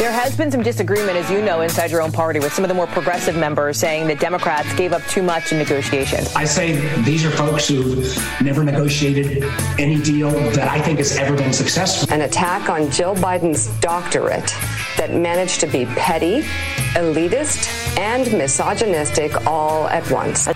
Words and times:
There 0.00 0.10
has 0.10 0.34
been 0.34 0.50
some 0.50 0.62
disagreement, 0.62 1.18
as 1.18 1.30
you 1.30 1.42
know, 1.42 1.60
inside 1.60 1.90
your 1.90 2.00
own 2.00 2.10
party 2.10 2.40
with 2.40 2.54
some 2.54 2.64
of 2.64 2.68
the 2.68 2.74
more 2.74 2.86
progressive 2.86 3.36
members 3.36 3.76
saying 3.76 4.06
that 4.06 4.18
Democrats 4.18 4.72
gave 4.72 4.94
up 4.94 5.02
too 5.08 5.22
much 5.22 5.52
in 5.52 5.58
negotiations. 5.58 6.34
I 6.34 6.46
say 6.46 6.76
these 7.02 7.22
are 7.26 7.30
folks 7.30 7.68
who 7.68 8.02
never 8.42 8.64
negotiated 8.64 9.44
any 9.78 10.00
deal 10.00 10.30
that 10.30 10.68
I 10.68 10.80
think 10.80 11.00
has 11.00 11.18
ever 11.18 11.36
been 11.36 11.52
successful. 11.52 12.10
An 12.14 12.22
attack 12.22 12.70
on 12.70 12.90
Jill 12.90 13.14
Biden's 13.14 13.66
doctorate 13.80 14.54
that 14.96 15.12
managed 15.12 15.60
to 15.60 15.66
be 15.66 15.84
petty, 15.84 16.44
elitist, 16.94 17.68
and 17.98 18.24
misogynistic 18.32 19.46
all 19.46 19.86
at 19.88 20.10
once. 20.10 20.46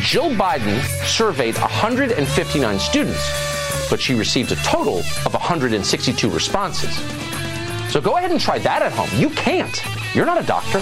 Jill 0.00 0.30
Biden 0.32 0.78
surveyed 1.06 1.56
159 1.56 2.78
students, 2.78 3.88
but 3.88 3.98
she 3.98 4.14
received 4.14 4.52
a 4.52 4.56
total 4.56 4.98
of 4.98 5.32
162 5.32 6.28
responses. 6.28 7.29
So 7.90 8.00
go 8.00 8.16
ahead 8.16 8.30
and 8.30 8.40
try 8.40 8.58
that 8.60 8.82
at 8.82 8.92
home. 8.92 9.08
You 9.20 9.30
can't. 9.30 9.82
You're 10.14 10.26
not 10.26 10.42
a 10.42 10.46
doctor. 10.46 10.80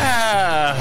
Ah, 0.00 0.74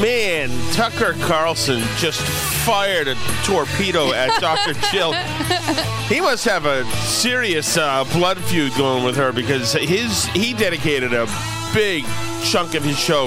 man, 0.00 0.50
Tucker 0.72 1.14
Carlson 1.26 1.82
just 1.98 2.20
fired 2.64 3.08
a 3.08 3.14
torpedo 3.44 4.12
at 4.12 4.40
Dr. 4.40 4.74
Jill. 4.90 5.12
He 6.06 6.20
must 6.20 6.44
have 6.44 6.66
a 6.66 6.84
serious 7.02 7.76
uh, 7.76 8.04
blood 8.12 8.38
feud 8.38 8.72
going 8.76 9.02
with 9.02 9.16
her 9.16 9.32
because 9.32 9.72
his 9.72 10.26
he 10.26 10.54
dedicated 10.54 11.12
a 11.12 11.26
big 11.74 12.04
chunk 12.44 12.76
of 12.76 12.84
his 12.84 12.96
show 12.96 13.24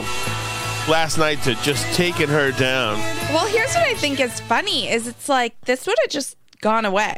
last 0.87 1.17
night 1.17 1.43
to 1.43 1.55
just 1.55 1.85
taking 1.93 2.29
her 2.29 2.53
down. 2.53 2.97
Well, 3.33 3.45
here's 3.47 3.73
what 3.75 3.85
I 3.85 3.95
think 3.95 4.21
is 4.21 4.39
funny 4.39 4.89
is 4.89 5.07
it's 5.07 5.27
like 5.27 5.59
this 5.65 5.85
would 5.87 5.97
have 6.03 6.09
just 6.09 6.37
gone 6.61 6.85
away. 6.85 7.17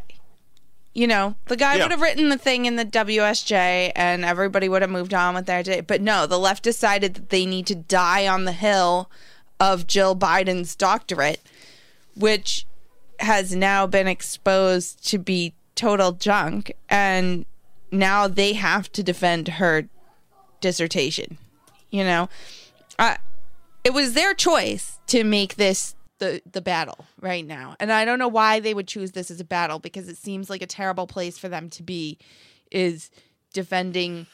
You 0.94 1.08
know, 1.08 1.36
the 1.46 1.56
guy 1.56 1.76
Yeah. 1.76 1.84
would 1.84 1.92
have 1.92 2.02
written 2.02 2.28
the 2.30 2.38
thing 2.38 2.66
in 2.66 2.76
the 2.76 2.84
WSJ 2.86 3.92
and 3.96 4.26
everybody 4.26 4.68
would 4.68 4.82
have 4.82 4.92
moved 4.92 5.14
on 5.14 5.36
with 5.36 5.46
their 5.46 5.64
day. 5.64 5.80
But 5.82 6.02
no, 6.02 6.28
the 6.28 6.38
left 6.40 6.64
decided 6.64 7.14
that 7.14 7.30
they 7.30 7.46
need 7.46 7.66
to 7.68 7.76
die 7.76 8.28
on 8.28 8.44
the 8.46 8.52
hill 8.52 9.10
of 9.60 9.88
Jill 9.88 10.16
Biden's 10.16 10.76
doctorate, 10.76 11.40
which 12.16 12.66
has 13.20 13.56
now 13.56 13.88
been 13.88 14.08
exposed 14.08 15.08
to 15.10 15.18
be 15.18 15.54
total 15.76 16.12
junk. 16.12 16.74
And 16.90 17.46
now 17.92 18.28
they 18.28 18.54
have 18.54 18.92
to 18.94 19.02
defend 19.04 19.48
her 19.48 19.88
dissertation. 20.60 21.38
You 21.90 22.04
know, 22.04 22.30
uh, 23.00 23.16
it 23.84 23.94
was 23.94 24.14
their 24.14 24.34
choice 24.34 25.00
to 25.08 25.24
make 25.24 25.56
this 25.56 25.96
the 26.22 26.42
the 26.50 26.62
battle 26.62 27.06
right 27.20 27.46
now, 27.46 27.76
and 27.82 27.92
I 27.92 28.06
don't 28.06 28.20
know 28.20 28.30
why 28.30 28.62
they 28.62 28.74
would 28.74 28.88
choose 28.88 29.12
this 29.12 29.30
as 29.30 29.42
a 29.42 29.44
battle 29.44 29.80
because 29.80 30.08
it 30.08 30.16
seems 30.16 30.50
like 30.50 30.62
a 30.62 30.68
terrible 30.68 31.08
place 31.08 31.38
for 31.38 31.50
them 31.50 31.70
to 31.72 31.84
be. 31.84 32.18
Is 32.72 33.12
defending 33.54 34.28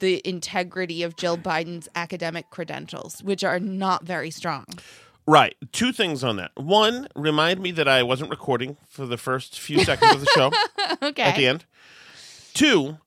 the 0.00 0.20
integrity 0.24 1.04
of 1.04 1.14
Jill 1.14 1.36
Biden's 1.36 1.88
academic 1.94 2.50
credentials, 2.50 3.22
which 3.22 3.44
are 3.44 3.60
not 3.60 4.04
very 4.04 4.30
strong. 4.30 4.66
Right. 5.26 5.54
Two 5.70 5.92
things 5.92 6.24
on 6.24 6.36
that. 6.36 6.50
One, 6.56 7.06
remind 7.14 7.60
me 7.60 7.70
that 7.72 7.86
I 7.86 8.02
wasn't 8.02 8.30
recording 8.30 8.76
for 8.88 9.06
the 9.06 9.16
first 9.16 9.60
few 9.60 9.84
seconds 9.84 10.14
of 10.14 10.20
the 10.20 10.26
show 10.34 10.50
okay. 11.08 11.22
at 11.22 11.36
the 11.36 11.46
end. 11.46 11.64
Two, 12.54 12.98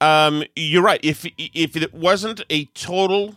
um, 0.00 0.44
you're 0.54 0.82
right. 0.82 1.00
If 1.02 1.26
if 1.36 1.76
it 1.76 1.92
wasn't 1.92 2.42
a 2.50 2.66
total 2.66 3.34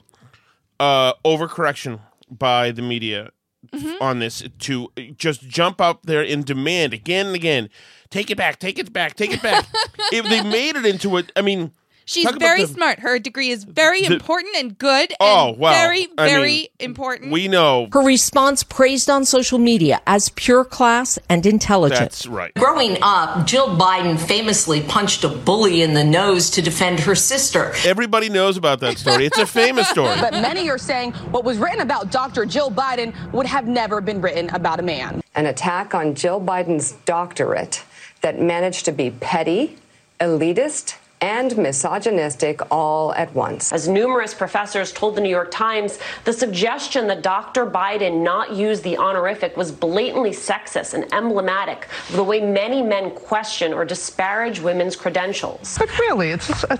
uh, 0.79 1.13
overcorrection 1.25 1.99
by 2.29 2.71
the 2.71 2.81
media 2.81 3.31
Mm-hmm. 3.73 4.01
on 4.01 4.19
this 4.19 4.43
to 4.59 4.91
just 5.17 5.47
jump 5.47 5.81
up 5.81 6.03
there 6.03 6.23
in 6.23 6.43
demand 6.43 6.93
again 6.93 7.27
and 7.27 7.35
again, 7.35 7.69
take 8.09 8.31
it 8.31 8.37
back, 8.37 8.59
take 8.59 8.79
it 8.79 8.93
back, 8.93 9.15
take 9.15 9.31
it 9.31 9.41
back. 9.41 9.67
if 10.11 10.25
they 10.25 10.41
made 10.41 10.75
it 10.75 10.85
into 10.85 11.17
a, 11.17 11.23
I 11.35 11.41
mean, 11.41 11.71
She's 12.07 12.23
talk 12.23 12.37
about 12.37 12.47
very 12.47 12.61
the- 12.63 12.67
smart. 12.73 12.99
Her 12.99 13.19
degree 13.19 13.49
is 13.49 13.65
very 13.65 14.01
the- 14.01 14.13
important 14.13 14.55
and 14.55 14.77
good. 14.77 15.13
Oh, 15.19 15.49
and 15.49 15.57
wow. 15.57 15.71
Very, 15.73 16.07
I 16.17 16.27
very 16.29 16.51
mean, 16.53 16.67
important. 16.79 17.31
We 17.31 17.47
know 17.49 17.89
Her 17.91 17.99
response 17.99 18.63
praised 18.63 19.09
on 19.09 19.25
social 19.25 19.59
media 19.59 20.01
as 20.07 20.29
pure 20.29 20.63
class 20.63 21.19
and 21.29 21.45
intelligence. 21.45 21.99
that's 21.99 22.27
right. 22.27 22.53
Growing 22.55 22.97
up, 23.01 23.45
Jill 23.45 23.67
Biden 23.77 24.17
famously 24.17 24.81
punched 24.81 25.23
a 25.25 25.29
bully 25.29 25.81
in 25.81 25.93
the 25.93 26.03
nose 26.03 26.49
to 26.51 26.61
defend 26.61 27.01
her 27.01 27.13
sister. 27.13 27.73
Everybody 27.85 28.29
knows 28.29 28.55
about 28.55 28.79
that 28.79 28.97
story. 28.97 29.25
It's 29.25 29.37
a 29.37 29.45
famous 29.45 29.87
story. 29.89 30.15
But 30.21 30.31
many 30.33 30.69
are 30.69 30.77
saying 30.77 31.11
what 31.31 31.43
was 31.43 31.57
written 31.57 31.81
about 31.81 32.09
Dr. 32.11 32.45
Jill 32.45 32.71
Biden 32.71 33.13
would 33.33 33.45
have 33.45 33.67
never 33.67 33.99
been 34.01 34.21
written 34.21 34.49
about 34.51 34.79
a 34.79 34.83
man. 34.83 35.21
An 35.35 35.45
attack 35.45 35.93
on 35.93 36.15
Jill 36.15 36.39
Biden's 36.39 36.93
doctorate 37.05 37.83
that 38.21 38.39
managed 38.41 38.85
to 38.85 38.91
be 38.93 39.11
petty, 39.11 39.77
elitist, 40.19 40.95
and 41.21 41.57
misogynistic 41.57 42.61
all 42.71 43.13
at 43.13 43.33
once. 43.33 43.73
As 43.73 43.87
numerous 43.87 44.33
professors 44.33 44.91
told 44.91 45.15
the 45.15 45.21
New 45.21 45.29
York 45.29 45.49
Times, 45.51 45.99
the 46.25 46.33
suggestion 46.33 47.07
that 47.07 47.21
Dr. 47.21 47.65
Biden 47.65 48.21
not 48.21 48.53
use 48.53 48.81
the 48.81 48.97
honorific 48.97 49.57
was 49.57 49.71
blatantly 49.71 50.31
sexist 50.31 50.93
and 50.93 51.11
emblematic 51.13 51.87
of 52.09 52.15
the 52.15 52.23
way 52.23 52.39
many 52.41 52.81
men 52.81 53.11
question 53.11 53.73
or 53.73 53.85
disparage 53.85 54.59
women's 54.59 54.95
credentials. 54.95 55.77
But 55.77 55.97
really, 55.99 56.29
it's 56.29 56.47
just. 56.47 56.65
A, 56.65 56.79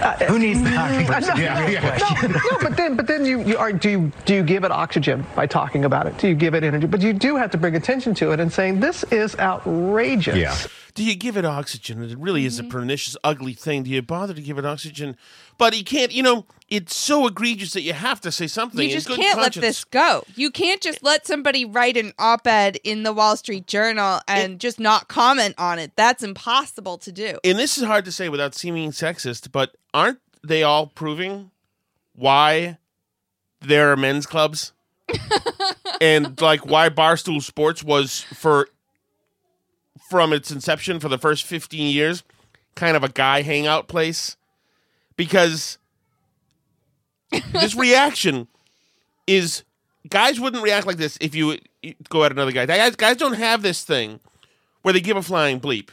uh, 0.00 0.16
Who 0.26 0.38
needs 0.38 0.62
the 0.62 0.74
honorific? 0.76 1.28
no, 1.28 1.34
Yeah, 1.36 1.68
yeah. 1.68 1.98
no, 2.22 2.28
no, 2.28 2.58
but 2.60 2.76
then, 2.76 2.96
but 2.96 3.06
then 3.06 3.24
you, 3.24 3.42
you 3.42 3.56
are, 3.58 3.72
do 3.72 3.90
you 3.90 4.12
do 4.24 4.34
you 4.34 4.42
give 4.42 4.64
it 4.64 4.70
oxygen 4.70 5.24
by 5.34 5.46
talking 5.46 5.84
about 5.84 6.06
it? 6.06 6.16
Do 6.18 6.28
you 6.28 6.34
give 6.34 6.54
it 6.54 6.64
energy? 6.64 6.86
But 6.86 7.02
you 7.02 7.12
do 7.12 7.36
have 7.36 7.50
to 7.52 7.58
bring 7.58 7.76
attention 7.76 8.14
to 8.16 8.32
it 8.32 8.40
and 8.40 8.52
saying 8.52 8.80
this 8.80 9.04
is 9.04 9.36
outrageous. 9.38 10.36
Yeah. 10.36 10.56
Do 11.00 11.06
you 11.06 11.14
give 11.14 11.38
it 11.38 11.46
oxygen? 11.46 12.02
It 12.02 12.18
really 12.18 12.44
is 12.44 12.58
a 12.58 12.62
Mm-hmm. 12.62 12.72
pernicious, 12.72 13.16
ugly 13.24 13.54
thing. 13.54 13.84
Do 13.84 13.90
you 13.90 14.02
bother 14.02 14.34
to 14.34 14.40
give 14.42 14.58
it 14.58 14.66
oxygen? 14.66 15.16
But 15.56 15.74
you 15.74 15.82
can't. 15.82 16.12
You 16.12 16.22
know, 16.22 16.44
it's 16.68 16.94
so 16.94 17.26
egregious 17.26 17.72
that 17.72 17.80
you 17.80 17.94
have 17.94 18.20
to 18.20 18.30
say 18.30 18.46
something. 18.46 18.80
You 18.80 18.88
in 18.88 18.92
just 18.92 19.08
good 19.08 19.16
can't 19.18 19.36
conscience. 19.38 19.56
let 19.56 19.62
this 19.62 19.84
go. 19.84 20.24
You 20.36 20.50
can't 20.50 20.82
just 20.82 21.02
let 21.02 21.26
somebody 21.26 21.64
write 21.64 21.96
an 21.96 22.12
op 22.18 22.46
ed 22.46 22.76
in 22.84 23.02
the 23.02 23.14
Wall 23.14 23.34
Street 23.38 23.66
Journal 23.66 24.20
and 24.28 24.60
just 24.60 24.78
not 24.78 25.08
comment 25.08 25.54
on 25.56 25.78
it. 25.78 25.92
That's 25.96 26.22
impossible 26.22 26.98
to 26.98 27.10
do. 27.10 27.38
and 27.44 27.58
this 27.58 27.78
is 27.78 27.84
hard 27.84 28.04
to 28.04 28.12
say 28.12 28.28
without 28.28 28.54
seeming 28.54 28.90
sexist, 28.90 29.50
but 29.52 29.74
aren't 29.94 30.18
they 30.46 30.62
all 30.62 30.86
proving 30.86 31.50
why 32.14 32.76
there 33.62 33.90
are 33.90 33.96
men's 33.96 34.26
clubs? 34.26 34.74
and 36.00 36.40
like 36.40 36.66
why 36.66 36.88
Barstool 36.90 37.42
Sports 37.42 37.82
was 37.82 38.20
for 38.34 38.68
from 40.10 40.32
its 40.32 40.50
inception 40.50 40.98
for 40.98 41.08
the 41.08 41.18
first 41.18 41.44
15 41.44 41.94
years 41.94 42.24
kind 42.74 42.96
of 42.96 43.04
a 43.04 43.08
guy 43.08 43.42
hangout 43.42 43.88
place 43.88 44.36
because 45.16 45.78
this 47.52 47.74
reaction 47.76 48.48
is 49.26 49.62
guys 50.08 50.40
wouldn't 50.40 50.62
react 50.62 50.86
like 50.86 50.96
this 50.96 51.16
if 51.20 51.34
you 51.34 51.58
go 52.08 52.24
at 52.24 52.32
another 52.32 52.52
guy. 52.52 52.66
Guys, 52.66 52.96
guys 52.96 53.16
don't 53.16 53.34
have 53.34 53.62
this 53.62 53.84
thing 53.84 54.20
where 54.82 54.92
they 54.92 55.00
give 55.00 55.16
a 55.16 55.22
flying 55.22 55.60
bleep. 55.60 55.90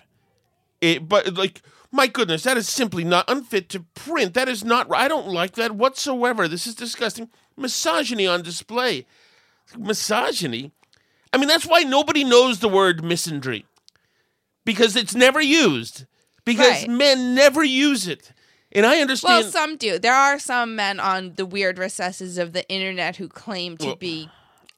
It, 0.81 1.07
but 1.07 1.33
like, 1.35 1.61
my 1.91 2.07
goodness, 2.07 2.43
that 2.43 2.57
is 2.57 2.67
simply 2.67 3.03
not 3.03 3.29
unfit 3.29 3.69
to 3.69 3.81
print. 3.95 4.33
That 4.33 4.49
is 4.49 4.63
not. 4.63 4.87
I 4.93 5.07
don't 5.07 5.27
like 5.27 5.53
that 5.53 5.73
whatsoever. 5.73 6.47
This 6.47 6.67
is 6.67 6.75
disgusting. 6.75 7.29
Misogyny 7.55 8.27
on 8.27 8.41
display. 8.41 9.05
Misogyny. 9.77 10.71
I 11.33 11.37
mean, 11.37 11.47
that's 11.47 11.65
why 11.65 11.83
nobody 11.83 12.23
knows 12.23 12.59
the 12.59 12.69
word 12.69 13.03
misandry 13.03 13.65
because 14.67 14.95
it's 14.95 15.15
never 15.15 15.41
used. 15.41 16.05
Because 16.45 16.81
Right. 16.83 16.89
men 16.89 17.33
never 17.35 17.63
use 17.63 18.07
it, 18.07 18.31
and 18.71 18.85
I 18.85 18.99
understand. 19.01 19.43
Well, 19.45 19.51
some 19.51 19.75
do. 19.77 19.97
There 19.99 20.13
are 20.13 20.37
some 20.39 20.75
men 20.75 20.99
on 20.99 21.33
the 21.35 21.45
weird 21.45 21.77
recesses 21.79 22.37
of 22.37 22.53
the 22.53 22.65
internet 22.69 23.15
who 23.17 23.27
claim 23.27 23.75
to 23.77 23.85
Well, 23.87 23.95
be 23.95 24.29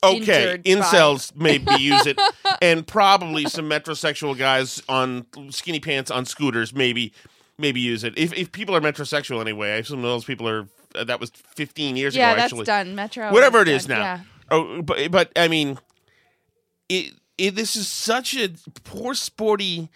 Okay, 0.02 0.16
injured 0.54 0.64
by- 0.64 0.70
incels 0.72 1.36
maybe 1.36 1.72
use 1.78 2.08
it, 2.08 2.18
and 2.62 2.88
probably 2.88 3.46
some 3.46 3.70
metrosexual 3.70 4.36
guys 4.38 4.82
on 4.90 5.26
skinny 5.52 5.80
pants 5.82 6.10
on 6.10 6.26
scooters 6.26 6.74
maybe 6.74 7.12
maybe 7.60 7.82
use 7.82 8.04
it. 8.06 8.18
If 8.18 8.34
if 8.34 8.52
people 8.52 8.76
are 8.76 8.82
metrosexual 8.82 9.42
anyway, 9.42 9.72
I 9.74 9.76
assume 9.76 10.02
those 10.02 10.24
people 10.26 10.48
are. 10.48 10.68
Uh, 10.96 11.04
that 11.04 11.20
was 11.20 11.30
15 11.30 11.96
years 11.98 12.16
Yeah, 12.16 12.30
ago. 12.32 12.36
that's 12.38 12.52
actually, 12.54 12.66
done. 12.66 12.96
Metro 12.96 13.32
whatever 13.32 13.62
is 13.62 13.68
it 13.68 13.76
is 13.76 13.86
done, 13.86 14.00
now. 14.00 14.04
yeah. 14.04 14.20
Oh, 14.50 14.82
but 14.82 15.12
but 15.12 15.32
I 15.36 15.48
mean, 15.48 15.78
it, 16.90 17.14
it 17.40 17.56
this 17.56 17.76
is 17.76 17.88
such 17.88 18.36
a 18.36 18.50
poor 18.84 19.14
sporty. 19.14 19.90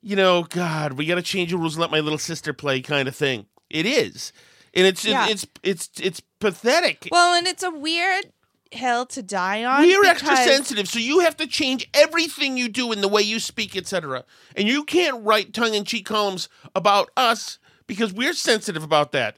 You 0.00 0.16
know, 0.16 0.42
God, 0.44 0.94
we 0.94 1.06
got 1.06 1.14
to 1.14 1.22
change 1.22 1.50
the 1.50 1.56
rules 1.56 1.74
and 1.74 1.80
let 1.80 1.90
my 1.90 2.00
little 2.00 2.18
sister 2.18 2.52
play 2.52 2.80
kind 2.80 3.06
of 3.08 3.14
thing. 3.14 3.46
It 3.70 3.86
is, 3.86 4.32
and 4.74 4.86
it's 4.86 5.04
Yeah. 5.04 5.28
it's 5.28 5.46
it's 5.62 5.90
it's 6.00 6.20
pathetic. 6.40 7.08
Well, 7.10 7.34
and 7.34 7.46
it's 7.46 7.62
a 7.62 7.70
weird 7.70 8.32
hill 8.70 9.06
to 9.06 9.22
die 9.22 9.64
on. 9.64 9.82
We're 9.82 10.04
extra 10.06 10.36
sensitive, 10.36 10.88
so 10.88 10.98
you 10.98 11.20
have 11.20 11.36
to 11.36 11.46
change 11.46 11.88
everything 11.94 12.56
you 12.56 12.68
do 12.68 12.90
in 12.92 13.00
the 13.00 13.08
way 13.08 13.22
you 13.22 13.38
speak, 13.38 13.76
etc. 13.76 14.24
And 14.56 14.66
you 14.66 14.84
can't 14.84 15.22
write 15.24 15.52
tongue 15.54 15.74
in 15.74 15.84
cheek 15.84 16.06
columns 16.06 16.48
about 16.74 17.10
us 17.16 17.58
because 17.86 18.12
we're 18.12 18.32
sensitive 18.34 18.82
about 18.82 19.12
that. 19.12 19.36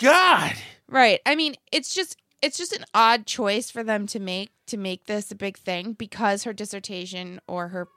God, 0.00 0.54
Right. 0.88 1.20
I 1.24 1.36
mean, 1.36 1.54
it's 1.70 1.94
just 1.94 2.16
it's 2.42 2.56
just 2.58 2.72
an 2.72 2.84
odd 2.94 3.26
choice 3.26 3.70
for 3.70 3.82
them 3.84 4.06
to 4.08 4.18
make 4.20 4.50
to 4.66 4.76
make 4.76 5.06
this 5.06 5.30
a 5.30 5.34
big 5.34 5.56
thing 5.58 5.92
because 5.94 6.44
her 6.44 6.52
dissertation 6.52 7.40
or 7.46 7.68
her 7.68 7.88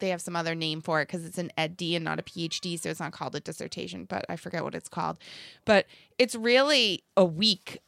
they 0.00 0.08
have 0.08 0.20
some 0.20 0.34
other 0.36 0.54
name 0.54 0.80
for 0.80 1.00
it 1.00 1.06
because 1.08 1.24
it's 1.24 1.38
an 1.38 1.50
EdD 1.56 1.94
and 1.96 2.04
not 2.04 2.18
a 2.18 2.22
PhD, 2.22 2.78
so 2.78 2.90
it's 2.90 2.98
not 3.00 3.12
called 3.12 3.34
a 3.36 3.40
dissertation, 3.40 4.04
but 4.04 4.24
I 4.28 4.36
forget 4.36 4.64
what 4.64 4.74
it's 4.74 4.88
called. 4.88 5.18
But 5.64 5.86
it's 6.18 6.34
really 6.34 7.04
a 7.16 7.24
weak 7.24 7.78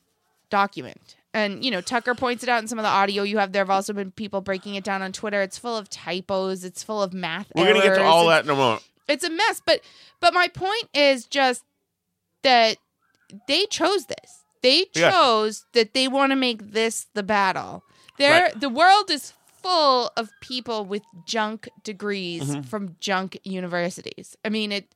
document. 0.48 1.16
And 1.34 1.64
you 1.64 1.70
know, 1.70 1.80
Tucker 1.80 2.14
points 2.14 2.42
it 2.42 2.48
out 2.48 2.62
in 2.62 2.68
some 2.68 2.78
of 2.78 2.84
the 2.84 2.88
audio 2.88 3.22
you 3.24 3.38
have. 3.38 3.52
There 3.52 3.60
have 3.60 3.70
also 3.70 3.92
been 3.92 4.12
people 4.12 4.40
breaking 4.40 4.76
it 4.76 4.84
down 4.84 5.02
on 5.02 5.12
Twitter. 5.12 5.42
It's 5.42 5.58
full 5.58 5.76
of 5.76 5.90
typos. 5.90 6.64
It's 6.64 6.82
full 6.82 7.02
of 7.02 7.12
math. 7.12 7.50
we're 7.54 7.66
gonna 7.66 7.82
get 7.82 7.96
to 7.96 8.04
all 8.04 8.30
It's- 8.30 8.38
that 8.38 8.44
in 8.44 8.50
a 8.50 8.56
moment. 8.56 8.82
it's 9.08 9.24
a 9.24 9.30
mess 9.30 9.60
but 9.66 9.80
but 10.20 10.32
my 10.32 10.48
point 10.48 10.88
is 10.94 11.26
just 11.26 11.64
that 12.42 12.76
they 13.48 13.66
chose 13.66 14.06
this 14.06 14.44
they 14.66 14.80
Yeah. 14.94 15.10
chose 15.12 15.64
that 15.72 15.94
they 15.94 16.06
want 16.08 16.30
to 16.32 16.36
make 16.36 16.60
this 16.72 17.06
the 17.14 17.22
battle 17.22 17.82
there 18.18 18.44
Right. 18.46 18.60
the 18.60 18.68
world 18.80 19.10
is 19.10 19.32
full 19.62 20.10
of 20.16 20.30
people 20.40 20.84
with 20.92 21.02
junk 21.24 21.68
degrees 21.84 22.42
Mhm. 22.42 22.64
from 22.70 22.82
junk 23.00 23.38
universities 23.44 24.28
i 24.44 24.48
mean 24.48 24.70
it 24.72 24.86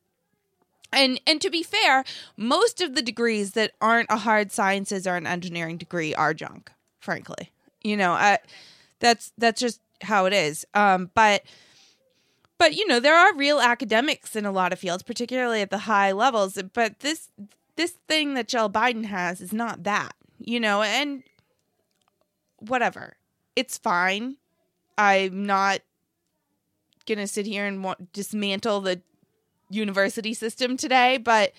and 0.93 1.21
and 1.27 1.41
to 1.41 1.51
be 1.51 1.63
fair 1.63 2.05
most 2.37 2.81
of 2.81 2.95
the 2.97 3.03
degrees 3.11 3.53
that 3.59 3.71
aren't 3.81 4.11
a 4.11 4.17
hard 4.29 4.51
sciences 4.53 5.07
or 5.07 5.15
an 5.17 5.27
engineering 5.27 5.79
degree 5.79 6.13
are 6.15 6.35
junk 6.35 6.71
frankly 7.01 7.51
you 7.83 7.97
know 7.97 8.13
I, 8.13 8.39
that's 8.99 9.33
that's 9.39 9.61
just 9.61 9.81
how 10.03 10.27
it 10.27 10.33
is 10.33 10.65
um 10.75 11.11
but 11.15 11.43
but 12.59 12.75
you 12.75 12.87
know 12.87 13.01
there 13.01 13.17
are 13.17 13.35
real 13.37 13.61
academics 13.61 14.37
in 14.37 14.45
a 14.47 14.53
lot 14.53 14.73
of 14.73 14.79
fields 14.79 15.03
particularly 15.03 15.61
at 15.63 15.71
the 15.71 15.79
high 15.93 16.13
levels 16.13 16.59
but 16.75 17.01
this 17.01 17.29
this 17.81 17.93
thing 18.09 18.35
that 18.35 18.47
Jill 18.47 18.69
Biden 18.69 19.07
has 19.07 19.41
is 19.41 19.53
not 19.53 19.85
that 19.85 20.13
you 20.39 20.61
know 20.61 20.83
and 20.83 21.23
whatever. 22.59 23.17
It's 23.57 23.79
fine. 23.79 24.37
I'm 24.99 25.47
not 25.47 25.81
gonna 27.07 27.27
sit 27.27 27.47
here 27.47 27.67
and 27.67 27.83
want, 27.83 28.13
dismantle 28.13 28.83
the 28.83 29.01
university 29.73 30.35
system 30.35 30.77
today 30.77 31.17
but 31.17 31.53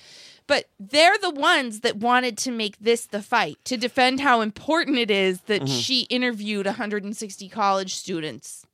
but 0.47 0.65
they're 0.79 1.17
the 1.19 1.29
ones 1.29 1.79
that 1.79 1.95
wanted 1.95 2.37
to 2.37 2.51
make 2.51 2.77
this 2.79 3.05
the 3.05 3.21
fight 3.21 3.57
to 3.63 3.77
defend 3.77 4.19
how 4.19 4.41
important 4.41 4.97
it 4.97 5.09
is 5.09 5.39
that 5.41 5.61
Mhm. 5.61 5.81
she 5.81 6.01
interviewed 6.09 6.65
160 6.67 7.47
college 7.47 7.95
students 7.95 8.65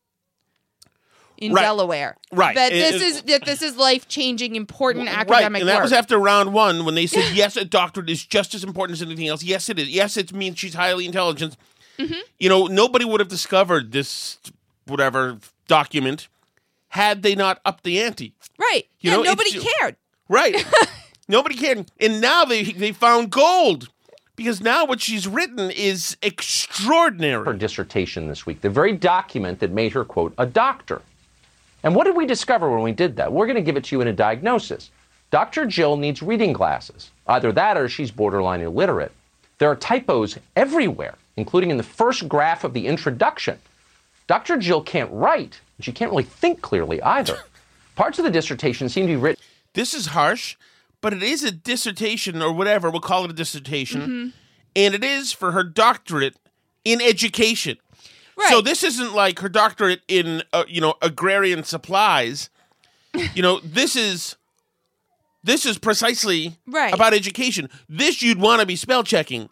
in 1.38 1.54
Right. 1.54 1.62
Delaware. 1.62 2.18
Right. 2.32 2.56
That 2.56 2.72
It- 2.72 2.76
this 2.80 2.96
it- 2.96 3.02
is 3.06 3.22
that 3.24 3.46
this 3.46 3.62
is 3.62 3.76
life 3.78 4.08
changing, 4.08 4.56
important 4.56 5.08
right, 5.08 5.18
academic 5.20 5.62
and 5.62 5.70
that 5.70 5.82
was 5.82 5.94
after 5.94 6.18
round 6.18 6.54
one 6.54 6.86
when 6.86 6.96
they 6.96 7.08
said 7.08 7.32
yes, 7.36 7.56
a 7.58 7.66
doctorate 7.66 8.10
is 8.10 8.26
just 8.26 8.54
as 8.56 8.64
important 8.64 8.98
as 8.98 9.02
anything 9.02 9.28
else. 9.28 9.44
Yes, 9.44 9.70
it 9.70 9.78
is. 9.80 9.90
Yes, 9.90 10.18
it 10.18 10.34
means 10.34 10.58
she's 10.60 10.74
highly 10.74 11.06
intelligent. 11.06 11.56
Mhm. 12.00 12.16
You 12.40 12.50
know, 12.50 12.66
nobody 12.68 13.06
would 13.06 13.20
have 13.20 13.30
discovered 13.30 13.92
this 13.92 14.38
whatever 14.86 15.38
document 15.68 16.28
had 16.90 17.22
they 17.24 17.36
not 17.36 17.60
upped 17.66 17.84
the 17.84 18.00
ante. 18.02 18.34
right. 18.58 18.86
You 19.02 19.12
yeah, 19.12 19.18
know, 19.18 19.24
nobody 19.24 19.52
cared. 19.60 19.96
Right. 20.30 20.66
Nobody 21.30 21.56
cared. 21.56 21.92
And 22.00 22.22
now 22.22 22.46
they 22.46 22.64
they 22.64 22.92
found 22.94 23.30
gold. 23.32 23.90
Because 24.38 24.62
now 24.62 24.86
what 24.86 25.02
she's 25.02 25.28
written 25.28 25.72
is 25.72 26.16
extraordinary. 26.22 27.44
Her 27.44 27.54
dissertation 27.54 28.28
this 28.28 28.46
week, 28.46 28.62
the 28.62 28.70
very 28.70 28.94
document 28.94 29.60
that 29.60 29.72
made 29.72 29.94
her, 29.94 30.06
quote, 30.06 30.34
a 30.38 30.46
doctor. 30.46 31.02
And 31.88 31.96
what 31.96 32.04
did 32.04 32.18
we 32.18 32.26
discover 32.26 32.70
when 32.70 32.82
we 32.82 32.92
did 32.92 33.16
that? 33.16 33.32
We're 33.32 33.46
going 33.46 33.56
to 33.56 33.62
give 33.62 33.78
it 33.78 33.86
to 33.86 33.96
you 33.96 34.02
in 34.02 34.10
a 34.10 34.14
diagnosis. 34.14 34.92
Dr. 35.32 35.66
Jill 35.66 35.96
needs 35.96 36.22
reading 36.22 36.52
glasses. 36.52 37.12
Either 37.28 37.54
that 37.54 37.78
or 37.78 37.88
she's 37.88 38.12
borderline 38.12 38.60
illiterate. 38.60 39.14
There 39.58 39.72
are 39.72 39.76
typos 39.78 40.38
everywhere, 40.58 41.16
including 41.38 41.72
in 41.72 41.78
the 41.78 41.84
first 41.84 42.28
graph 42.28 42.66
of 42.66 42.74
the 42.74 42.88
introduction. 42.88 43.58
Dr. 44.28 44.58
Jill 44.58 44.82
can't 44.82 45.10
write, 45.14 45.62
and 45.78 45.86
she 45.86 45.94
can't 45.94 46.12
really 46.12 46.24
think 46.24 46.62
clearly 46.62 47.02
either. 47.02 47.38
Parts 47.96 48.20
of 48.20 48.26
the 48.26 48.32
dissertation 48.32 48.90
seem 48.90 49.08
to 49.08 49.14
be 49.14 49.16
written. 49.16 49.42
This 49.74 49.94
is 49.94 50.08
harsh, 50.08 50.58
but 51.00 51.14
it 51.14 51.24
is 51.24 51.46
a 51.46 51.52
dissertation 51.52 52.42
or 52.42 52.52
whatever. 52.52 52.90
We'll 52.90 53.00
call 53.00 53.24
it 53.24 53.32
a 53.32 53.34
dissertation. 53.34 54.02
Mm-hmm. 54.02 54.28
And 54.76 54.94
it 54.94 55.06
is 55.06 55.32
for 55.32 55.54
her 55.54 55.64
doctorate 55.64 56.36
in 56.84 57.02
education. 57.02 57.78
So 58.50 58.62
this 58.62 58.84
isn't 58.84 59.14
like 59.14 59.40
her 59.40 59.50
doctorate 59.50 60.02
in, 60.08 60.44
uh, 60.54 60.64
you 60.68 60.80
know, 60.82 60.94
agrarian 61.02 61.64
supplies. 61.64 62.50
you 63.34 63.42
know, 63.42 63.60
this 63.64 63.96
is 63.96 64.36
this 65.44 65.66
is 65.66 65.78
precisely 65.78 66.58
Right. 66.68 66.94
about 66.94 67.14
education. 67.14 67.70
This 67.88 68.22
you'd 68.22 68.40
want 68.40 68.60
to 68.62 68.66
be 68.66 68.76
spell 68.76 69.04
checking 69.04 69.50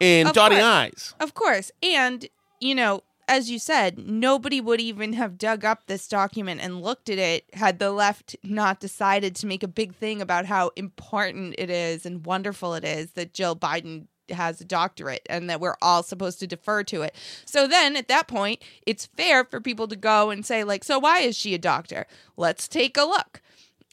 and 0.00 0.28
Of 0.28 0.34
dotting 0.34 0.58
course. 0.58 0.64
I's. 0.70 1.14
Of 1.20 1.34
course. 1.34 1.70
And, 1.82 2.26
you 2.60 2.74
know, 2.74 3.02
as 3.26 3.50
you 3.50 3.58
said, 3.58 3.98
nobody 3.98 4.60
would 4.60 4.80
even 4.80 5.12
have 5.14 5.36
dug 5.38 5.64
up 5.64 5.86
this 5.86 6.06
document 6.08 6.60
and 6.60 6.82
looked 6.82 7.08
at 7.10 7.18
it 7.18 7.44
had 7.54 7.78
the 7.78 7.90
left 7.90 8.36
not 8.42 8.80
decided 8.80 9.34
to 9.36 9.46
make 9.46 9.62
a 9.62 9.68
big 9.68 9.94
thing 9.94 10.20
about 10.22 10.46
how 10.46 10.70
important 10.76 11.54
it 11.58 11.70
is 11.70 12.06
and 12.06 12.24
wonderful 12.24 12.74
it 12.74 12.84
is 12.84 13.12
that 13.12 13.34
Jill 13.34 13.54
Biden 13.56 14.06
has 14.30 14.60
a 14.60 14.64
doctorate 14.64 15.26
and 15.28 15.48
that 15.48 15.60
we're 15.60 15.76
all 15.80 16.02
supposed 16.02 16.38
to 16.40 16.46
defer 16.46 16.82
to 16.84 17.02
it. 17.02 17.14
So 17.44 17.66
then 17.66 17.96
at 17.96 18.08
that 18.08 18.28
point, 18.28 18.62
it's 18.86 19.06
fair 19.06 19.44
for 19.44 19.60
people 19.60 19.88
to 19.88 19.96
go 19.96 20.30
and 20.30 20.44
say 20.44 20.64
like, 20.64 20.84
"So 20.84 20.98
why 20.98 21.20
is 21.20 21.36
she 21.36 21.54
a 21.54 21.58
doctor? 21.58 22.06
Let's 22.36 22.68
take 22.68 22.96
a 22.96 23.04
look." 23.04 23.40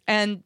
And 0.07 0.43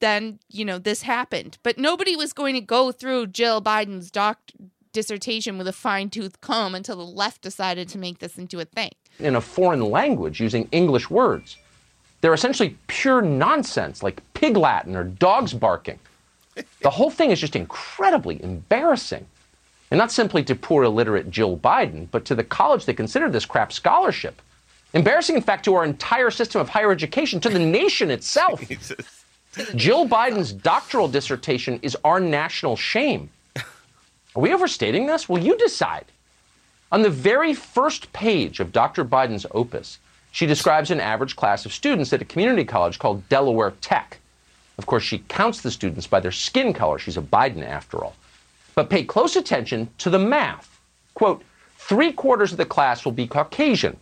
then, 0.00 0.38
you 0.48 0.64
know, 0.64 0.78
this 0.78 1.02
happened. 1.02 1.58
But 1.62 1.76
nobody 1.78 2.16
was 2.16 2.32
going 2.32 2.54
to 2.54 2.60
go 2.62 2.90
through 2.90 3.26
Jill 3.28 3.60
Biden's 3.60 4.10
doc- 4.10 4.50
dissertation 4.92 5.58
with 5.58 5.68
a 5.68 5.72
fine 5.72 6.10
tooth 6.10 6.40
comb 6.40 6.74
until 6.74 6.96
the 6.96 7.04
left 7.04 7.42
decided 7.42 7.88
to 7.90 7.98
make 7.98 8.18
this 8.18 8.38
into 8.38 8.58
a 8.60 8.64
thing. 8.64 8.90
in 9.18 9.36
a 9.36 9.40
foreign 9.40 9.82
language 9.82 10.40
using 10.40 10.66
English 10.72 11.10
words. 11.10 11.58
They're 12.22 12.32
essentially 12.32 12.76
pure 12.86 13.20
nonsense, 13.20 14.02
like 14.02 14.22
pig 14.34 14.56
Latin 14.56 14.96
or 14.96 15.04
dogs 15.04 15.52
barking. 15.52 15.98
The 16.82 16.90
whole 16.90 17.10
thing 17.10 17.30
is 17.30 17.40
just 17.40 17.56
incredibly 17.56 18.42
embarrassing. 18.42 19.26
And 19.90 19.98
not 19.98 20.12
simply 20.12 20.42
to 20.44 20.54
poor 20.54 20.84
illiterate 20.84 21.30
Jill 21.30 21.56
Biden, 21.56 22.08
but 22.10 22.24
to 22.26 22.34
the 22.34 22.44
college 22.44 22.84
that 22.84 22.94
considered 22.94 23.32
this 23.32 23.44
crap 23.44 23.72
scholarship. 23.72 24.40
Embarrassing, 24.92 25.36
in 25.36 25.42
fact, 25.42 25.64
to 25.64 25.74
our 25.74 25.84
entire 25.84 26.30
system 26.30 26.60
of 26.60 26.68
higher 26.68 26.90
education, 26.92 27.40
to 27.40 27.48
the 27.48 27.58
nation 27.58 28.10
itself. 28.10 28.60
Jill 29.74 30.08
Biden's 30.08 30.52
doctoral 30.52 31.08
dissertation 31.08 31.80
is 31.82 31.96
our 32.04 32.20
national 32.20 32.76
shame. 32.76 33.30
Are 33.56 34.42
we 34.42 34.54
overstating 34.54 35.06
this? 35.06 35.28
Well, 35.28 35.42
you 35.42 35.58
decide. 35.58 36.06
On 36.92 37.02
the 37.02 37.10
very 37.10 37.52
first 37.52 38.12
page 38.12 38.60
of 38.60 38.72
Dr. 38.72 39.04
Biden's 39.04 39.46
opus, 39.52 39.98
she 40.30 40.46
describes 40.46 40.90
an 40.90 41.00
average 41.00 41.34
class 41.34 41.66
of 41.66 41.72
students 41.72 42.12
at 42.12 42.22
a 42.22 42.24
community 42.24 42.64
college 42.64 42.98
called 42.98 43.28
Delaware 43.28 43.72
Tech. 43.80 44.19
Of 44.80 44.86
course, 44.86 45.02
she 45.02 45.18
counts 45.28 45.60
the 45.60 45.70
students 45.70 46.06
by 46.06 46.20
their 46.20 46.32
skin 46.32 46.72
color. 46.72 46.98
She's 46.98 47.18
a 47.18 47.20
Biden, 47.20 47.62
after 47.62 48.02
all. 48.02 48.16
But 48.74 48.88
pay 48.88 49.04
close 49.04 49.36
attention 49.36 49.90
to 49.98 50.08
the 50.08 50.18
math. 50.18 50.80
Quote, 51.12 51.42
three 51.76 52.12
quarters 52.12 52.52
of 52.52 52.56
the 52.56 52.64
class 52.64 53.04
will 53.04 53.12
be 53.12 53.26
Caucasian. 53.26 53.98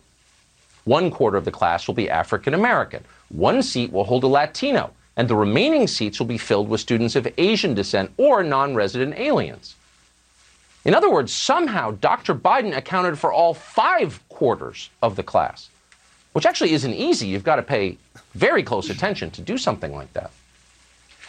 One 0.85 1.11
quarter 1.11 1.35
of 1.35 1.43
the 1.43 1.51
class 1.51 1.85
will 1.85 1.95
be 1.95 2.09
African 2.09 2.53
American. 2.53 3.03
One 3.27 3.61
seat 3.61 3.91
will 3.91 4.05
hold 4.05 4.23
a 4.23 4.27
Latino. 4.27 4.91
And 5.17 5.27
the 5.27 5.35
remaining 5.35 5.85
seats 5.85 6.17
will 6.17 6.27
be 6.27 6.37
filled 6.37 6.69
with 6.69 6.79
students 6.79 7.17
of 7.17 7.27
Asian 7.37 7.73
descent 7.73 8.13
or 8.15 8.41
non 8.41 8.73
resident 8.73 9.19
aliens. 9.19 9.75
In 10.85 10.95
other 10.95 11.11
words, 11.11 11.33
somehow 11.33 11.91
Dr. 11.91 12.33
Biden 12.33 12.73
accounted 12.73 13.19
for 13.19 13.33
all 13.33 13.53
five 13.53 14.21
quarters 14.29 14.89
of 15.01 15.17
the 15.17 15.23
class, 15.23 15.67
which 16.31 16.45
actually 16.45 16.71
isn't 16.71 16.93
easy. 16.93 17.27
You've 17.27 17.43
got 17.43 17.57
to 17.57 17.63
pay 17.63 17.97
very 18.33 18.63
close 18.63 18.89
attention 18.89 19.29
to 19.31 19.41
do 19.41 19.57
something 19.57 19.93
like 19.93 20.13
that. 20.13 20.31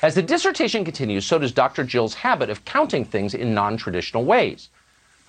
As 0.03 0.15
the 0.15 0.23
dissertation 0.23 0.85
continues, 0.85 1.27
so 1.27 1.39
does 1.39 1.53
Dr. 1.53 1.85
Jill's 1.85 2.15
habit 2.15 2.49
of 2.49 2.65
counting 2.65 3.05
things 3.05 3.35
in 3.35 3.53
non 3.53 3.77
traditional 3.77 4.25
ways. 4.25 4.71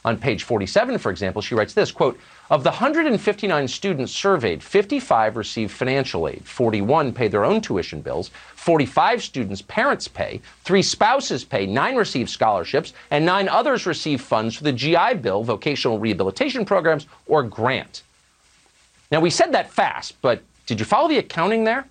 On 0.04 0.18
page 0.18 0.44
47, 0.44 0.98
for 0.98 1.12
example, 1.12 1.44
she 1.44 1.54
writes 1.54 1.74
this 1.74 1.92
quote, 1.92 2.18
Of 2.50 2.64
the 2.64 2.72
159 2.72 3.68
students 3.68 4.12
surveyed, 4.14 4.64
55 4.64 5.36
received 5.36 5.72
financial 5.72 6.28
aid, 6.28 6.44
41 6.46 7.14
pay 7.14 7.28
their 7.28 7.46
own 7.46 7.62
tuition 7.62 8.02
bills, 8.02 8.32
45 8.56 9.22
students' 9.22 9.62
parents 9.62 10.08
pay, 10.08 10.42
three 10.64 10.82
spouses 10.82 11.44
pay, 11.44 11.68
nine 11.68 11.98
receive 11.98 12.30
scholarships, 12.30 12.94
and 13.12 13.26
nine 13.26 13.48
others 13.48 13.86
receive 13.86 14.22
funds 14.22 14.56
for 14.56 14.64
the 14.64 14.74
GI 14.74 15.16
Bill, 15.22 15.44
vocational 15.44 16.00
rehabilitation 16.00 16.66
programs, 16.66 17.06
or 17.28 17.44
grant. 17.44 18.02
Now, 19.12 19.20
we 19.20 19.30
said 19.30 19.52
that 19.52 19.70
fast, 19.70 20.20
but 20.22 20.42
did 20.66 20.80
you 20.80 20.86
follow 20.86 21.10
the 21.10 21.18
accounting 21.18 21.66
there? 21.66 21.86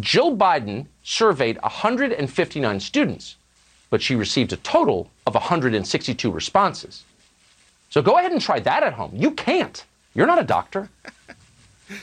Jill 0.00 0.36
Biden 0.36 0.86
surveyed 1.02 1.60
159 1.62 2.80
students, 2.80 3.36
but 3.90 4.00
she 4.00 4.14
received 4.14 4.52
a 4.52 4.56
total 4.58 5.10
of 5.26 5.34
162 5.34 6.30
responses. 6.30 7.04
So 7.90 8.00
go 8.00 8.18
ahead 8.18 8.32
and 8.32 8.40
try 8.40 8.58
that 8.60 8.82
at 8.82 8.94
home. 8.94 9.12
You 9.14 9.32
can't. 9.32 9.84
You're 10.14 10.26
not 10.26 10.40
a 10.40 10.44
doctor. 10.44 10.88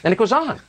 And 0.03 0.13
it 0.13 0.17
goes 0.17 0.31
on. 0.31 0.59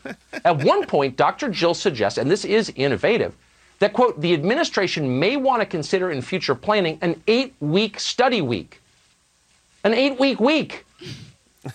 At 0.44 0.64
one 0.64 0.86
point, 0.86 1.16
Dr. 1.16 1.50
Jill 1.50 1.74
suggests, 1.74 2.18
and 2.18 2.30
this 2.30 2.44
is 2.44 2.72
innovative, 2.74 3.34
that, 3.80 3.92
quote, 3.92 4.20
the 4.20 4.32
administration 4.32 5.18
may 5.18 5.36
want 5.36 5.60
to 5.60 5.66
consider 5.66 6.10
in 6.10 6.22
future 6.22 6.54
planning 6.54 6.98
an 7.02 7.22
eight 7.26 7.54
week 7.60 8.00
study 8.00 8.40
week. 8.40 8.80
An 9.84 9.94
eight 9.94 10.18
week 10.18 10.40
week. 10.40 10.86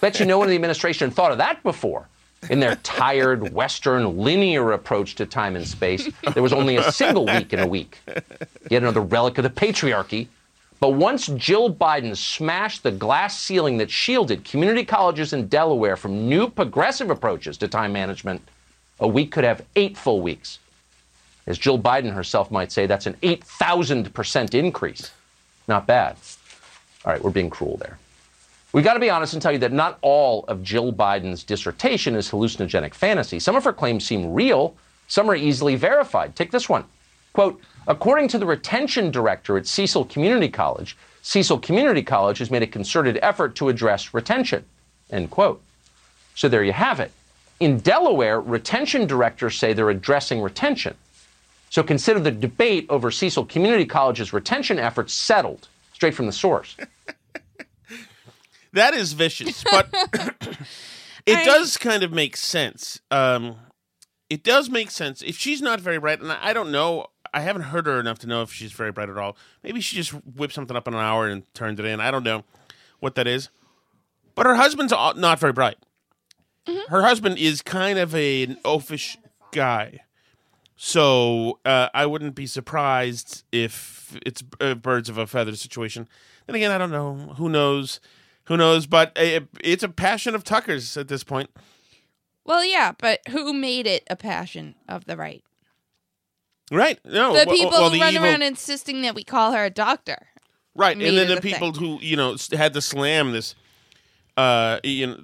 Bet 0.02 0.20
you 0.20 0.26
no 0.26 0.40
one 0.40 0.48
in 0.48 0.50
the 0.50 0.56
administration 0.56 1.12
thought 1.12 1.32
of 1.32 1.38
that 1.38 1.62
before. 1.62 2.08
In 2.50 2.60
their 2.60 2.76
tired, 2.78 3.54
Western, 3.54 4.18
linear 4.18 4.72
approach 4.72 5.16
to 5.16 5.26
time 5.26 5.56
and 5.56 5.68
space, 5.68 6.10
there 6.34 6.44
was 6.44 6.54
only 6.54 6.78
a 6.78 6.92
single 6.92 7.26
week 7.26 7.54
in 7.54 7.60
a 7.60 7.68
week. 7.68 8.00
Yet 8.70 8.84
another 8.84 9.02
relic 9.02 9.38
of 9.38 9.44
the 9.44 9.50
patriarchy 9.50 10.28
but 10.80 10.90
once 10.92 11.28
Jill 11.28 11.74
Biden 11.74 12.16
smashed 12.16 12.84
the 12.84 12.92
glass 12.92 13.40
ceiling 13.40 13.78
that 13.78 13.90
shielded 13.90 14.44
community 14.44 14.84
colleges 14.84 15.34
in 15.34 15.48
Delaware 15.48 15.96
from 15.96 16.28
new 16.28 16.50
progressive 16.50 17.10
approaches 17.10 17.58
to 17.58 17.68
time 17.68 17.94
management, 17.94 18.42
a 19.00 19.08
week 19.08 19.32
could 19.32 19.44
have 19.44 19.66
eight 19.76 19.98
full 19.98 20.22
weeks. 20.22 20.60
As 21.48 21.58
Jill 21.58 21.80
Biden 21.80 22.14
herself 22.14 22.52
might 22.52 22.72
say, 22.72 22.88
that's 22.88 23.06
an 23.06 23.16
8,000% 23.22 24.54
increase. 24.54 25.12
Not 25.68 25.88
bad. 25.88 26.18
All 27.06 27.14
right, 27.14 27.24
we're 27.24 27.30
being 27.30 27.50
cruel 27.50 27.78
there. 27.78 27.98
We 28.76 28.82
got 28.82 28.96
to 28.96 29.00
be 29.00 29.10
honest 29.10 29.32
and 29.32 29.42
tell 29.42 29.54
you 29.54 29.60
that 29.60 29.72
not 29.72 29.98
all 30.02 30.44
of 30.50 30.62
Jill 30.62 30.92
Biden's 30.92 31.46
dissertation 31.46 32.14
is 32.14 32.30
hallucinogenic 32.30 32.94
fantasy. 32.94 33.40
Some 33.40 33.56
of 33.56 33.64
her 33.64 33.72
claims 33.72 34.06
seem 34.06 34.34
real, 34.34 34.76
some 35.08 35.32
are 35.32 35.36
easily 35.36 35.78
verified. 35.78 36.36
Take 36.36 36.52
this 36.52 36.68
one. 36.68 36.84
Quote, 37.32 37.62
According 37.88 38.28
to 38.28 38.38
the 38.38 38.46
retention 38.46 39.12
director 39.12 39.56
at 39.58 39.66
Cecil 39.66 40.04
Community 40.04 40.50
College, 40.50 40.98
Cecil 41.22 41.60
Community 41.60 42.04
College 42.04 42.40
has 42.40 42.52
made 42.52 42.64
a 42.64 42.68
concerted 42.68 43.18
effort 43.22 43.56
to 43.56 43.70
address 43.70 44.14
retention. 44.14 44.66
End 45.10 45.32
quote. 45.32 45.62
So 46.36 46.50
there 46.50 46.66
you 46.66 46.74
have 46.74 47.00
it. 47.00 47.14
In 47.62 47.80
Delaware, 47.80 48.42
retention 48.42 49.08
directors 49.08 49.58
say 49.58 49.72
they're 49.72 49.90
addressing 49.90 50.42
retention. 50.42 50.96
So 51.70 51.82
consider 51.82 52.20
the 52.20 52.30
debate 52.30 52.88
over 52.90 53.10
Cecil 53.10 53.46
Community 53.46 53.86
College's 53.86 54.34
retention 54.34 54.80
efforts 54.80 55.14
settled, 55.14 55.70
straight 55.94 56.14
from 56.14 56.26
the 56.26 56.34
source. 56.34 56.76
That 58.76 58.94
is 58.94 59.14
vicious, 59.14 59.64
but 59.64 59.90
it 61.26 61.38
I... 61.38 61.46
does 61.46 61.78
kind 61.78 62.04
of 62.04 62.14
make 62.14 62.38
sense. 62.38 63.02
Um, 63.12 63.58
it 64.30 64.44
does 64.44 64.70
make 64.70 64.92
sense. 64.92 65.22
If 65.22 65.38
she's 65.38 65.62
not 65.62 65.82
very 65.82 66.00
bright, 66.00 66.22
and 66.22 66.32
I 66.32 66.54
don't 66.54 66.72
know 66.72 67.08
I 67.36 67.42
haven't 67.42 67.64
heard 67.64 67.86
her 67.86 68.00
enough 68.00 68.18
to 68.20 68.28
know 68.28 68.44
if 68.44 68.54
she's 68.54 68.72
very 68.72 68.94
bright 68.94 69.10
at 69.10 69.18
all. 69.18 69.36
Maybe 69.62 69.82
she 69.82 69.98
just 69.98 70.12
whipped 70.12 70.54
something 70.54 70.78
up 70.78 70.88
in 70.88 70.94
an 70.94 71.02
hour 71.02 71.28
and 71.28 71.44
turned 71.54 71.82
it 71.82 71.86
in. 71.86 72.00
I 72.00 72.10
don't 72.10 72.24
know 72.24 72.46
what 73.02 73.16
that 73.16 73.28
is. 73.28 73.50
But 74.36 74.46
her 74.46 74.56
husband's 74.56 74.94
not 74.94 75.38
very 75.38 75.52
bright. 75.52 75.76
Mm-hmm. 76.66 76.90
Her 76.90 77.02
husband 77.02 77.38
is 77.38 77.62
kind 77.62 78.00
of 78.00 78.16
a, 78.16 78.44
an 78.44 78.58
oafish 78.64 79.18
guy. 79.52 80.00
So 80.78 81.60
uh, 81.66 81.90
I 81.94 82.06
wouldn't 82.06 82.36
be 82.36 82.48
surprised 82.48 83.44
if 83.52 84.18
it's 84.26 84.42
a 84.62 84.74
birds 84.74 85.10
of 85.10 85.18
a 85.18 85.28
feather 85.28 85.58
situation. 85.58 86.08
Then 86.48 86.56
again, 86.56 86.72
I 86.72 86.78
don't 86.78 86.92
know. 86.92 87.34
Who 87.38 87.50
knows? 87.50 88.00
Who 88.48 88.58
knows? 88.58 88.86
But 88.86 89.12
it, 89.16 89.48
it's 89.64 89.84
a 89.84 89.90
passion 89.90 90.36
of 90.36 90.44
Tucker's 90.44 90.98
at 90.98 91.08
this 91.08 91.24
point. 91.24 91.50
Well, 92.46 92.64
yeah, 92.64 92.94
but 92.98 93.22
who 93.30 93.54
made 93.54 93.88
it 93.88 94.04
a 94.10 94.16
passion 94.16 94.76
of 94.88 95.06
the 95.06 95.18
right? 95.18 95.44
Right. 96.72 97.00
No. 97.04 97.34
The 97.34 97.52
people 97.52 97.72
well, 97.72 97.90
who 97.90 98.00
run 98.00 98.14
evil... 98.14 98.26
around 98.26 98.42
insisting 98.44 99.02
that 99.02 99.16
we 99.16 99.24
call 99.24 99.52
her 99.52 99.66
a 99.66 99.70
doctor. 99.70 100.28
Right, 100.76 100.98
and 100.98 101.18
then 101.18 101.30
the, 101.30 101.36
the 101.36 101.42
people 101.42 101.72
thing. 101.72 101.82
who 101.82 102.00
you 102.02 102.18
know 102.18 102.36
had 102.52 102.74
to 102.74 102.82
slam 102.82 103.32
this, 103.32 103.56
uh, 104.36 104.82
you 104.84 105.08
know, 105.08 105.18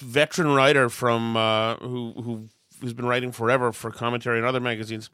veteran 0.00 0.48
writer 0.48 0.88
from 0.88 1.36
uh, 1.36 1.76
who 1.76 2.12
who 2.20 2.48
who's 2.80 2.94
been 2.94 3.06
writing 3.06 3.30
forever 3.30 3.72
for 3.72 3.92
commentary 3.92 4.38
and 4.38 4.46
other 4.46 4.58
magazines, 4.58 5.08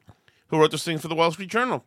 who 0.47 0.59
wrote 0.59 0.71
this 0.71 0.83
thing 0.83 0.97
for 0.97 1.07
the 1.07 1.13
Wall 1.13 1.31
Street 1.31 1.49
Journal. 1.49 1.85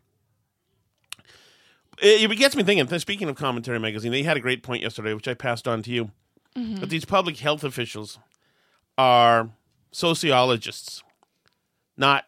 It, 2.00 2.30
it 2.30 2.34
gets 2.36 2.56
me 2.56 2.62
thinking. 2.62 2.98
Speaking 2.98 3.28
of 3.28 3.36
commentary 3.36 3.78
magazine, 3.78 4.12
they 4.12 4.22
had 4.22 4.36
a 4.36 4.40
great 4.40 4.62
point 4.62 4.82
yesterday, 4.82 5.14
which 5.14 5.28
I 5.28 5.34
passed 5.34 5.66
on 5.66 5.82
to 5.82 5.90
you. 5.90 6.10
Mm-hmm. 6.56 6.76
That 6.76 6.90
these 6.90 7.04
public 7.04 7.38
health 7.38 7.62
officials 7.62 8.18
are 8.96 9.50
sociologists, 9.92 11.02
not 11.96 12.24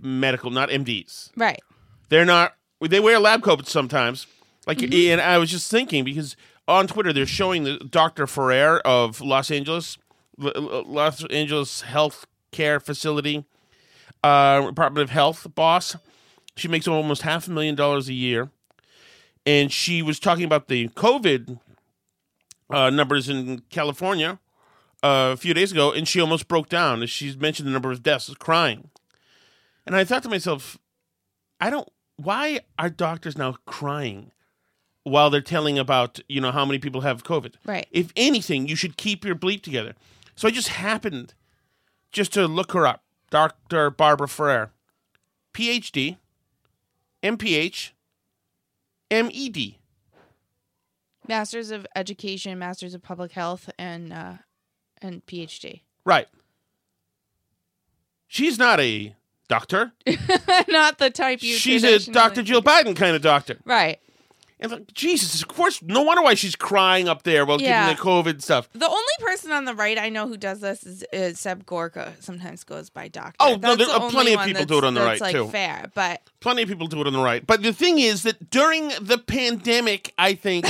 medical, 0.00 0.50
not 0.50 0.70
MDs. 0.70 1.30
Right. 1.36 1.60
They're 2.08 2.24
not. 2.24 2.54
They 2.80 3.00
wear 3.00 3.18
lab 3.18 3.42
coats 3.42 3.70
sometimes. 3.70 4.26
Like, 4.66 4.78
mm-hmm. 4.78 5.12
and 5.12 5.20
I 5.20 5.38
was 5.38 5.50
just 5.50 5.70
thinking 5.70 6.04
because 6.04 6.36
on 6.68 6.86
Twitter 6.86 7.12
they're 7.12 7.26
showing 7.26 7.64
the 7.64 7.78
Dr. 7.78 8.26
Ferrer 8.26 8.80
of 8.80 9.20
Los 9.20 9.50
Angeles, 9.50 9.98
Los 10.38 11.24
Angeles 11.26 11.82
Health 11.82 12.26
Care 12.50 12.80
Facility, 12.80 13.44
uh, 14.22 14.66
Department 14.66 15.02
of 15.02 15.10
Health 15.10 15.46
boss. 15.54 15.96
She 16.56 16.68
makes 16.68 16.86
almost 16.86 17.22
half 17.22 17.48
a 17.48 17.50
million 17.50 17.74
dollars 17.74 18.08
a 18.08 18.12
year, 18.12 18.50
and 19.46 19.72
she 19.72 20.02
was 20.02 20.18
talking 20.18 20.44
about 20.44 20.68
the 20.68 20.88
COVID 20.88 21.58
uh, 22.70 22.90
numbers 22.90 23.28
in 23.28 23.62
California 23.70 24.38
uh, 25.02 25.30
a 25.32 25.36
few 25.36 25.54
days 25.54 25.72
ago, 25.72 25.92
and 25.92 26.06
she 26.06 26.20
almost 26.20 26.48
broke 26.48 26.68
down 26.68 27.02
as 27.02 27.10
she 27.10 27.34
mentioned 27.36 27.68
the 27.68 27.72
number 27.72 27.90
of 27.90 28.02
deaths, 28.02 28.32
crying. 28.38 28.90
And 29.86 29.96
I 29.96 30.04
thought 30.04 30.22
to 30.24 30.28
myself, 30.28 30.78
I 31.60 31.70
don't. 31.70 31.88
Why 32.16 32.60
are 32.78 32.90
doctors 32.90 33.36
now 33.36 33.56
crying 33.66 34.32
while 35.04 35.30
they're 35.30 35.40
telling 35.40 35.78
about 35.78 36.20
you 36.28 36.40
know 36.40 36.52
how 36.52 36.64
many 36.64 36.78
people 36.78 37.00
have 37.00 37.24
COVID? 37.24 37.54
Right. 37.64 37.86
If 37.90 38.12
anything, 38.14 38.68
you 38.68 38.76
should 38.76 38.96
keep 38.96 39.24
your 39.24 39.34
bleep 39.34 39.62
together. 39.62 39.94
So 40.36 40.46
I 40.46 40.50
just 40.50 40.68
happened 40.68 41.34
just 42.12 42.32
to 42.34 42.46
look 42.46 42.72
her 42.72 42.86
up, 42.86 43.02
Dr. 43.30 43.90
Barbara 43.90 44.28
Ferrer, 44.28 44.70
PhD, 45.54 46.18
MPH, 47.22 47.90
MED. 49.10 49.76
Masters 51.28 51.70
of 51.70 51.86
Education, 51.94 52.58
Masters 52.58 52.94
of 52.94 53.02
Public 53.02 53.32
Health, 53.32 53.70
and 53.78 54.12
uh, 54.12 54.34
and 55.00 55.24
PhD. 55.26 55.82
Right. 56.04 56.26
She's 58.26 58.58
not 58.58 58.80
a 58.80 59.14
doctor. 59.48 59.92
Not 60.68 60.98
the 60.98 61.10
type 61.10 61.42
you. 61.42 61.54
She's 61.54 61.84
a 61.84 61.98
Dr. 62.10 62.42
Jill 62.42 62.62
Biden 62.62 62.96
kind 62.96 63.14
of 63.14 63.20
doctor. 63.20 63.58
Right. 63.66 64.00
And 64.62 64.70
like, 64.70 64.94
Jesus, 64.94 65.42
of 65.42 65.48
course, 65.48 65.82
no 65.82 66.02
wonder 66.02 66.22
why 66.22 66.34
she's 66.34 66.54
crying 66.54 67.08
up 67.08 67.24
there 67.24 67.44
while 67.44 67.60
Yeah. 67.60 67.90
giving 67.90 67.96
the 67.96 68.02
COVID 68.02 68.40
stuff. 68.42 68.68
The 68.72 68.88
only 68.88 69.02
person 69.18 69.50
on 69.50 69.64
the 69.64 69.74
right 69.74 69.98
I 69.98 70.08
know 70.08 70.28
who 70.28 70.36
does 70.36 70.60
this 70.60 70.84
is, 70.84 71.04
is 71.12 71.40
Seb 71.40 71.66
Gorka. 71.66 72.14
Sometimes 72.20 72.62
goes 72.62 72.88
by 72.88 73.08
doctor. 73.08 73.36
Oh, 73.40 73.54
no, 73.54 73.74
That's 73.74 73.78
there 73.78 73.86
the 73.86 73.92
are 73.94 74.00
only 74.02 74.12
plenty 74.12 74.34
of 74.34 74.40
people 74.42 74.64
do 74.64 74.78
it 74.78 74.84
on 74.84 74.94
the 74.94 75.00
that's, 75.00 75.20
right, 75.20 75.34
like, 75.34 75.34
too. 75.34 75.48
Fair, 75.48 75.90
but 75.94 76.22
Plenty 76.38 76.62
of 76.62 76.68
people 76.68 76.86
do 76.86 77.00
it 77.00 77.06
on 77.08 77.12
the 77.12 77.20
right. 77.20 77.44
But 77.44 77.62
the 77.62 77.72
thing 77.72 77.98
is 77.98 78.22
that 78.22 78.50
during 78.50 78.88
the 79.00 79.18
pandemic, 79.18 80.14
I 80.16 80.34
think 80.34 80.66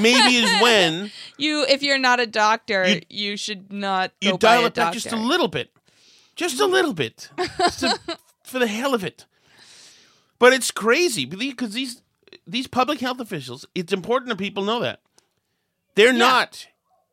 maybe 0.00 0.36
is 0.36 0.50
when 0.62 1.12
you, 1.38 1.64
if 1.68 1.82
you're 1.82 1.98
not 1.98 2.18
a 2.18 2.26
doctor, 2.26 2.86
You- 2.88 3.02
you, 3.08 3.36
should 3.36 3.72
not 3.72 4.10
you 4.20 4.36
dial 4.38 4.64
a 4.64 4.66
it 4.66 4.74
back 4.74 4.92
just 4.92 5.12
a 5.12 5.16
little 5.16 5.48
bit. 5.48 5.70
Just 6.34 6.60
a 6.60 6.64
mm-hmm. 6.64 6.72
little 6.72 6.94
bit. 6.94 7.30
To- 7.78 7.98
for 8.42 8.58
the 8.58 8.66
hell 8.66 8.92
of 8.92 9.04
it. 9.04 9.24
But 10.38 10.52
it's 10.52 10.70
crazy 10.70 11.24
because 11.24 11.72
these 11.72 12.02
these 12.46 12.66
public 12.66 13.00
health 13.00 13.20
officials, 13.20 13.66
it's 13.74 13.92
important 13.92 14.28
that 14.30 14.36
people 14.38 14.64
know 14.64 14.80
that. 14.80 15.00
They're 15.94 16.12
not 16.12 16.66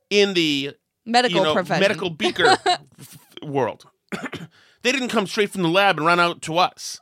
in 0.10 0.34
the 0.34 0.76
Medical 1.06 1.38
you 1.40 1.44
know, 1.44 1.54
profession. 1.54 1.82
medical 1.82 2.10
beaker 2.10 2.58
world. 3.44 3.86
they 4.84 4.92
didn't 4.92 5.10
come 5.10 5.28
straight 5.28 5.50
from 5.50 5.64
the 5.64 5.70
lab 5.70 5.98
and 5.98 6.06
run 6.06 6.20
out 6.20 6.42
to 6.44 6.58
us. 6.58 7.00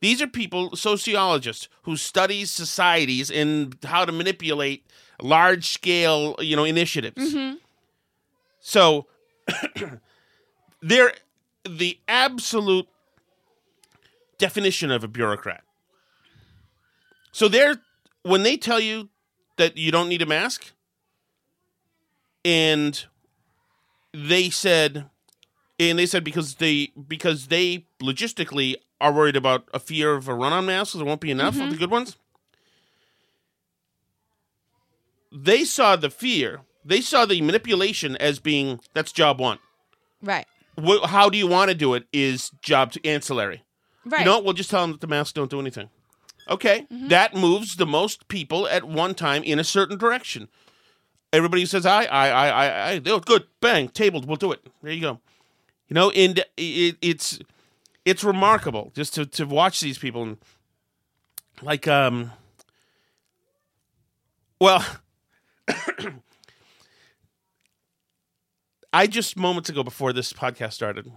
These 0.00 0.20
are 0.22 0.26
people, 0.26 0.76
sociologists, 0.76 1.68
who 1.82 1.96
study 1.96 2.44
societies 2.44 3.30
and 3.30 3.76
how 3.82 4.04
to 4.04 4.12
manipulate 4.12 4.86
large 5.20 5.68
scale, 5.68 6.36
you 6.38 6.54
know, 6.54 6.64
initiatives. 6.64 7.34
Mhm. 7.34 7.56
So 8.60 9.06
they're 10.82 11.14
the 11.68 11.98
absolute 12.06 12.86
definition 14.38 14.90
of 14.90 15.02
a 15.02 15.08
bureaucrat. 15.08 15.62
So 17.36 17.48
they're 17.48 17.76
when 18.22 18.44
they 18.44 18.56
tell 18.56 18.80
you 18.80 19.10
that 19.58 19.76
you 19.76 19.92
don't 19.92 20.08
need 20.08 20.22
a 20.22 20.26
mask, 20.26 20.72
and 22.46 23.04
they 24.14 24.48
said, 24.48 25.10
and 25.78 25.98
they 25.98 26.06
said 26.06 26.24
because 26.24 26.54
they 26.54 26.94
because 27.06 27.48
they 27.48 27.84
logistically 28.00 28.76
are 29.02 29.12
worried 29.12 29.36
about 29.36 29.68
a 29.74 29.78
fear 29.78 30.14
of 30.14 30.28
a 30.28 30.34
run 30.34 30.54
on 30.54 30.64
masks, 30.64 30.94
there 30.94 31.04
won't 31.04 31.20
be 31.20 31.30
enough 31.30 31.56
of 31.56 31.58
the 31.58 31.64
mm-hmm. 31.66 31.76
good 31.76 31.90
ones. 31.90 32.16
They 35.30 35.64
saw 35.64 35.94
the 35.94 36.08
fear. 36.08 36.62
They 36.86 37.02
saw 37.02 37.26
the 37.26 37.42
manipulation 37.42 38.16
as 38.16 38.38
being 38.38 38.80
that's 38.94 39.12
job 39.12 39.40
one. 39.40 39.58
Right. 40.22 40.46
How 41.04 41.28
do 41.28 41.36
you 41.36 41.48
want 41.48 41.68
to 41.68 41.74
do 41.74 41.92
it 41.92 42.06
is 42.14 42.50
job 42.62 42.94
ancillary. 43.04 43.62
Right. 44.06 44.20
You 44.20 44.24
know 44.24 44.36
what? 44.36 44.44
We'll 44.44 44.54
just 44.54 44.70
tell 44.70 44.80
them 44.80 44.92
that 44.92 45.02
the 45.02 45.06
masks 45.06 45.34
don't 45.34 45.50
do 45.50 45.60
anything. 45.60 45.90
Okay, 46.48 46.86
that 46.90 47.34
moves 47.34 47.74
the 47.76 47.86
most 47.86 48.28
people 48.28 48.68
at 48.68 48.84
one 48.84 49.14
time 49.14 49.42
in 49.42 49.58
a 49.58 49.64
certain 49.64 49.98
direction. 49.98 50.48
Everybody 51.32 51.66
says, 51.66 51.84
"I, 51.84 52.04
I, 52.04 52.28
I, 52.28 52.48
I, 52.48 52.90
I 52.90 52.92
it. 52.92 53.24
Good, 53.26 53.46
bang, 53.60 53.88
tabled. 53.88 54.26
We'll 54.26 54.36
do 54.36 54.52
it." 54.52 54.60
There 54.82 54.92
you 54.92 55.00
go. 55.00 55.20
You 55.88 55.94
know, 55.94 56.10
and 56.10 56.38
it, 56.56 56.96
it's 57.02 57.40
it's 58.04 58.22
remarkable 58.22 58.92
just 58.94 59.14
to 59.14 59.26
to 59.26 59.44
watch 59.44 59.80
these 59.80 59.98
people 59.98 60.22
and 60.22 60.36
like 61.62 61.88
um. 61.88 62.30
Well, 64.60 64.84
I 68.92 69.06
just 69.08 69.36
moments 69.36 69.68
ago 69.68 69.82
before 69.82 70.12
this 70.12 70.32
podcast 70.32 70.74
started, 70.74 71.10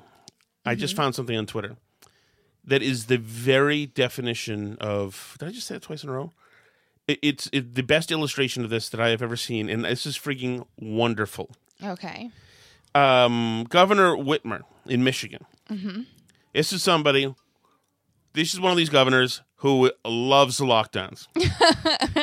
I 0.65 0.73
just 0.75 0.95
found 0.95 1.13
something 1.15 1.37
on 1.37 1.45
Twitter 1.45 1.77
that 2.69 2.81
is 2.81 3.05
the 3.07 3.17
very 3.17 3.85
definition 3.85 4.77
of. 4.79 5.35
Did 5.39 5.49
I 5.49 5.51
just 5.51 5.67
say 5.67 5.75
it 5.75 5.81
twice 5.81 6.03
in 6.03 6.09
a 6.09 6.13
row? 6.13 6.31
It, 7.07 7.19
it's 7.21 7.49
it, 7.51 7.75
the 7.75 7.83
best 7.83 8.11
illustration 8.11 8.63
of 8.63 8.69
this 8.69 8.89
that 8.89 8.99
I 9.01 9.09
have 9.09 9.21
ever 9.21 9.35
seen, 9.35 9.69
and 9.69 9.83
this 9.83 10.05
is 10.05 10.17
freaking 10.17 10.65
wonderful. 10.79 11.49
Okay. 11.83 12.31
Um, 12.95 13.65
Governor 13.69 14.15
Whitmer 14.15 14.61
in 14.85 15.03
Michigan. 15.03 15.45
Mm-hmm. 15.69 16.01
This 16.53 16.73
is 16.73 16.81
somebody. 16.83 17.33
This 18.33 18.53
is 18.53 18.59
one 18.59 18.71
of 18.71 18.77
these 18.77 18.89
governors 18.89 19.41
who 19.57 19.91
loves 20.05 20.59
lockdowns. 20.59 21.27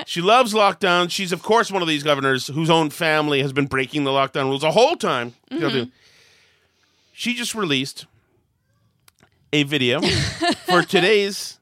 she 0.06 0.20
loves 0.20 0.54
lockdowns. 0.54 1.10
She's 1.10 1.32
of 1.32 1.42
course 1.42 1.70
one 1.70 1.82
of 1.82 1.88
these 1.88 2.02
governors 2.02 2.46
whose 2.46 2.70
own 2.70 2.90
family 2.90 3.42
has 3.42 3.52
been 3.52 3.66
breaking 3.66 4.04
the 4.04 4.10
lockdown 4.10 4.44
rules 4.44 4.62
the 4.62 4.70
whole 4.72 4.96
time. 4.96 5.34
Mhm. 5.50 5.90
She 7.12 7.34
just 7.34 7.54
released 7.54 8.06
a 9.52 9.62
video 9.62 10.00
for 10.66 10.82
today's 10.82 11.58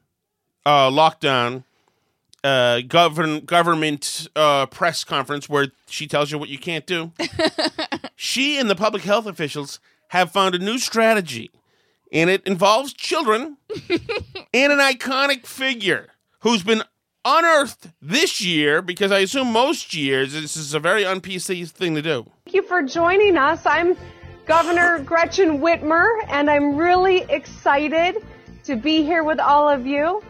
uh, 0.65 0.89
lockdown 0.89 1.63
uh, 2.45 2.81
govern 2.81 3.39
government 3.39 4.27
uh, 4.35 4.67
press 4.67 5.03
conference 5.03 5.49
where 5.49 5.67
she 5.87 6.07
tells 6.07 6.31
you 6.31 6.37
what 6.37 6.47
you 6.47 6.59
can't 6.59 6.85
do. 6.85 7.11
she 8.15 8.59
and 8.59 8.69
the 8.69 8.75
public 8.75 9.03
health 9.03 9.25
officials 9.25 9.79
have 10.09 10.31
found 10.31 10.53
a 10.53 10.59
new 10.59 10.77
strategy, 10.77 11.49
and 12.11 12.29
it 12.29 12.45
involves 12.45 12.93
children 12.93 13.57
and 14.53 14.71
an 14.71 14.79
iconic 14.79 15.47
figure 15.47 16.09
who's 16.41 16.61
been 16.61 16.83
unearthed 17.25 17.87
this 17.99 18.39
year 18.39 18.83
because 18.83 19.11
I 19.11 19.19
assume 19.19 19.51
most 19.51 19.95
years 19.95 20.33
this 20.33 20.55
is 20.55 20.75
a 20.75 20.79
very 20.79 21.03
un 21.03 21.21
PC 21.21 21.67
thing 21.71 21.95
to 21.95 22.01
do. 22.03 22.27
Thank 22.45 22.53
you 22.53 22.61
for 22.61 22.83
joining 22.83 23.37
us. 23.37 23.65
I'm 23.65 23.97
Governor 24.45 24.99
Gretchen 24.99 25.59
Whitmer, 25.59 26.07
and 26.27 26.51
I'm 26.51 26.77
really 26.77 27.21
excited 27.29 28.23
to 28.63 28.75
be 28.75 29.03
here 29.03 29.23
with 29.23 29.39
all 29.39 29.67
of 29.67 29.87
you. 29.87 30.23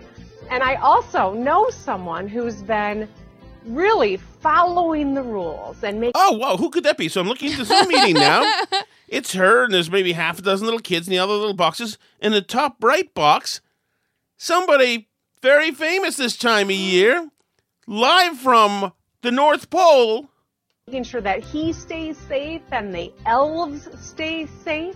And 0.49 0.63
I 0.63 0.75
also 0.75 1.33
know 1.33 1.69
someone 1.69 2.27
who's 2.27 2.61
been 2.61 3.09
really 3.65 4.17
following 4.17 5.15
the 5.15 5.23
rules 5.23 5.83
and 5.83 5.99
making. 5.99 6.13
Oh, 6.15 6.37
wow, 6.37 6.55
who 6.55 6.69
could 6.69 6.83
that 6.83 6.97
be? 6.97 7.09
So 7.09 7.19
I'm 7.19 7.27
looking 7.27 7.51
at 7.51 7.57
the 7.57 7.65
Zoom 7.65 7.87
meeting 7.87 8.15
now. 8.15 8.43
It's 9.07 9.33
her, 9.33 9.65
and 9.65 9.73
there's 9.73 9.91
maybe 9.91 10.13
half 10.13 10.39
a 10.39 10.41
dozen 10.41 10.65
little 10.65 10.79
kids 10.79 11.07
in 11.07 11.11
the 11.11 11.19
other 11.19 11.33
little 11.33 11.53
boxes. 11.53 11.99
In 12.19 12.31
the 12.31 12.41
top 12.41 12.83
right 12.83 13.13
box, 13.13 13.61
somebody 14.35 15.09
very 15.43 15.69
famous 15.71 16.17
this 16.17 16.35
time 16.35 16.69
of 16.69 16.75
year, 16.75 17.29
live 17.85 18.39
from 18.39 18.93
the 19.21 19.31
North 19.31 19.69
Pole. 19.69 20.31
Making 20.87 21.03
sure 21.03 21.21
that 21.21 21.43
he 21.43 21.73
stays 21.73 22.15
safe 22.15 22.61
and 22.71 22.93
the 22.93 23.11
elves 23.25 23.89
stay 23.99 24.45
safe. 24.63 24.95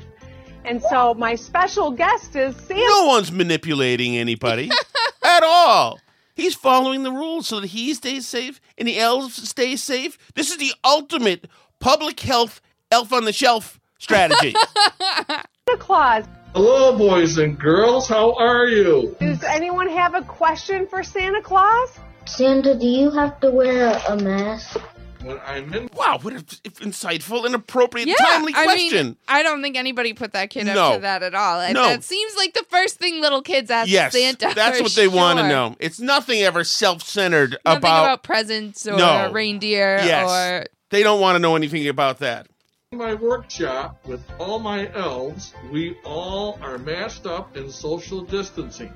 And 0.63 0.83
so 0.83 1.15
my 1.15 1.33
special 1.33 1.89
guest 1.89 2.35
is 2.35 2.55
Santa. 2.57 2.85
No 2.85 3.07
one's 3.07 3.31
manipulating 3.31 4.15
anybody 4.15 4.69
at 5.23 5.41
all. 5.41 5.99
He's 6.35 6.53
following 6.53 7.01
the 7.01 7.11
rules 7.11 7.47
so 7.47 7.59
that 7.59 7.71
he 7.71 7.95
stays 7.95 8.27
safe 8.27 8.61
and 8.77 8.87
the 8.87 8.99
elves 8.99 9.49
stay 9.49 9.75
safe. 9.75 10.19
This 10.35 10.51
is 10.51 10.57
the 10.57 10.73
ultimate 10.85 11.47
public 11.79 12.19
health 12.19 12.61
elf 12.91 13.11
on 13.11 13.25
the 13.25 13.33
shelf 13.33 13.79
strategy. 13.97 14.53
Santa 14.99 15.79
Claus. 15.79 16.25
Hello, 16.53 16.95
boys 16.99 17.39
and 17.39 17.57
girls. 17.57 18.07
How 18.07 18.35
are 18.35 18.67
you? 18.67 19.15
Does 19.19 19.43
anyone 19.43 19.89
have 19.89 20.13
a 20.13 20.21
question 20.21 20.85
for 20.85 21.01
Santa 21.01 21.41
Claus? 21.41 21.97
Santa, 22.27 22.75
do 22.75 22.85
you 22.85 23.09
have 23.09 23.39
to 23.39 23.49
wear 23.49 23.99
a 24.07 24.15
mask? 24.17 24.79
When 25.23 25.39
I'm 25.45 25.73
in. 25.73 25.89
Wow, 25.93 26.19
what 26.21 26.33
an 26.33 26.41
insightful 26.43 27.45
and 27.45 27.53
appropriate, 27.53 28.07
Yeah, 28.07 28.15
timely 28.15 28.53
I 28.55 28.63
question. 28.63 29.05
mean, 29.07 29.17
I 29.27 29.43
don't 29.43 29.61
think 29.61 29.75
anybody 29.75 30.13
put 30.13 30.31
that 30.33 30.49
kid 30.49 30.65
No. 30.65 30.95
to 30.95 30.99
that 31.01 31.23
at 31.23 31.35
all. 31.35 31.59
And 31.59 31.73
No. 31.73 31.83
That 31.87 32.03
seems 32.03 32.35
like 32.37 32.53
the 32.53 32.63
first 32.69 32.97
thing 32.99 33.19
little 33.19 33.41
kids 33.41 33.69
ask 33.69 33.89
yes, 33.89 34.13
Santa. 34.13 34.53
that's 34.55 34.77
for 34.77 34.83
what 34.83 34.93
they 34.93 35.07
want 35.09 35.39
to 35.39 35.47
know. 35.47 35.75
It's 35.79 35.99
nothing 35.99 36.41
ever 36.41 36.63
self-centered 36.63 37.57
Nothing 37.65 37.77
about, 37.79 38.03
about, 38.05 38.23
presents 38.23 38.87
or 38.87 38.95
No. 38.95 39.31
reindeer 39.31 39.99
Yes, 40.03 40.29
or 40.29 40.65
they 40.89 41.03
don't 41.03 41.19
want 41.19 41.35
to 41.35 41.39
know 41.39 41.55
anything 41.55 41.87
about 41.87 42.19
that. 42.19 42.47
In 42.91 42.97
my 42.97 43.13
workshop 43.13 43.99
with 44.05 44.23
all 44.39 44.57
my 44.57 44.89
elves, 44.95 45.53
we 45.71 45.97
all 46.05 46.57
are 46.61 46.77
masked 46.77 47.27
up 47.27 47.55
in 47.57 47.69
social 47.69 48.21
distancing. 48.21 48.91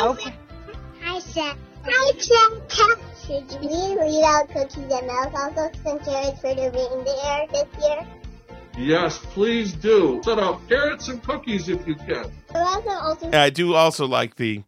Okay. 0.00 0.34
Hi, 1.02 1.18
Santa. 1.84 1.96
Hi, 1.96 2.18
Santa. 2.18 3.00
Should 3.26 3.60
we 3.60 3.96
read 3.98 4.22
out 4.24 4.48
cookies 4.50 4.92
and 4.92 5.06
milk 5.06 5.32
also 5.34 5.70
some 5.82 5.98
carrots 6.00 6.40
for 6.40 6.54
the 6.54 6.70
reindeer 6.70 7.46
this 7.52 7.82
year? 7.82 8.06
Yes, 8.76 9.18
please 9.18 9.72
do. 9.72 10.20
Set 10.24 10.38
up 10.38 10.66
carrots 10.68 11.08
and 11.08 11.22
cookies 11.22 11.68
if 11.68 11.86
you 11.86 11.94
can. 11.94 12.30
Also 12.54 12.90
also 12.90 13.30
I 13.32 13.50
do 13.50 13.74
also 13.74 14.06
like 14.06 14.36
the, 14.36 14.62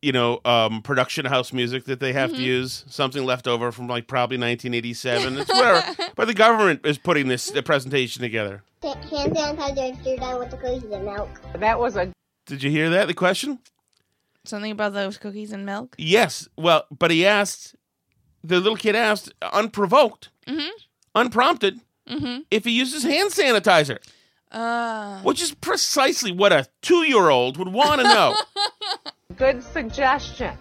you 0.00 0.12
know, 0.12 0.40
um, 0.44 0.82
production 0.82 1.26
house 1.26 1.52
music 1.52 1.84
that 1.86 2.00
they 2.00 2.12
have 2.12 2.30
to 2.30 2.40
use. 2.40 2.84
Something 2.88 3.24
left 3.24 3.48
over 3.48 3.72
from 3.72 3.88
like 3.88 4.06
probably 4.06 4.38
1987. 4.38 5.38
It's 5.38 5.52
whatever. 5.52 5.96
but 6.16 6.26
the 6.26 6.34
government 6.34 6.86
is 6.86 6.96
putting 6.96 7.28
this 7.28 7.54
uh, 7.54 7.60
presentation 7.62 8.22
together. 8.22 8.62
hand 8.82 9.02
sanitizer 9.10 9.98
if 9.98 10.20
you're 10.20 10.38
with 10.38 10.50
the 10.50 10.56
cookies 10.56 10.84
and 10.84 11.04
milk. 11.04 11.28
That 11.54 11.78
was 11.78 11.96
a 11.96 12.12
Did 12.46 12.62
you 12.62 12.70
hear 12.70 12.88
that? 12.90 13.08
The 13.08 13.14
question? 13.14 13.58
Something 14.48 14.70
about 14.72 14.92
those 14.94 15.18
cookies 15.18 15.52
and 15.52 15.64
milk. 15.66 15.94
Yes. 15.98 16.48
Well, 16.56 16.84
but 16.96 17.10
he 17.10 17.26
asked, 17.26 17.74
the 18.42 18.56
little 18.60 18.76
kid 18.76 18.94
asked, 18.96 19.32
unprovoked, 19.52 20.30
Mm-hmm. 20.46 20.70
unprompted, 21.14 21.80
Mm-hmm. 22.08 22.40
if 22.50 22.64
he 22.64 22.70
uses 22.70 23.02
hand 23.02 23.30
sanitizer. 23.30 23.98
Uh, 24.50 25.20
which 25.20 25.42
is 25.42 25.52
precisely 25.54 26.32
what 26.32 26.52
a 26.54 26.66
two-year-old 26.80 27.58
would 27.58 27.68
want 27.68 28.00
to 28.00 28.04
know. 28.04 28.34
Good 29.36 29.62
suggestion. 29.62 30.56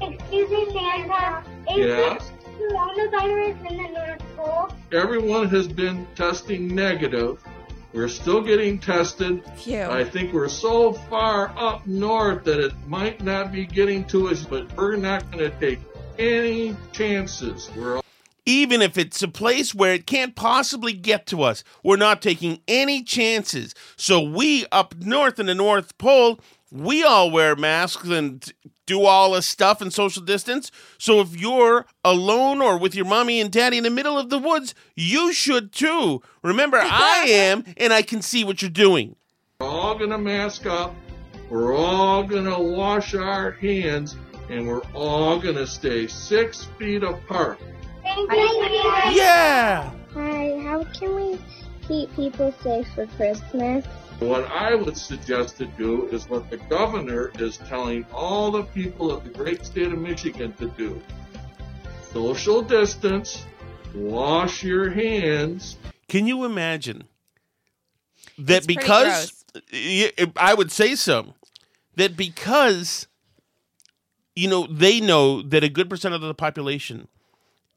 Excuse 0.00 0.48
me, 0.50 0.66
Santa. 0.72 1.44
Is 1.70 1.76
Yes? 1.76 2.30
the 2.58 2.64
coronavirus 2.64 3.70
in 3.70 3.76
the 3.76 3.88
North 3.90 4.22
Pole? 4.36 4.68
Everyone 4.92 5.46
has 5.50 5.68
been 5.68 6.06
testing 6.14 6.74
negative. 6.74 7.42
We're 7.92 8.08
still 8.08 8.42
getting 8.42 8.78
tested. 8.78 9.42
Phew. 9.56 9.82
I 9.82 10.04
think 10.04 10.32
we're 10.32 10.48
so 10.48 10.92
far 10.92 11.54
up 11.56 11.86
north 11.86 12.44
that 12.44 12.60
it 12.60 12.72
might 12.86 13.22
not 13.22 13.50
be 13.50 13.64
getting 13.64 14.04
to 14.06 14.28
us, 14.28 14.44
but 14.44 14.74
we're 14.76 14.96
not 14.96 15.30
going 15.30 15.50
to 15.50 15.58
take 15.58 15.80
any 16.18 16.76
chances. 16.92 17.70
We're 17.74 18.00
Even 18.44 18.82
if 18.82 18.98
it's 18.98 19.22
a 19.22 19.28
place 19.28 19.74
where 19.74 19.94
it 19.94 20.06
can't 20.06 20.36
possibly 20.36 20.92
get 20.92 21.26
to 21.28 21.42
us, 21.42 21.64
we're 21.82 21.96
not 21.96 22.20
taking 22.20 22.60
any 22.68 23.02
chances. 23.02 23.74
So 23.96 24.20
we 24.20 24.66
up 24.70 24.94
north 24.96 25.38
in 25.38 25.46
the 25.46 25.54
North 25.54 25.96
Pole, 25.96 26.40
we 26.70 27.02
all 27.02 27.30
wear 27.30 27.56
masks 27.56 28.08
and 28.08 28.52
do 28.88 29.04
all 29.04 29.32
this 29.32 29.46
stuff 29.46 29.80
and 29.80 29.92
social 29.92 30.22
distance. 30.22 30.72
So 30.96 31.20
if 31.20 31.38
you're 31.38 31.86
alone 32.04 32.60
or 32.60 32.78
with 32.78 32.94
your 32.94 33.04
mommy 33.04 33.40
and 33.40 33.52
daddy 33.52 33.76
in 33.76 33.84
the 33.84 33.90
middle 33.90 34.18
of 34.18 34.30
the 34.30 34.38
woods, 34.38 34.74
you 34.96 35.32
should 35.32 35.72
too. 35.72 36.22
Remember, 36.42 36.78
I 36.82 37.26
am, 37.28 37.64
and 37.76 37.92
I 37.92 38.02
can 38.02 38.22
see 38.22 38.42
what 38.42 38.62
you're 38.62 38.70
doing. 38.70 39.14
We're 39.60 39.68
all 39.68 39.96
going 39.96 40.10
to 40.10 40.18
mask 40.18 40.66
up. 40.66 40.94
We're 41.50 41.76
all 41.76 42.24
going 42.24 42.44
to 42.46 42.58
wash 42.58 43.14
our 43.14 43.52
hands, 43.52 44.16
and 44.48 44.66
we're 44.66 44.86
all 44.94 45.38
going 45.38 45.56
to 45.56 45.66
stay 45.66 46.06
six 46.06 46.64
feet 46.78 47.02
apart. 47.02 47.60
Thank 48.02 48.32
you. 48.32 48.68
Yeah. 49.12 49.92
Hi, 50.14 50.60
how 50.62 50.84
can 50.98 51.14
we 51.14 51.38
keep 51.86 52.14
people 52.16 52.54
safe 52.62 52.86
for 52.94 53.06
Christmas? 53.06 53.84
What 54.18 54.50
I 54.50 54.74
would 54.74 54.96
suggest 54.96 55.58
to 55.58 55.66
do 55.66 56.08
is 56.08 56.28
what 56.28 56.50
the 56.50 56.56
governor 56.56 57.30
is 57.38 57.58
telling 57.58 58.04
all 58.12 58.50
the 58.50 58.64
people 58.64 59.12
of 59.12 59.22
the 59.22 59.30
great 59.30 59.64
state 59.64 59.92
of 59.92 59.98
Michigan 59.98 60.52
to 60.54 60.68
do. 60.70 61.00
Social 62.12 62.62
distance, 62.62 63.44
wash 63.94 64.64
your 64.64 64.90
hands. 64.90 65.76
Can 66.08 66.26
you 66.26 66.44
imagine 66.44 67.04
that 68.38 68.58
It's 68.58 68.66
pretty 68.66 68.80
because 68.80 69.44
I 70.36 70.54
would 70.54 70.72
say 70.72 70.96
so 70.96 71.34
that 71.94 72.16
because 72.16 73.06
you 74.34 74.48
know 74.48 74.66
they 74.66 75.00
know 75.00 75.42
that 75.42 75.62
a 75.62 75.68
good 75.68 75.88
percent 75.88 76.14
of 76.14 76.20
the 76.20 76.34
population 76.34 77.06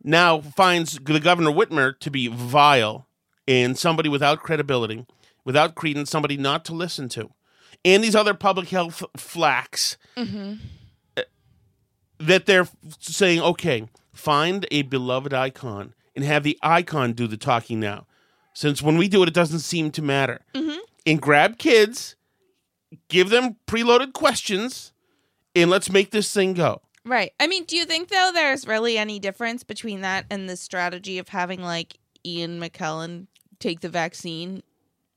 now 0.04 0.42
finds 0.42 0.98
the 0.98 1.20
governor 1.20 1.52
Whitmer 1.52 2.00
to 2.00 2.10
be 2.10 2.28
vile 2.28 3.06
and 3.48 3.78
somebody 3.78 4.10
without 4.10 4.40
credibility, 4.40 5.06
without 5.44 5.76
credence, 5.76 6.10
somebody 6.10 6.38
not 6.38 6.66
to 6.66 6.74
listen 6.74 7.10
to, 7.10 7.32
and 7.84 8.04
these 8.04 8.16
other 8.16 8.34
public 8.34 8.70
health 8.70 9.04
flacks 9.18 9.98
Mm-hmm. 10.18 10.56
that 12.20 12.46
they're 12.46 12.68
saying, 13.00 13.42
okay, 13.42 13.88
find 14.14 14.68
a 14.72 14.84
beloved 14.84 15.34
icon 15.34 15.94
and 16.16 16.26
have 16.26 16.44
the 16.44 16.58
icon 16.62 17.14
do 17.14 17.28
the 17.28 17.38
talking 17.38 17.80
now. 17.80 18.06
Since 18.54 18.82
when 18.82 18.98
we 18.98 19.08
do 19.08 19.24
it, 19.24 19.30
it 19.30 19.34
doesn't 19.34 19.60
seem 19.60 19.92
to 19.92 20.02
matter. 20.02 20.42
Mm-hmm. 20.54 20.80
And 21.06 21.22
grab 21.22 21.58
kids, 21.58 22.16
give 23.08 23.30
them 23.30 23.56
preloaded 23.66 24.14
questions, 24.14 24.92
and 25.56 25.70
let's 25.70 25.90
make 25.90 26.12
this 26.12 26.32
thing 26.34 26.54
go. 26.54 26.82
Right. 27.04 27.32
I 27.40 27.48
mean, 27.48 27.64
do 27.64 27.76
you 27.76 27.86
think 27.86 28.10
though 28.10 28.32
there's 28.34 28.68
really 28.68 28.98
any 28.98 29.18
difference 29.18 29.64
between 29.64 30.02
that 30.02 30.26
and 30.30 30.48
the 30.48 30.58
strategy 30.58 31.18
of 31.18 31.30
having 31.30 31.64
like 31.64 31.98
Ian 32.24 32.60
McKellen 32.60 33.28
take 33.58 33.80
the 33.80 33.90
vaccine 33.90 34.62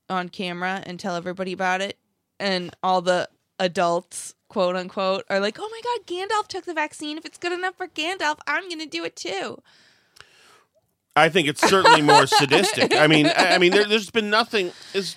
on 0.09 0.29
camera 0.29 0.83
and 0.85 0.99
tell 0.99 1.15
everybody 1.15 1.53
about 1.53 1.81
it 1.81 1.97
and 2.39 2.75
all 2.83 3.01
the 3.01 3.29
adults 3.59 4.35
quote 4.47 4.75
unquote 4.75 5.25
are 5.29 5.39
like, 5.39 5.57
"Oh 5.59 5.69
my 5.69 5.81
god, 5.83 6.07
Gandalf 6.07 6.47
took 6.47 6.65
the 6.65 6.73
vaccine. 6.73 7.17
If 7.17 7.25
it's 7.25 7.37
good 7.37 7.51
enough 7.51 7.75
for 7.75 7.87
Gandalf, 7.87 8.39
I'm 8.47 8.67
going 8.69 8.79
to 8.79 8.85
do 8.85 9.03
it 9.03 9.15
too." 9.15 9.61
I 11.15 11.29
think 11.29 11.47
it's 11.47 11.61
certainly 11.61 12.01
more 12.01 12.27
sadistic. 12.27 12.93
I 12.93 13.07
mean, 13.07 13.27
I, 13.27 13.55
I 13.55 13.57
mean, 13.57 13.71
there, 13.71 13.85
there's 13.85 14.11
been 14.11 14.29
nothing 14.29 14.71
is 14.93 15.15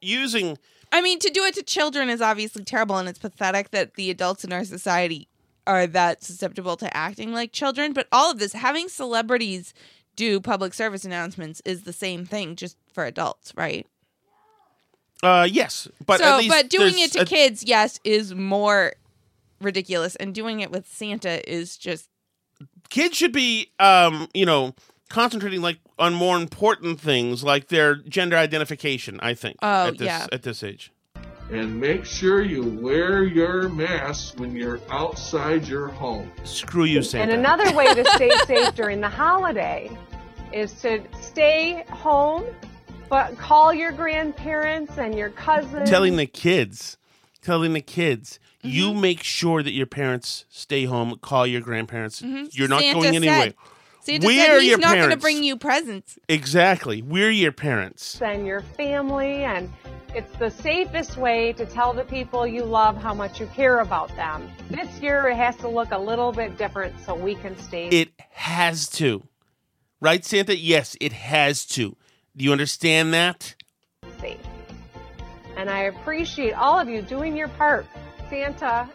using. 0.00 0.58
I 0.92 1.00
mean, 1.00 1.18
to 1.20 1.30
do 1.30 1.44
it 1.44 1.54
to 1.54 1.62
children 1.62 2.10
is 2.10 2.20
obviously 2.20 2.64
terrible 2.64 2.96
and 2.98 3.08
it's 3.08 3.18
pathetic 3.18 3.70
that 3.70 3.94
the 3.94 4.10
adults 4.10 4.44
in 4.44 4.52
our 4.52 4.64
society 4.64 5.28
are 5.66 5.86
that 5.86 6.24
susceptible 6.24 6.76
to 6.76 6.94
acting 6.96 7.32
like 7.32 7.52
children, 7.52 7.92
but 7.92 8.08
all 8.10 8.30
of 8.30 8.38
this 8.38 8.54
having 8.54 8.88
celebrities 8.88 9.72
do 10.16 10.40
public 10.40 10.74
service 10.74 11.04
announcements 11.04 11.62
is 11.64 11.84
the 11.84 11.92
same 11.92 12.26
thing 12.26 12.56
just 12.56 12.76
for 12.92 13.04
adults, 13.04 13.52
right? 13.56 13.86
Uh, 15.22 15.46
yes, 15.50 15.88
but 16.06 16.18
so, 16.20 16.24
at 16.24 16.38
least 16.38 16.48
but 16.50 16.70
doing 16.70 16.94
it 16.96 17.12
to 17.12 17.22
a- 17.22 17.24
kids, 17.24 17.62
yes, 17.62 18.00
is 18.04 18.34
more 18.34 18.94
ridiculous, 19.60 20.16
and 20.16 20.34
doing 20.34 20.60
it 20.60 20.70
with 20.70 20.86
Santa 20.88 21.48
is 21.50 21.76
just 21.76 22.08
kids 22.88 23.16
should 23.16 23.32
be, 23.32 23.70
um, 23.78 24.28
you 24.32 24.46
know, 24.46 24.74
concentrating 25.08 25.60
like 25.60 25.78
on 25.98 26.14
more 26.14 26.36
important 26.36 27.00
things 27.00 27.44
like 27.44 27.68
their 27.68 27.96
gender 27.96 28.36
identification. 28.36 29.20
I 29.22 29.34
think. 29.34 29.58
Oh, 29.62 29.88
at 29.88 29.98
this, 29.98 30.06
yeah. 30.06 30.26
At 30.32 30.42
this 30.42 30.62
age. 30.62 30.92
And 31.50 31.80
make 31.80 32.04
sure 32.04 32.42
you 32.42 32.62
wear 32.62 33.24
your 33.24 33.68
mask 33.68 34.38
when 34.38 34.54
you're 34.54 34.80
outside 34.88 35.66
your 35.66 35.88
home. 35.88 36.30
Screw 36.44 36.84
you, 36.84 37.02
Santa. 37.02 37.32
And 37.32 37.40
another 37.40 37.74
way 37.76 37.92
to 37.92 38.04
stay 38.12 38.30
safe 38.46 38.72
during 38.76 39.00
the 39.00 39.08
holiday 39.08 39.90
is 40.52 40.72
to 40.82 41.02
stay 41.20 41.84
home, 41.90 42.44
but 43.10 43.36
call 43.36 43.74
your 43.74 43.92
grandparents 43.92 44.96
and 44.96 45.14
your 45.14 45.30
cousins. 45.30 45.90
telling 45.90 46.16
the 46.16 46.26
kids, 46.26 46.96
telling 47.42 47.74
the 47.74 47.80
kids, 47.82 48.38
you 48.62 48.90
Mm-hmm. 48.90 49.00
make 49.00 49.22
sure 49.22 49.62
that 49.62 49.72
your 49.72 49.86
parents 49.86 50.44
stay 50.48 50.84
home. 50.84 51.16
Call 51.20 51.46
your 51.46 51.60
grandparents. 51.60 52.22
Mhm. 52.22 52.48
You're 52.52 52.68
not 52.68 52.80
Santa 52.82 53.00
going 53.00 53.16
anywhere. 53.16 53.54
Santa 54.02 54.26
We're 54.26 54.46
said 54.46 54.60
he's 54.60 54.70
your 54.70 54.78
not 54.78 54.96
going 54.96 55.10
to 55.10 55.16
bring 55.16 55.42
you 55.42 55.56
presents. 55.56 56.18
Exactly. 56.28 57.02
We're 57.02 57.30
your 57.30 57.52
parents. 57.52 58.20
and 58.22 58.46
your 58.46 58.60
family 58.60 59.44
and 59.44 59.70
it's 60.14 60.32
the 60.38 60.50
safest 60.50 61.16
way 61.16 61.52
to 61.54 61.64
tell 61.66 61.92
the 61.92 62.04
people 62.04 62.46
you 62.46 62.64
love 62.64 62.96
how 62.96 63.14
much 63.14 63.38
you 63.40 63.46
care 63.46 63.78
about 63.80 64.14
them. 64.16 64.50
This 64.70 64.88
year 65.00 65.28
it 65.28 65.36
has 65.36 65.56
to 65.56 65.68
look 65.68 65.92
a 65.92 65.98
little 65.98 66.32
bit 66.32 66.56
different 66.58 66.94
so 67.04 67.14
we 67.14 67.34
can 67.36 67.56
stay 67.58 67.88
It 67.88 68.10
has 68.30 68.88
to. 68.90 69.22
Right, 70.00 70.24
Santa? 70.24 70.56
Yes, 70.56 70.96
it 71.00 71.12
has 71.12 71.64
to. 71.66 71.96
Do 72.36 72.44
you 72.44 72.52
understand 72.52 73.12
that? 73.14 73.54
safe. 74.20 74.38
And 75.56 75.68
I 75.68 75.80
appreciate 75.84 76.52
all 76.52 76.78
of 76.78 76.88
you 76.88 77.02
doing 77.02 77.36
your 77.36 77.48
part. 77.48 77.86
Santa, 78.28 78.88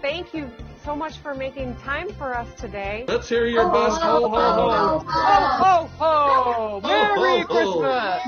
thank 0.00 0.32
you 0.32 0.50
so 0.84 0.94
much 0.94 1.18
for 1.18 1.34
making 1.34 1.76
time 1.76 2.12
for 2.14 2.36
us 2.36 2.48
today. 2.58 3.04
Let's 3.08 3.28
hear 3.28 3.46
your 3.46 3.68
oh, 3.68 3.72
best 3.72 4.00
ho 4.00 4.28
ho 4.28 4.38
ho. 4.38 5.04
Ho, 5.06 5.88
ho, 5.88 5.90
ho! 5.98 6.80
Merry 6.82 7.16
Ho, 7.16 7.44
ho, 7.48 7.72
ho. 7.72 7.80
Christmas! 7.80 8.22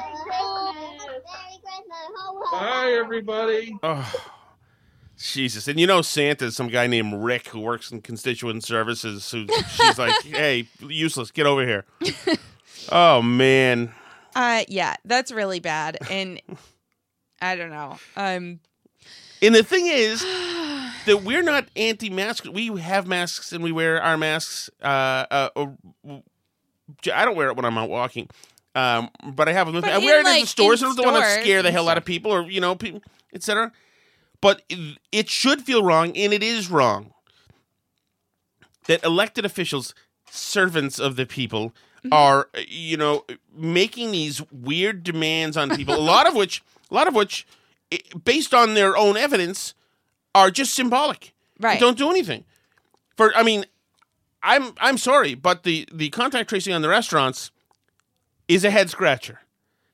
Bye, 2.52 2.98
everybody. 3.02 3.76
Oh, 3.83 4.12
Jesus. 5.16 5.68
And 5.68 5.78
you 5.78 5.87
know, 5.87 6.02
Santa's 6.02 6.57
some 6.57 6.68
guy 6.68 6.87
named 6.87 7.14
Rick 7.22 7.48
who 7.48 7.61
works 7.61 7.90
in 7.90 8.02
constituent 8.02 8.64
services. 8.64 9.31
Who 9.31 9.46
she's 9.70 9.98
like, 9.98 10.22
hey, 10.24 10.68
useless, 10.81 11.31
get 11.31 11.46
over 11.46 11.66
here. 11.66 11.85
oh, 12.90 13.22
man. 13.22 13.94
Uh, 14.34 14.64
yeah, 14.68 14.96
that's 15.04 15.30
really 15.30 15.60
bad, 15.60 15.98
and 16.10 16.40
I 17.40 17.56
don't 17.56 17.70
know. 17.70 17.98
Um, 18.16 18.60
And 19.42 19.54
the 19.54 19.62
thing 19.62 19.86
is 19.86 20.20
that 21.06 21.22
we're 21.24 21.42
not 21.42 21.68
anti-mask. 21.76 22.44
We 22.50 22.68
have 22.80 23.06
masks 23.06 23.52
and 23.52 23.62
we 23.62 23.72
wear 23.72 24.00
our 24.00 24.16
masks. 24.16 24.70
Uh, 24.80 25.26
uh, 25.30 25.48
uh, 25.56 25.66
I 27.12 27.24
don't 27.24 27.36
wear 27.36 27.48
it 27.48 27.56
when 27.56 27.64
I'm 27.64 27.76
out 27.76 27.90
walking, 27.90 28.28
um, 28.74 29.10
but 29.34 29.48
I 29.48 29.52
have 29.52 29.66
them. 29.66 29.74
with 29.76 29.84
me. 29.84 29.90
But 29.90 30.02
I 30.02 30.04
wear 30.04 30.20
in, 30.20 30.26
it 30.26 30.34
in 30.36 30.40
the 30.42 30.46
stores. 30.46 30.82
in 30.82 30.88
I 30.88 30.94
don't 30.94 31.12
want 31.12 31.24
to 31.24 31.42
scare 31.42 31.62
the 31.62 31.72
hell 31.72 31.88
out 31.88 31.98
of 31.98 32.04
people, 32.04 32.32
or 32.32 32.42
you 32.48 32.60
know, 32.60 32.74
people, 32.74 33.02
etc. 33.34 33.72
But 34.40 34.62
it, 34.68 34.98
it 35.10 35.28
should 35.28 35.62
feel 35.62 35.82
wrong, 35.82 36.16
and 36.16 36.32
it 36.32 36.42
is 36.42 36.70
wrong 36.70 37.12
that 38.86 39.04
elected 39.04 39.44
officials, 39.44 39.94
servants 40.30 40.98
of 40.98 41.16
the 41.16 41.26
people. 41.26 41.74
Are 42.10 42.48
uh, 42.54 42.60
you 42.66 42.96
know 42.96 43.24
making 43.54 44.12
these 44.12 44.42
weird 44.50 45.04
demands 45.04 45.56
on 45.56 45.70
people. 45.76 45.94
a 45.94 45.96
lot 45.96 46.26
of 46.26 46.34
which, 46.34 46.62
a 46.90 46.94
lot 46.94 47.06
of 47.06 47.14
which, 47.14 47.46
based 48.24 48.52
on 48.54 48.74
their 48.74 48.96
own 48.96 49.16
evidence, 49.16 49.74
are 50.34 50.50
just 50.50 50.74
symbolic. 50.74 51.32
Right. 51.60 51.78
Don't 51.78 51.98
do 51.98 52.10
anything. 52.10 52.44
For 53.16 53.34
I 53.36 53.42
mean, 53.42 53.66
I'm 54.42 54.72
I'm 54.78 54.98
sorry, 54.98 55.34
but 55.34 55.62
the 55.62 55.88
the 55.92 56.10
contact 56.10 56.48
tracing 56.48 56.74
on 56.74 56.82
the 56.82 56.88
restaurants 56.88 57.50
is 58.48 58.64
a 58.64 58.70
head 58.70 58.90
scratcher, 58.90 59.40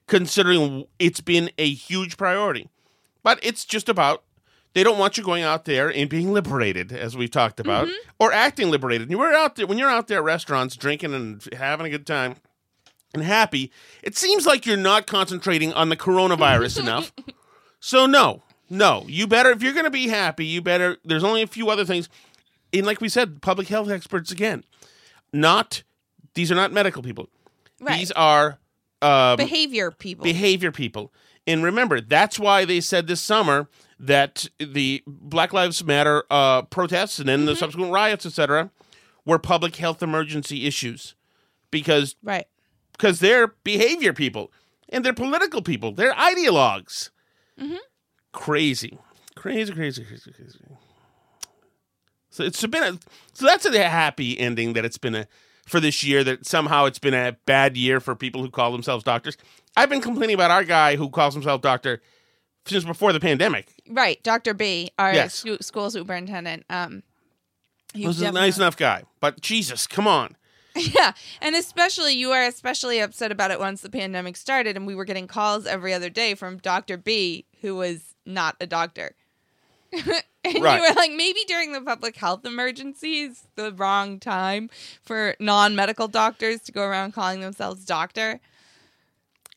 considering 0.07 0.87
it's 0.99 1.21
been 1.21 1.51
a 1.59 1.69
huge 1.69 2.17
priority. 2.17 2.69
But 3.23 3.39
it's 3.43 3.65
just 3.65 3.89
about 3.89 4.23
they 4.79 4.85
don't 4.85 4.99
want 4.99 5.19
you 5.19 5.25
going 5.25 5.43
out 5.43 5.65
there 5.65 5.93
and 5.93 6.09
being 6.09 6.33
liberated, 6.33 6.93
as 6.93 7.17
we've 7.17 7.31
talked 7.31 7.59
about, 7.59 7.87
Mm-hmm. 7.89 8.11
or 8.21 8.33
acting 8.33 8.71
liberated. 8.71 9.11
You're 9.11 9.35
out 9.35 9.57
there 9.57 9.67
when 9.67 9.77
you're 9.79 9.91
out 9.91 10.07
there 10.07 10.19
at 10.19 10.25
restaurants 10.25 10.77
drinking 10.77 11.15
and 11.15 11.43
having 11.53 11.85
a 11.87 11.91
good 11.91 12.07
time. 12.07 12.37
and 13.13 13.23
happy, 13.25 13.73
it 14.03 14.17
seems 14.17 14.47
like 14.47 14.65
you're 14.67 14.77
not 14.77 15.07
concentrating 15.07 15.73
on 15.73 15.89
the 15.89 15.97
coronavirus 15.97 16.79
enough. 16.85 17.13
So 17.81 18.07
no, 18.07 18.43
no, 18.71 19.05
you 19.09 19.27
better 19.27 19.51
if 19.51 19.63
you're 19.63 19.73
going 19.73 19.85
to 19.85 19.91
be 19.91 20.09
happy, 20.09 20.47
you 20.47 20.63
better. 20.63 20.99
There's 21.05 21.25
only 21.25 21.43
a 21.43 21.47
few 21.47 21.71
other 21.71 21.85
things, 21.85 22.09
and 22.73 22.85
like 22.87 23.01
we 23.01 23.09
said, 23.09 23.41
public 23.43 23.69
health 23.69 23.91
experts 23.91 24.31
again, 24.31 24.65
not 25.33 25.83
these 26.35 26.53
are 26.53 26.55
not 26.55 26.73
medical 26.73 27.03
people. 27.03 27.29
Right. 27.81 27.99
These 27.99 28.13
are 28.13 28.59
um, 29.03 29.37
Behavior 29.37 29.91
people. 29.91 30.25
behavior 30.25 30.71
people. 30.73 31.13
And 31.49 31.65
remember, 31.65 32.03
that's 32.03 32.39
why 32.39 32.67
they 32.67 32.79
said 32.83 33.07
this 33.07 33.23
summer 33.23 33.71
that 33.99 34.47
the 34.59 35.03
Black 35.07 35.55
Lives 35.55 35.83
Matter 35.83 36.25
uh, 36.31 36.63
protests 36.63 37.19
and 37.19 37.27
then 37.27 37.47
the 37.47 37.57
subsequent 37.57 37.91
riots, 37.91 38.27
etc., 38.27 38.71
were 39.25 39.39
public 39.39 39.77
health 39.77 40.03
emergency 40.03 40.67
issues 40.67 41.15
because 41.71 42.17
right. 42.23 42.47
because 42.93 43.21
they're 43.21 43.49
behavior 43.65 44.13
people 44.13 44.53
and 44.91 45.03
they're 45.03 45.15
political 45.15 45.63
people. 45.63 45.91
They're 45.93 46.13
ideologues. 46.13 47.09
Mm-hmm. 47.59 47.77
Crazy, 48.33 48.99
crazy, 49.35 49.73
crazy, 49.73 50.05
crazy, 50.05 50.31
crazy. 50.31 50.59
So 52.29 52.45
it's 52.45 52.65
been 52.67 52.83
a 52.83 52.99
so 53.33 53.47
that's 53.47 53.65
a 53.65 53.89
happy 53.89 54.39
ending 54.39 54.75
that 54.75 54.85
it's 54.85 54.99
been 54.99 55.15
a 55.15 55.27
for 55.69 55.81
this 55.81 56.03
year 56.03 56.25
that 56.25 56.47
somehow 56.47 56.87
it's 56.87 56.99
been 56.99 57.15
a 57.15 57.37
bad 57.47 57.77
year 57.77 58.01
for 58.01 58.15
people 58.15 58.43
who 58.43 58.51
call 58.51 58.73
themselves 58.73 59.05
doctors. 59.05 59.37
I've 59.79 59.89
been 59.89 60.01
complaining 60.01 60.35
about 60.35 60.51
our 60.51 60.65
guy 60.65 60.97
who 60.97 61.09
calls 61.09 61.35
himself 61.35 61.63
doctor 61.63 62.03
since 62.67 62.85
before 62.85 63.13
the 63.13 63.21
pandemic. 63.21 63.73
Right. 63.89 64.23
Dr. 64.23 64.53
B, 64.55 64.91
our 64.99 65.15
Yes. 65.15 65.43
scu- 65.43 65.63
school 65.63 65.91
superintendent. 65.91 66.65
Um, 66.69 67.03
He 67.95 68.07
was 68.07 68.21
a 68.21 68.31
nice 68.33 68.57
enough 68.59 68.77
guy, 68.77 69.05
but 69.21 69.41
Jesus, 69.41 69.87
come 69.87 70.07
on. 70.07 70.37
Yeah, 70.77 71.13
and 71.41 71.57
especially 71.57 72.13
you 72.13 72.29
were 72.29 72.45
especially 72.45 73.01
upset 73.01 73.33
about 73.33 73.51
it 73.51 73.59
once 73.59 73.81
the 73.81 73.91
pandemic 73.91 74.37
started, 74.37 74.77
and 74.77 74.87
we 74.87 74.95
were 74.95 75.05
getting 75.07 75.27
calls 75.27 75.67
every 75.67 75.93
other 75.93 76.09
day 76.11 76.35
from 76.37 76.59
Doctor 76.59 76.97
B, 76.97 77.47
who 77.63 77.75
was 77.75 78.15
not 78.25 78.55
a 78.61 78.67
doctor. 78.67 79.17
and 79.93 80.05
Right. 80.61 80.77
you 80.77 80.83
were 80.89 80.95
like, 80.95 81.11
maybe 81.13 81.41
during 81.49 81.73
the 81.73 81.81
public 81.81 82.15
health 82.17 82.45
emergencies, 82.45 83.45
the 83.57 83.73
wrong 83.73 84.21
time 84.21 84.71
for 85.03 85.35
non-medical 85.41 86.07
doctors 86.07 86.61
to 86.63 86.73
go 86.73 86.83
around 86.85 87.13
calling 87.13 87.41
themselves 87.41 87.85
doctor. 87.85 88.39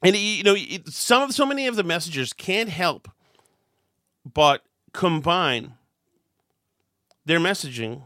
And 0.04 0.16
you 0.16 0.44
know, 0.44 0.56
it- 0.58 0.88
some 0.90 1.22
of 1.24 1.34
so 1.34 1.46
many 1.46 1.68
of 1.68 1.76
the 1.76 1.84
messengers 1.84 2.34
can't 2.34 2.70
help 2.70 3.10
but 4.26 4.64
combine 4.94 5.74
their 7.26 7.40
messaging 7.40 8.04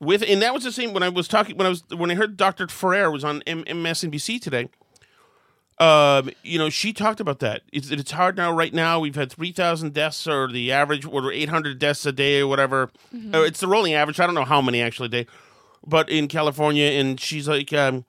with, 0.00 0.22
and 0.26 0.40
that 0.42 0.54
was 0.54 0.64
the 0.64 0.72
same 0.72 0.92
when 0.92 1.02
I 1.02 1.08
was 1.08 1.28
talking 1.28 1.56
when 1.56 1.66
I 1.66 1.70
was 1.70 1.82
when 1.94 2.10
I 2.10 2.14
heard 2.14 2.36
Dr. 2.36 2.66
Ferrer 2.68 3.10
was 3.10 3.24
on 3.24 3.42
M- 3.46 3.64
MSNBC 3.64 4.40
today. 4.40 4.68
Um, 5.78 6.30
you 6.44 6.56
know, 6.58 6.70
she 6.70 6.92
talked 6.92 7.18
about 7.20 7.40
that. 7.40 7.62
It's 7.72 7.90
it's 7.90 8.12
hard 8.12 8.36
now. 8.36 8.52
Right 8.52 8.72
now, 8.72 9.00
we've 9.00 9.16
had 9.16 9.30
three 9.32 9.50
thousand 9.52 9.92
deaths, 9.92 10.26
or 10.26 10.48
the 10.50 10.70
average, 10.72 11.04
or 11.04 11.32
eight 11.32 11.48
hundred 11.48 11.78
deaths 11.78 12.06
a 12.06 12.12
day, 12.12 12.40
or 12.40 12.46
whatever. 12.46 12.90
Mhm. 13.14 13.34
Uh, 13.34 13.42
it's 13.42 13.60
the 13.60 13.66
rolling 13.66 13.92
average. 13.94 14.20
I 14.20 14.26
don't 14.26 14.34
know 14.36 14.44
how 14.44 14.60
many 14.62 14.80
actually 14.80 15.06
a 15.06 15.10
day, 15.24 15.26
but 15.86 16.08
in 16.08 16.28
California, 16.28 16.86
and 16.92 17.18
she's 17.20 17.48
like, 17.48 17.72
um, 17.72 18.04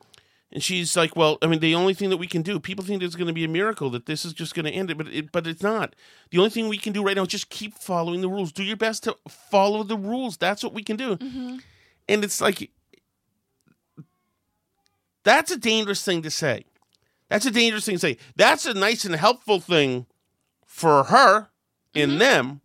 and 0.55 0.63
she's 0.63 0.95
like, 0.95 1.17
well, 1.17 1.37
I 1.41 1.47
mean, 1.47 1.59
the 1.59 1.75
only 1.75 1.93
thing 1.93 2.09
that 2.11 2.17
we 2.17 2.27
can 2.27 2.41
do, 2.41 2.61
people 2.61 2.85
think 2.85 3.03
it's 3.03 3.17
going 3.17 3.27
to 3.27 3.33
be 3.33 3.43
a 3.43 3.49
miracle 3.49 3.89
that 3.89 4.05
this 4.05 4.23
is 4.23 4.31
just 4.31 4.55
going 4.55 4.63
to 4.63 4.71
end 4.71 4.89
it, 4.89 4.97
but 4.97 5.09
it, 5.09 5.29
but 5.33 5.45
it's 5.45 5.61
not. 5.61 5.97
The 6.31 6.37
only 6.37 6.49
thing 6.49 6.69
we 6.69 6.77
can 6.77 6.93
do 6.93 7.03
right 7.03 7.17
now 7.17 7.23
is 7.23 7.27
just 7.27 7.49
keep 7.49 7.77
following 7.77 8.21
the 8.21 8.29
rules. 8.29 8.53
Do 8.53 8.63
your 8.63 8.77
best 8.77 9.03
to 9.03 9.17
follow 9.27 9.83
the 9.83 9.97
rules. 9.97 10.37
That's 10.37 10.63
what 10.63 10.73
we 10.73 10.81
can 10.81 10.95
do. 10.95 11.17
Mm-hmm. 11.17 11.57
And 12.07 12.23
it's 12.23 12.39
like, 12.39 12.71
that's 15.25 15.51
a 15.51 15.57
dangerous 15.57 16.05
thing 16.05 16.21
to 16.21 16.31
say. 16.31 16.63
That's 17.27 17.45
a 17.45 17.51
dangerous 17.51 17.85
thing 17.85 17.95
to 17.95 17.99
say. 17.99 18.17
That's 18.37 18.65
a 18.65 18.73
nice 18.73 19.03
and 19.03 19.15
helpful 19.15 19.59
thing 19.59 20.05
for 20.65 21.03
her 21.03 21.49
and 21.93 22.11
mm-hmm. 22.11 22.19
them, 22.19 22.61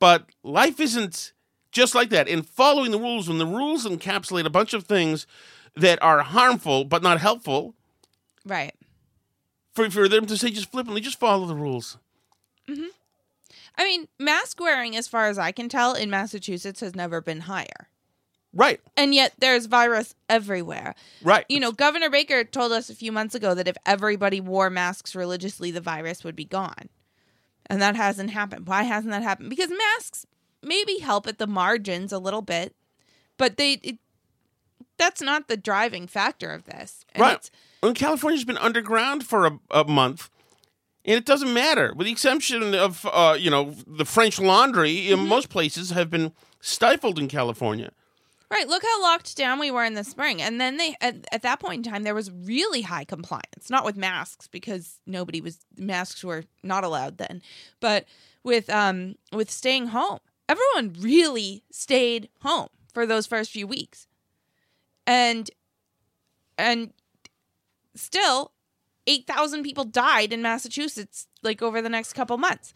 but 0.00 0.26
life 0.42 0.80
isn't 0.80 1.32
just 1.70 1.94
like 1.94 2.10
that. 2.10 2.28
And 2.28 2.44
following 2.44 2.90
the 2.90 2.98
rules, 2.98 3.28
when 3.28 3.38
the 3.38 3.46
rules 3.46 3.86
encapsulate 3.86 4.46
a 4.46 4.50
bunch 4.50 4.74
of 4.74 4.82
things 4.82 5.28
that 5.76 6.02
are 6.02 6.20
harmful 6.22 6.84
but 6.84 7.02
not 7.02 7.20
helpful, 7.20 7.74
Right. 8.44 8.74
for, 9.74 9.90
for 9.90 10.08
them 10.08 10.26
to 10.26 10.36
say 10.36 10.50
just 10.50 10.70
flippantly, 10.72 11.00
just 11.00 11.18
follow 11.20 11.46
the 11.46 11.54
rules. 11.54 11.98
hmm 12.68 12.86
I 13.78 13.84
mean, 13.84 14.08
mask 14.18 14.60
wearing, 14.60 14.94
as 14.96 15.08
far 15.08 15.28
as 15.28 15.38
I 15.38 15.52
can 15.52 15.68
tell, 15.68 15.94
in 15.94 16.10
Massachusetts 16.10 16.80
has 16.80 16.94
never 16.94 17.20
been 17.20 17.40
higher. 17.42 17.88
Right, 18.52 18.80
And 18.96 19.14
yet 19.14 19.32
there's 19.38 19.66
virus 19.66 20.16
everywhere. 20.28 20.96
right. 21.22 21.46
You 21.48 21.60
know, 21.60 21.70
Governor 21.70 22.10
Baker 22.10 22.42
told 22.42 22.72
us 22.72 22.90
a 22.90 22.96
few 22.96 23.12
months 23.12 23.36
ago 23.36 23.54
that 23.54 23.68
if 23.68 23.76
everybody 23.86 24.40
wore 24.40 24.70
masks 24.70 25.14
religiously, 25.14 25.70
the 25.70 25.80
virus 25.80 26.24
would 26.24 26.34
be 26.34 26.44
gone. 26.44 26.88
And 27.66 27.80
that 27.80 27.94
hasn't 27.94 28.30
happened. 28.30 28.66
Why 28.66 28.82
hasn't 28.82 29.12
that 29.12 29.22
happened? 29.22 29.50
Because 29.50 29.70
masks 29.70 30.26
maybe 30.64 30.98
help 30.98 31.28
at 31.28 31.38
the 31.38 31.46
margins 31.46 32.12
a 32.12 32.18
little 32.18 32.42
bit, 32.42 32.74
but 33.38 33.56
they 33.56 33.74
it, 33.74 33.98
that's 35.00 35.22
not 35.22 35.48
the 35.48 35.56
driving 35.56 36.06
factor 36.06 36.52
of 36.52 36.64
this. 36.66 37.04
And 37.14 37.22
right. 37.22 37.50
And 37.82 37.96
California's 37.96 38.44
been 38.44 38.58
underground 38.58 39.24
for 39.24 39.46
a, 39.46 39.58
a 39.70 39.84
month, 39.84 40.28
and 41.04 41.16
it 41.16 41.24
doesn't 41.24 41.52
matter. 41.52 41.94
With 41.96 42.06
the 42.06 42.12
exception 42.12 42.74
of, 42.74 43.06
uh, 43.10 43.36
you 43.38 43.50
know, 43.50 43.74
the 43.86 44.04
French 44.04 44.38
Laundry, 44.38 45.10
in 45.10 45.26
most 45.26 45.48
places 45.48 45.90
have 45.90 46.10
been 46.10 46.32
stifled 46.60 47.18
in 47.18 47.26
California. 47.26 47.90
Right. 48.50 48.68
Look 48.68 48.82
how 48.82 49.00
locked 49.00 49.36
down 49.36 49.60
we 49.60 49.70
were 49.70 49.84
in 49.84 49.94
the 49.94 50.02
spring. 50.02 50.42
And 50.42 50.60
then 50.60 50.76
they 50.76 50.96
at, 51.00 51.24
at 51.30 51.42
that 51.42 51.60
point 51.60 51.86
in 51.86 51.92
time 51.92 52.02
there 52.02 52.16
was 52.16 52.30
really 52.32 52.82
high 52.82 53.04
compliance. 53.04 53.70
Not 53.70 53.84
with 53.84 53.96
masks 53.96 54.48
because 54.48 54.98
nobody 55.06 55.40
was 55.40 55.60
masks 55.78 56.24
were 56.24 56.42
not 56.64 56.82
allowed 56.82 57.18
then. 57.18 57.42
But 57.78 58.06
with 58.42 58.68
um 58.68 59.14
with 59.32 59.50
staying 59.50 59.88
home. 59.88 60.18
Everyone 60.48 60.96
really 60.98 61.62
stayed 61.70 62.28
home 62.42 62.68
for 62.92 63.06
those 63.06 63.24
first 63.24 63.52
few 63.52 63.68
weeks. 63.68 64.08
And 65.10 65.50
and 66.56 66.92
still 67.96 68.52
8,000 69.08 69.64
people 69.64 69.82
died 69.82 70.32
in 70.32 70.40
Massachusetts 70.40 71.26
like 71.42 71.62
over 71.62 71.82
the 71.82 71.88
next 71.88 72.12
couple 72.12 72.38
months. 72.38 72.72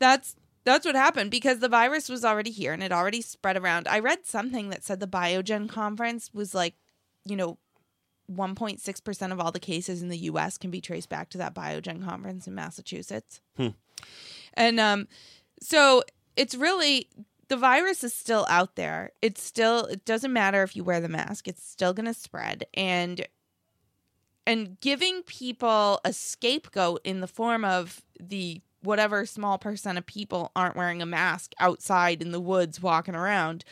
That's 0.00 0.34
that's 0.64 0.84
what 0.84 0.96
happened 0.96 1.30
because 1.30 1.60
the 1.60 1.68
virus 1.68 2.08
was 2.08 2.24
already 2.24 2.50
here 2.50 2.72
and 2.72 2.82
it 2.82 2.90
already 2.90 3.22
spread 3.22 3.56
around. 3.56 3.86
I 3.86 4.00
read 4.00 4.26
something 4.26 4.68
that 4.70 4.82
said 4.82 4.98
the 4.98 5.06
Biogen 5.06 5.68
conference 5.68 6.34
was 6.34 6.56
like, 6.56 6.74
you 7.24 7.36
know, 7.36 7.58
1.6% 8.32 9.32
of 9.32 9.38
all 9.38 9.52
the 9.52 9.60
cases 9.60 10.02
in 10.02 10.08
the 10.08 10.18
US 10.18 10.58
can 10.58 10.72
be 10.72 10.80
traced 10.80 11.08
back 11.08 11.30
to 11.30 11.38
that 11.38 11.54
Biogen 11.54 12.04
conference 12.04 12.48
in 12.48 12.56
Massachusetts. 12.56 13.40
Hmm. 13.56 13.68
And 14.54 14.80
um 14.80 15.06
so 15.62 16.02
it's 16.34 16.56
really 16.56 17.08
the 17.48 17.56
virus 17.56 18.02
is 18.04 18.12
still 18.14 18.46
out 18.48 18.76
there. 18.76 19.10
It's 19.22 19.42
still 19.42 19.84
it 19.86 20.04
doesn't 20.04 20.32
matter 20.32 20.62
if 20.62 20.74
you 20.76 20.84
wear 20.84 21.00
the 21.00 21.08
mask. 21.08 21.46
It's 21.48 21.66
still 21.66 21.92
going 21.92 22.06
to 22.06 22.14
spread 22.14 22.66
and 22.74 23.26
and 24.46 24.78
giving 24.80 25.22
people 25.22 26.00
a 26.04 26.12
scapegoat 26.12 27.00
in 27.04 27.20
the 27.20 27.26
form 27.26 27.64
of 27.64 28.02
the 28.20 28.60
whatever 28.82 29.26
small 29.26 29.58
percent 29.58 29.98
of 29.98 30.06
people 30.06 30.52
aren't 30.54 30.76
wearing 30.76 31.02
a 31.02 31.06
mask 31.06 31.52
outside 31.58 32.22
in 32.22 32.30
the 32.30 32.40
woods 32.40 32.80
walking 32.80 33.16
around 33.16 33.64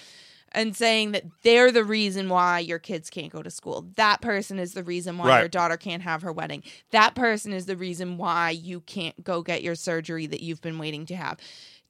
and 0.50 0.76
saying 0.76 1.12
that 1.12 1.24
they're 1.42 1.72
the 1.72 1.84
reason 1.84 2.28
why 2.28 2.60
your 2.60 2.78
kids 2.78 3.10
can't 3.10 3.32
go 3.32 3.42
to 3.42 3.50
school. 3.50 3.86
That 3.96 4.20
person 4.20 4.58
is 4.58 4.72
the 4.74 4.84
reason 4.84 5.18
why 5.18 5.28
Right. 5.28 5.38
your 5.40 5.48
daughter 5.48 5.76
can't 5.76 6.02
have 6.02 6.22
her 6.22 6.32
wedding. 6.32 6.62
That 6.90 7.14
person 7.16 7.52
is 7.52 7.66
the 7.66 7.76
reason 7.76 8.18
why 8.18 8.50
you 8.50 8.80
can't 8.80 9.22
go 9.24 9.42
get 9.42 9.62
your 9.62 9.74
surgery 9.74 10.26
that 10.26 10.42
you've 10.42 10.62
been 10.62 10.78
waiting 10.78 11.06
to 11.06 11.16
have. 11.16 11.38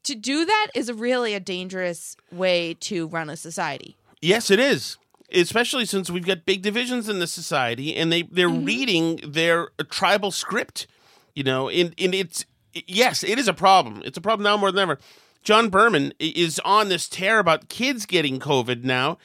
To 0.05 0.15
do 0.15 0.45
that 0.45 0.69
is 0.75 0.93
really 0.93 1.35
a 1.35 1.41
dangerous 1.41 2.17
way 2.31 2.75
to 2.81 3.09
run 3.09 3.31
a 3.31 3.37
society. 3.37 3.97
Yes, 4.21 4.51
it 4.51 4.61
is. 4.61 4.99
Especially 5.33 5.85
since 5.87 6.11
we've 6.11 6.27
got 6.27 6.45
big 6.47 6.63
divisions 6.63 7.09
in 7.09 7.19
the 7.19 7.27
society, 7.27 7.97
and 7.97 8.13
they 8.13 8.23
they're 8.23 8.49
reading 8.49 9.21
their 9.27 9.69
tribal 9.91 10.31
script, 10.31 10.87
you 11.35 11.43
know. 11.43 11.69
And 11.69 11.95
and 11.99 12.15
it's 12.15 12.45
yes, 12.75 13.25
it 13.25 13.39
is 13.39 13.49
a 13.49 13.55
problem. 13.55 14.03
It's 14.05 14.19
a 14.19 14.21
problem 14.21 14.45
now 14.45 14.57
more 14.57 14.71
than 14.71 14.83
ever. 14.83 14.99
John 15.43 15.69
Berman 15.69 16.13
is 16.19 16.61
on 16.65 16.89
this 16.89 17.09
tear 17.09 17.39
about 17.39 17.69
kids 17.69 18.07
getting 18.07 18.39
COVID 18.39 18.85
now, 18.85 19.19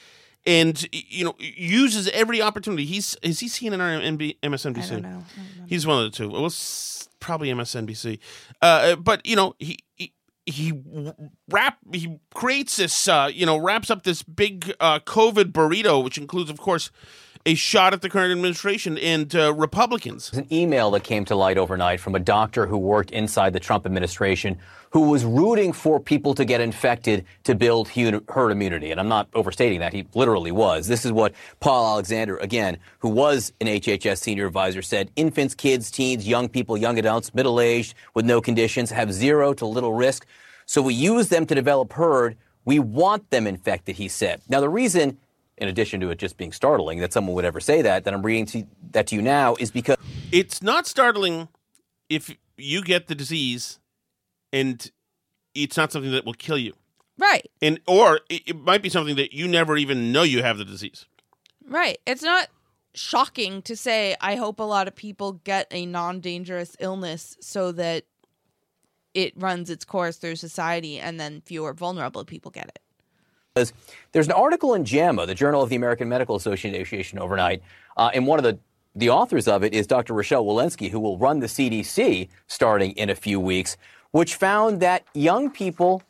and 0.45 0.87
you 0.91 1.25
know 1.25 1.35
uses 1.39 2.09
every 2.09 2.41
opportunity. 2.41 2.85
He's 2.85 3.15
is 3.21 3.39
he 3.41 3.47
CNN 3.47 3.79
or 3.79 4.01
MSNBC? 4.49 4.85
I 4.85 4.89
don't 4.89 5.01
know. 5.03 5.23
He's 5.67 5.85
one 5.85 6.03
of 6.03 6.11
the 6.11 6.17
two. 6.17 6.29
Well, 6.29 6.49
probably 7.19 7.49
MSNBC. 7.49 8.19
Uh, 8.61 8.95
but 8.95 9.25
you 9.25 9.35
know, 9.35 9.55
he 9.59 9.79
he, 9.95 10.13
he 10.45 10.81
wrap 11.49 11.77
he 11.93 12.19
creates 12.33 12.77
this 12.77 13.07
uh, 13.07 13.29
you 13.33 13.45
know 13.45 13.57
wraps 13.57 13.89
up 13.89 14.03
this 14.03 14.23
big 14.23 14.73
uh, 14.79 14.99
COVID 14.99 15.51
burrito, 15.51 16.03
which 16.03 16.17
includes, 16.17 16.49
of 16.49 16.59
course, 16.59 16.91
a 17.49 17.55
shot 17.55 17.93
at 17.93 18.03
the 18.03 18.09
current 18.09 18.31
administration 18.31 18.95
and 18.99 19.35
uh, 19.35 19.51
Republicans. 19.51 20.31
An 20.33 20.45
email 20.53 20.91
that 20.91 21.03
came 21.03 21.25
to 21.25 21.35
light 21.35 21.57
overnight 21.57 21.99
from 21.99 22.13
a 22.13 22.19
doctor 22.19 22.67
who 22.67 22.77
worked 22.77 23.09
inside 23.09 23.53
the 23.53 23.59
Trump 23.59 23.87
administration 23.87 24.59
who 24.91 25.09
was 25.09 25.25
rooting 25.25 25.73
for 25.73 25.99
people 25.99 26.35
to 26.35 26.45
get 26.45 26.61
infected 26.61 27.25
to 27.45 27.55
build 27.55 27.87
herd 27.87 28.51
immunity. 28.51 28.91
And 28.91 28.99
I'm 28.99 29.07
not 29.07 29.29
overstating 29.33 29.79
that. 29.79 29.93
He 29.93 30.05
literally 30.13 30.51
was. 30.51 30.87
This 30.87 31.05
is 31.05 31.11
what 31.11 31.33
Paul 31.59 31.93
Alexander, 31.93 32.37
again, 32.37 32.77
who 32.99 33.09
was 33.09 33.51
an 33.59 33.65
HHS 33.65 34.19
senior 34.19 34.45
advisor, 34.45 34.83
said. 34.83 35.09
Infants, 35.15 35.55
kids, 35.55 35.89
teens, 35.89 36.27
young 36.27 36.49
people, 36.49 36.77
young 36.77 36.99
adults, 36.99 37.33
middle 37.33 37.59
aged 37.59 37.95
with 38.13 38.25
no 38.25 38.41
conditions 38.41 38.91
have 38.91 39.11
zero 39.11 39.53
to 39.55 39.65
little 39.65 39.93
risk. 39.93 40.27
So 40.67 40.83
we 40.83 40.93
use 40.93 41.29
them 41.29 41.47
to 41.47 41.55
develop 41.55 41.93
herd. 41.93 42.35
We 42.63 42.77
want 42.77 43.31
them 43.31 43.47
infected, 43.47 43.95
he 43.95 44.07
said. 44.07 44.41
Now, 44.47 44.59
the 44.59 44.69
reason 44.69 45.17
in 45.59 45.67
addition 45.67 45.99
to 45.99 46.09
it 46.09 46.17
just 46.17 46.37
being 46.37 46.51
startling 46.51 46.99
that 46.99 47.13
someone 47.13 47.35
would 47.35 47.45
ever 47.45 47.59
say 47.59 47.81
that, 47.81 48.05
that 48.05 48.13
I'm 48.13 48.23
reading 48.23 48.45
to, 48.47 48.65
that 48.91 49.07
to 49.07 49.15
you 49.15 49.21
now 49.21 49.55
is 49.59 49.71
because 49.71 49.97
it's 50.31 50.61
not 50.61 50.87
startling 50.87 51.49
if 52.09 52.35
you 52.57 52.81
get 52.81 53.07
the 53.07 53.15
disease 53.15 53.79
and 54.51 54.89
it's 55.53 55.77
not 55.77 55.91
something 55.91 56.11
that 56.11 56.25
will 56.25 56.33
kill 56.33 56.57
you. 56.57 56.73
Right. 57.17 57.45
And 57.61 57.79
or 57.87 58.21
it, 58.29 58.43
it 58.47 58.55
might 58.55 58.81
be 58.81 58.89
something 58.89 59.17
that 59.17 59.33
you 59.33 59.47
never 59.47 59.77
even 59.77 60.11
know 60.11 60.23
you 60.23 60.41
have 60.41 60.57
the 60.57 60.65
disease. 60.65 61.05
Right. 61.67 61.99
It's 62.05 62.23
not 62.23 62.47
shocking 62.95 63.61
to 63.63 63.75
say 63.75 64.15
I 64.21 64.35
hope 64.35 64.59
a 64.59 64.63
lot 64.63 64.87
of 64.87 64.95
people 64.95 65.33
get 65.33 65.67
a 65.71 65.85
non-dangerous 65.85 66.77
illness 66.79 67.37
so 67.41 67.71
that 67.73 68.05
it 69.13 69.33
runs 69.35 69.69
its 69.69 69.85
course 69.85 70.17
through 70.17 70.37
society 70.37 70.99
and 70.99 71.19
then 71.19 71.41
fewer 71.41 71.73
vulnerable 71.73 72.23
people 72.23 72.51
get 72.51 72.67
it. 72.67 72.79
There's 74.11 74.27
an 74.27 74.33
article 74.33 74.73
in 74.73 74.85
JAMA, 74.85 75.25
the 75.25 75.35
Journal 75.35 75.61
of 75.61 75.69
the 75.69 75.75
American 75.75 76.09
Medical 76.09 76.35
Association, 76.35 77.19
overnight, 77.19 77.61
uh, 77.97 78.11
and 78.13 78.25
one 78.27 78.39
of 78.39 78.43
the 78.43 78.59
the 78.95 79.09
authors 79.11 79.47
of 79.47 79.63
it 79.63 79.73
is 79.73 79.85
Dr. 79.85 80.13
Rochelle 80.13 80.43
Walensky, 80.43 80.89
who 80.89 80.99
will 80.99 81.17
run 81.17 81.39
the 81.39 81.47
CDC 81.47 82.27
starting 82.47 82.91
in 82.93 83.09
a 83.09 83.15
few 83.15 83.39
weeks, 83.39 83.77
which 84.11 84.35
found 84.35 84.79
that 84.81 85.05
young 85.13 85.51
people 85.51 86.01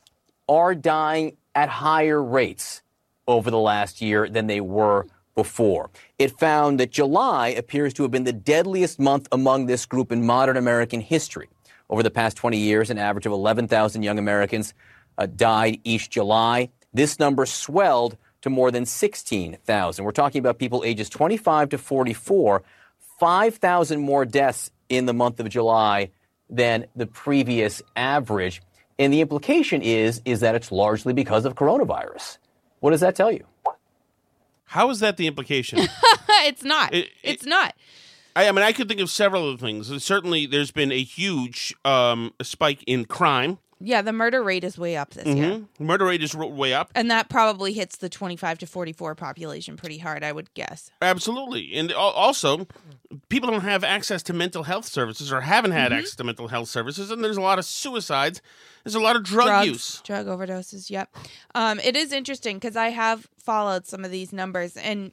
are 0.48 0.74
dying 0.74 1.36
at 1.54 1.70
higher 1.70 2.24
rates 2.24 2.82
over 3.28 3.52
the 3.52 3.60
last 3.60 4.02
year 4.02 4.30
than 4.30 4.48
they 4.48 4.62
were 4.62 5.06
before. 5.36 5.90
It 6.18 6.38
found 6.40 6.80
that 6.80 6.92
July 6.92 7.50
appears 7.50 7.94
to 7.96 8.04
have 8.04 8.12
been 8.12 8.24
the 8.24 8.34
deadliest 8.34 9.00
month 9.00 9.28
among 9.32 9.68
this 9.68 9.86
group 9.86 10.12
in 10.12 10.26
modern 10.26 10.58
American 10.58 11.02
history. 11.02 11.48
Over 11.90 12.04
the 12.04 12.12
past 12.12 12.38
20 12.38 12.58
years, 12.58 12.90
an 12.90 12.98
average 12.98 13.26
of 13.26 13.32
11,000 13.32 14.04
young 14.04 14.20
Americans 14.20 14.74
uh, 15.18 15.28
died 15.28 15.80
each 15.84 16.10
July. 16.10 16.70
This 16.94 17.20
number 17.20 17.46
swelled 17.46 18.18
to 18.42 18.50
more 18.50 18.72
than 18.72 18.86
16,000. 18.86 20.06
We're 20.06 20.12
talking 20.12 20.40
about 20.40 20.60
people 20.60 20.84
ages 20.86 21.10
25 21.10 21.70
to 21.70 21.78
44, 21.78 22.64
5,000 23.20 24.00
more 24.00 24.26
deaths 24.26 24.72
in 24.88 25.06
the 25.06 25.14
month 25.14 25.40
of 25.40 25.50
July 25.50 26.10
than 26.50 26.86
the 26.96 27.06
previous 27.06 27.82
average. 27.96 28.62
And 28.98 29.14
the 29.14 29.22
implication 29.22 29.82
is 29.82 30.22
is 30.26 30.40
that 30.42 30.56
it's 30.56 30.72
largely 30.72 31.14
because 31.14 31.46
of 31.46 31.56
coronavirus. 31.56 32.38
What 32.80 32.92
does 32.92 33.02
that 33.02 33.16
tell 33.16 33.32
you? 33.32 33.46
How 34.66 34.90
is 34.90 35.00
that 35.00 35.18
the 35.18 35.28
implication? 35.28 35.80
it's 36.30 36.64
not. 36.64 36.94
It, 36.94 37.06
it, 37.06 37.12
it's 37.24 37.46
not. 37.46 37.76
I, 38.36 38.48
I, 38.48 38.52
mean, 38.52 38.64
I 38.64 38.72
could 38.72 38.88
think 38.88 39.00
of 39.00 39.10
several 39.10 39.48
other 39.48 39.58
things. 39.58 40.04
Certainly, 40.04 40.48
there's 40.48 40.72
been 40.72 40.92
a 40.92 41.02
huge 41.02 41.74
um, 41.84 42.34
spike 42.42 42.84
in 42.86 43.06
crime. 43.06 43.60
Yeah, 43.82 44.02
the 44.02 44.12
murder 44.12 44.44
rate 44.44 44.66
is 44.66 44.78
way 44.78 44.98
up 44.98 45.12
this 45.12 45.26
mm-hmm. 45.26 45.38
year. 45.38 45.62
Murder 45.80 46.06
rate 46.06 46.22
is 46.22 46.36
way 46.36 46.74
up. 46.74 46.92
And 46.96 47.10
that 47.12 47.30
probably 47.30 47.72
hits 47.72 47.98
the 47.98 48.10
25 48.10 48.60
to 48.60 48.68
44 48.68 49.16
population 49.16 49.78
pretty 49.78 49.98
hard, 49.98 50.24
I 50.24 50.34
would 50.34 50.54
guess. 50.54 50.92
Absolutely. 51.02 51.74
And 51.76 51.94
also, 51.94 52.68
people 53.30 53.50
don't 53.50 53.62
have 53.62 53.86
access 53.86 54.22
to 54.24 54.34
mental 54.34 54.64
health 54.64 54.86
services 54.86 55.32
or 55.32 55.42
haven't 55.42 55.72
had 55.72 55.92
mm-hmm. 55.92 56.00
access 56.00 56.16
to 56.16 56.26
mental 56.26 56.50
health 56.50 56.68
services. 56.68 57.10
And 57.10 57.24
there's 57.24 57.38
a 57.38 57.42
lot 57.42 57.58
of 57.58 57.64
suicides. 57.64 58.42
There's 58.84 58.96
a 58.96 59.00
lot 59.00 59.16
of 59.16 59.24
drug 59.24 59.48
Drugs, 59.48 59.68
use. 59.68 60.02
Drug 60.02 60.28
overdoses, 60.28 60.90
yep. 60.90 61.16
Um, 61.56 61.80
it 61.80 61.96
is 61.96 62.12
interesting 62.12 62.58
because 62.58 62.76
I 62.76 62.90
have 62.90 63.28
followed 63.38 63.86
some 63.86 64.04
of 64.04 64.12
these 64.12 64.34
numbers 64.34 64.76
and 64.76 65.12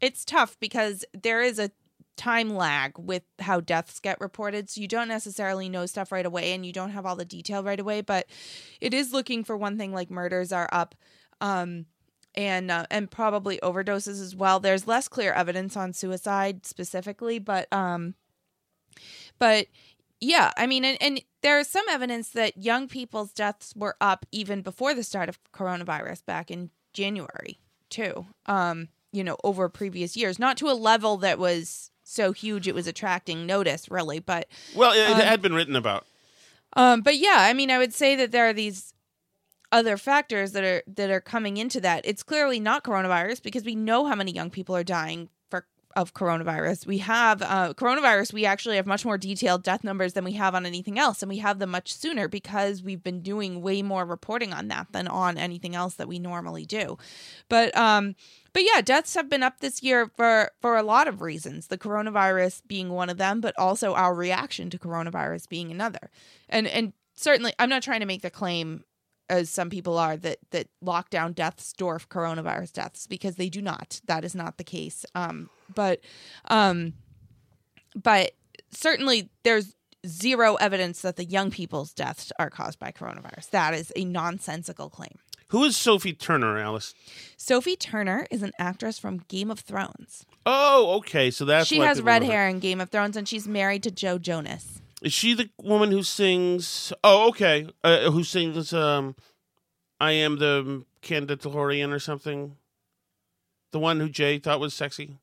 it's 0.00 0.24
tough 0.24 0.56
because 0.60 1.04
there 1.12 1.42
is 1.42 1.58
a 1.58 1.70
time 2.18 2.50
lag 2.50 2.98
with 2.98 3.22
how 3.38 3.60
deaths 3.60 4.00
get 4.00 4.20
reported. 4.20 4.68
So 4.68 4.80
you 4.82 4.88
don't 4.88 5.08
necessarily 5.08 5.68
know 5.68 5.86
stuff 5.86 6.12
right 6.12 6.26
away 6.26 6.52
and 6.52 6.66
you 6.66 6.72
don't 6.72 6.90
have 6.90 7.06
all 7.06 7.16
the 7.16 7.24
detail 7.24 7.62
right 7.62 7.80
away. 7.80 8.02
But 8.02 8.26
it 8.80 8.92
is 8.92 9.12
looking 9.12 9.44
for 9.44 9.56
one 9.56 9.78
thing 9.78 9.94
like 9.94 10.10
murders 10.10 10.52
are 10.52 10.68
up. 10.70 10.94
Um, 11.40 11.86
and 12.34 12.70
uh, 12.70 12.86
and 12.90 13.10
probably 13.10 13.58
overdoses 13.62 14.22
as 14.22 14.36
well. 14.36 14.60
There's 14.60 14.86
less 14.86 15.08
clear 15.08 15.32
evidence 15.32 15.76
on 15.76 15.92
suicide 15.92 16.66
specifically, 16.66 17.38
but 17.38 17.72
um, 17.72 18.14
but 19.38 19.66
yeah, 20.20 20.52
I 20.56 20.66
mean, 20.66 20.84
and, 20.84 20.98
and 21.00 21.22
there 21.42 21.58
is 21.58 21.68
some 21.68 21.84
evidence 21.90 22.30
that 22.30 22.62
young 22.62 22.86
people's 22.88 23.32
deaths 23.32 23.72
were 23.76 23.96
up 24.00 24.26
even 24.30 24.62
before 24.62 24.94
the 24.94 25.04
start 25.04 25.28
of 25.28 25.38
coronavirus 25.52 26.24
back 26.26 26.50
in 26.50 26.70
January 26.92 27.58
too. 27.88 28.26
Um, 28.46 28.88
you 29.12 29.24
know, 29.24 29.36
over 29.42 29.68
previous 29.68 30.16
years, 30.16 30.38
not 30.38 30.56
to 30.58 30.68
a 30.68 30.72
level 30.72 31.16
that 31.18 31.38
was 31.38 31.90
so 32.08 32.32
huge 32.32 32.66
it 32.66 32.74
was 32.74 32.86
attracting 32.86 33.46
notice, 33.46 33.90
really. 33.90 34.18
But 34.18 34.48
well, 34.74 34.92
it, 34.92 35.10
um, 35.10 35.20
had 35.20 35.42
been 35.42 35.54
written 35.54 35.76
about. 35.76 36.06
Um, 36.74 37.02
but 37.02 37.16
yeah, 37.16 37.36
I 37.38 37.52
mean, 37.52 37.70
I 37.70 37.78
would 37.78 37.92
say 37.92 38.16
that 38.16 38.32
there 38.32 38.48
are 38.48 38.52
these 38.52 38.92
other 39.70 39.96
factors 39.96 40.52
that 40.52 40.64
are 40.64 40.82
that 40.86 41.10
are 41.10 41.20
coming 41.20 41.56
into 41.56 41.80
that. 41.80 42.02
It's 42.04 42.22
clearly 42.22 42.60
not 42.60 42.84
coronavirus 42.84 43.42
because 43.42 43.64
we 43.64 43.74
know 43.74 44.06
how 44.06 44.14
many 44.14 44.32
young 44.32 44.50
people 44.50 44.74
are 44.74 44.84
dying 44.84 45.28
for 45.50 45.66
of 45.94 46.14
coronavirus. 46.14 46.86
We 46.86 46.98
have 46.98 47.42
uh, 47.42 47.74
coronavirus. 47.74 48.32
We 48.32 48.46
actually 48.46 48.76
have 48.76 48.86
much 48.86 49.04
more 49.04 49.18
detailed 49.18 49.62
death 49.62 49.84
numbers 49.84 50.14
than 50.14 50.24
we 50.24 50.32
have 50.32 50.54
on 50.54 50.64
anything 50.64 50.98
else, 50.98 51.22
and 51.22 51.28
we 51.28 51.38
have 51.38 51.58
them 51.58 51.70
much 51.70 51.92
sooner 51.92 52.28
because 52.28 52.82
we've 52.82 53.02
been 53.02 53.20
doing 53.20 53.60
way 53.60 53.82
more 53.82 54.04
reporting 54.04 54.52
on 54.52 54.68
that 54.68 54.88
than 54.92 55.08
on 55.08 55.36
anything 55.36 55.74
else 55.74 55.94
that 55.96 56.08
we 56.08 56.18
normally 56.18 56.64
do. 56.64 56.96
But 57.48 57.76
um, 57.76 58.14
but 58.58 58.64
yeah, 58.64 58.80
deaths 58.80 59.14
have 59.14 59.30
been 59.30 59.44
up 59.44 59.60
this 59.60 59.84
year 59.84 60.10
for 60.16 60.50
for 60.60 60.76
a 60.76 60.82
lot 60.82 61.06
of 61.06 61.22
reasons. 61.22 61.68
The 61.68 61.78
coronavirus 61.78 62.62
being 62.66 62.88
one 62.88 63.08
of 63.08 63.16
them, 63.16 63.40
but 63.40 63.56
also 63.56 63.94
our 63.94 64.12
reaction 64.12 64.68
to 64.70 64.78
coronavirus 64.80 65.48
being 65.48 65.70
another. 65.70 66.10
And 66.48 66.66
and 66.66 66.92
certainly, 67.14 67.52
I'm 67.60 67.68
not 67.68 67.84
trying 67.84 68.00
to 68.00 68.06
make 68.06 68.22
the 68.22 68.30
claim 68.30 68.82
as 69.28 69.48
some 69.48 69.70
people 69.70 69.96
are 69.96 70.16
that 70.16 70.38
that 70.50 70.66
lockdown 70.84 71.36
deaths 71.36 71.72
dwarf 71.78 72.08
coronavirus 72.08 72.72
deaths 72.72 73.06
because 73.06 73.36
they 73.36 73.48
do 73.48 73.62
not. 73.62 74.00
That 74.06 74.24
is 74.24 74.34
not 74.34 74.58
the 74.58 74.64
case. 74.64 75.06
Um, 75.14 75.50
but 75.72 76.00
um, 76.48 76.94
but 77.94 78.32
certainly 78.72 79.30
there's 79.44 79.76
zero 80.04 80.56
evidence 80.56 81.02
that 81.02 81.14
the 81.14 81.24
young 81.24 81.52
people's 81.52 81.94
deaths 81.94 82.32
are 82.40 82.50
caused 82.50 82.80
by 82.80 82.90
coronavirus. 82.90 83.50
That 83.50 83.74
is 83.74 83.92
a 83.94 84.04
nonsensical 84.04 84.90
claim. 84.90 85.20
Who 85.50 85.64
is 85.64 85.76
Sophie 85.76 86.12
Turner, 86.12 86.58
Alice? 86.58 86.94
Sophie 87.36 87.76
Turner 87.76 88.26
is 88.30 88.42
an 88.42 88.52
actress 88.58 88.98
from 88.98 89.24
Game 89.28 89.50
of 89.50 89.60
Thrones. 89.60 90.26
Oh, 90.44 90.96
okay. 90.98 91.30
So 91.30 91.44
that's 91.44 91.68
she 91.68 91.78
has 91.78 92.02
red 92.02 92.22
hair 92.22 92.48
in 92.48 92.58
Game 92.58 92.80
of 92.80 92.90
Thrones, 92.90 93.16
and 93.16 93.26
she's 93.26 93.48
married 93.48 93.82
to 93.84 93.90
Joe 93.90 94.18
Jonas. 94.18 94.80
Is 95.00 95.12
she 95.12 95.32
the 95.34 95.48
woman 95.62 95.90
who 95.90 96.02
sings? 96.02 96.92
Oh, 97.02 97.28
okay. 97.28 97.68
Uh, 97.82 98.10
who 98.10 98.24
sings? 98.24 98.72
Um, 98.72 99.14
I 100.00 100.12
am 100.12 100.38
the 100.38 100.84
Candidatorian 101.02 101.92
or 101.92 101.98
something. 101.98 102.56
The 103.72 103.78
one 103.78 104.00
who 104.00 104.08
Jay 104.08 104.38
thought 104.38 104.60
was 104.60 104.74
sexy. 104.74 105.18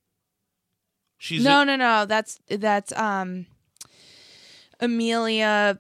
She's 1.18 1.44
no, 1.44 1.62
a- 1.62 1.66
no, 1.66 1.76
no. 1.76 2.06
That's 2.06 2.40
that's 2.48 2.92
um, 2.94 3.46
Amelia. 4.80 5.80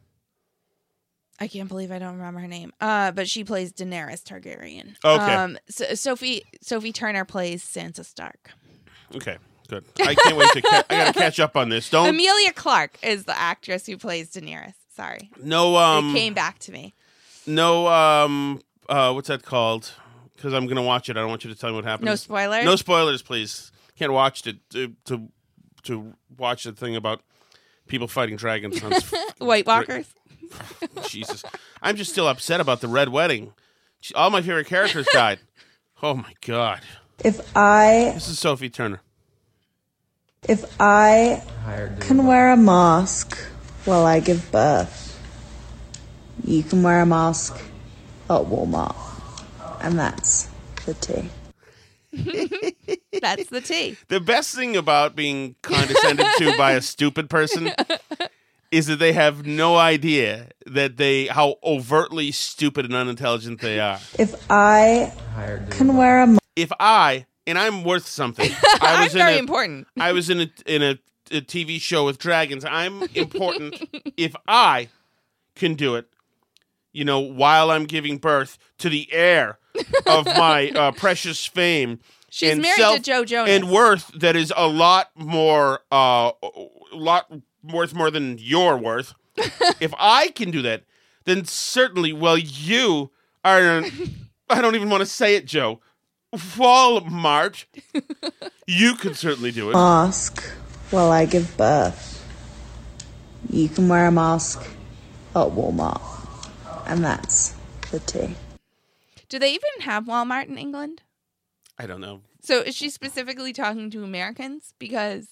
I 1.39 1.47
can't 1.47 1.67
believe 1.67 1.91
I 1.91 1.99
don't 1.99 2.15
remember 2.17 2.39
her 2.39 2.47
name. 2.47 2.71
Uh, 2.79 3.11
but 3.11 3.27
she 3.27 3.43
plays 3.43 3.73
Daenerys 3.73 4.23
Targaryen. 4.23 4.95
Okay. 5.03 5.33
Um, 5.33 5.57
so 5.69 5.93
Sophie 5.95 6.43
Sophie 6.61 6.93
Turner 6.93 7.25
plays 7.25 7.63
Sansa 7.63 8.05
Stark. 8.05 8.51
Okay. 9.15 9.37
Good. 9.67 9.83
I 9.99 10.15
can't 10.15 10.37
wait 10.37 10.49
to. 10.51 10.61
Ca- 10.61 10.83
I 10.89 10.95
gotta 10.95 11.13
catch 11.13 11.39
up 11.39 11.55
on 11.57 11.69
this. 11.69 11.89
Don't. 11.89 12.07
Emilia 12.07 12.53
Clarke 12.53 12.97
is 13.03 13.25
the 13.25 13.37
actress 13.37 13.85
who 13.85 13.97
plays 13.97 14.31
Daenerys. 14.31 14.75
Sorry. 14.95 15.31
No. 15.41 15.75
Um. 15.75 16.11
It 16.11 16.19
came 16.19 16.33
back 16.33 16.59
to 16.59 16.71
me. 16.71 16.93
No. 17.47 17.87
Um. 17.87 18.61
Uh. 18.87 19.11
What's 19.13 19.27
that 19.27 19.43
called? 19.43 19.91
Because 20.35 20.53
I'm 20.53 20.67
gonna 20.67 20.83
watch 20.83 21.09
it. 21.09 21.17
I 21.17 21.21
don't 21.21 21.29
want 21.29 21.43
you 21.43 21.51
to 21.53 21.59
tell 21.59 21.71
me 21.71 21.77
what 21.77 21.85
happens. 21.85 22.05
No 22.05 22.15
spoilers. 22.15 22.65
No 22.65 22.75
spoilers, 22.75 23.21
please. 23.21 23.71
Can't 23.97 24.11
watch 24.13 24.45
it 24.45 24.57
to 24.71 24.93
to, 25.05 25.29
to 25.83 26.13
watch 26.37 26.63
the 26.65 26.73
thing 26.73 26.95
about 26.95 27.21
people 27.87 28.07
fighting 28.07 28.35
dragons. 28.35 28.79
White 29.39 29.65
Walkers. 29.65 30.07
Jesus, 31.07 31.43
I'm 31.81 31.95
just 31.95 32.11
still 32.11 32.27
upset 32.27 32.59
about 32.59 32.81
the 32.81 32.87
red 32.87 33.09
wedding. 33.09 33.53
All 34.13 34.29
my 34.29 34.41
favorite 34.41 34.67
characters 34.67 35.07
died. 35.11 35.39
Oh 36.03 36.13
my 36.13 36.33
god. 36.45 36.81
If 37.23 37.39
I 37.55 38.11
This 38.13 38.27
is 38.27 38.37
Sophie 38.37 38.69
Turner. 38.69 38.99
If 40.47 40.65
I 40.79 41.41
can 42.01 42.27
wear 42.27 42.51
a 42.51 42.57
mask 42.57 43.37
while 43.85 44.05
I 44.05 44.19
give 44.19 44.51
birth, 44.51 45.17
you 46.43 46.63
can 46.63 46.83
wear 46.83 46.99
a 46.99 47.05
mask 47.05 47.55
at 48.29 48.41
Walmart. 48.41 48.95
And 49.81 49.97
that's 49.97 50.49
the 50.85 50.93
tea. 50.95 51.29
That's 53.21 53.49
the 53.49 53.61
tea. 53.61 53.95
The 54.09 54.19
best 54.19 54.53
thing 54.53 54.75
about 54.75 55.15
being 55.15 55.55
condescended 55.61 56.27
to 56.37 56.57
by 56.57 56.73
a 56.73 56.81
stupid 56.81 57.29
person 57.29 57.71
is 58.75 58.87
that 58.87 58.99
they 58.99 59.13
have 59.13 59.45
no 59.45 59.77
idea 59.77 60.49
that 60.65 60.97
they 60.97 61.27
how 61.27 61.55
overtly 61.63 62.31
stupid 62.31 62.83
and 62.85 62.93
unintelligent 62.93 63.61
they 63.61 63.79
are. 63.79 63.99
If 64.19 64.35
I 64.51 65.13
can 65.71 65.95
wear 65.95 66.23
a 66.23 66.37
If 66.55 66.71
I 66.79 67.25
and 67.47 67.57
I'm 67.57 67.83
worth 67.83 68.05
something, 68.07 68.51
I 68.63 68.77
I'm 68.81 69.03
was 69.03 69.13
in 69.13 69.19
very 69.19 69.35
a- 69.35 69.39
important. 69.39 69.87
I 69.97 70.11
was 70.11 70.29
in 70.29 70.41
a 70.41 70.49
in 70.65 70.81
a, 70.83 70.91
a 71.31 71.41
TV 71.41 71.79
show 71.79 72.05
with 72.05 72.17
dragons. 72.17 72.65
I'm 72.65 73.03
important. 73.15 73.81
if 74.17 74.35
I 74.47 74.89
can 75.55 75.75
do 75.75 75.95
it, 75.95 76.07
you 76.91 77.05
know, 77.05 77.19
while 77.21 77.71
I'm 77.71 77.85
giving 77.85 78.17
birth 78.17 78.57
to 78.79 78.89
the 78.89 79.07
heir 79.13 79.57
of 80.05 80.25
my 80.45 80.69
uh, 80.75 80.91
precious 80.91 81.45
fame. 81.45 81.99
She's 82.29 82.51
and 82.51 82.61
married 82.61 82.97
to 82.97 82.99
Joe 83.01 83.23
Jonas. 83.23 83.49
and 83.53 83.71
worth 83.71 84.11
that 84.19 84.35
is 84.35 84.51
a 84.57 84.67
lot 84.67 85.09
more, 85.15 85.79
uh, 85.89 86.31
a 86.43 86.49
lot 86.91 87.31
worth 87.67 87.93
more 87.93 88.11
than 88.11 88.37
your 88.39 88.77
worth. 88.77 89.13
if 89.79 89.93
I 89.97 90.29
can 90.29 90.51
do 90.51 90.61
that, 90.61 90.83
then 91.25 91.45
certainly, 91.45 92.13
well, 92.13 92.37
you 92.37 93.11
are. 93.43 93.83
I 94.49 94.61
don't 94.61 94.75
even 94.75 94.89
want 94.89 95.01
to 95.01 95.05
say 95.07 95.35
it, 95.35 95.45
Joe. 95.45 95.79
Walmart. 96.33 97.65
you 98.67 98.95
could 98.95 99.15
certainly 99.15 99.51
do 99.51 99.69
it. 99.69 99.73
mask 99.73 100.43
while 100.91 101.11
I 101.11 101.25
give 101.25 101.55
birth. 101.57 102.11
You 103.49 103.69
can 103.69 103.87
wear 103.87 104.07
a 104.07 104.11
mask 104.11 104.61
at 105.35 105.47
Walmart. 105.47 106.01
And 106.87 107.03
that's 107.03 107.55
the 107.91 107.99
tea. 107.99 108.35
Do 109.29 109.39
they 109.39 109.49
even 109.49 109.81
have 109.81 110.05
Walmart 110.05 110.47
in 110.47 110.57
England? 110.57 111.01
I 111.77 111.87
don't 111.87 112.01
know. 112.01 112.21
So 112.41 112.61
is 112.61 112.75
she 112.75 112.89
specifically 112.89 113.53
talking 113.53 113.89
to 113.91 114.03
Americans 114.03 114.73
because 114.77 115.29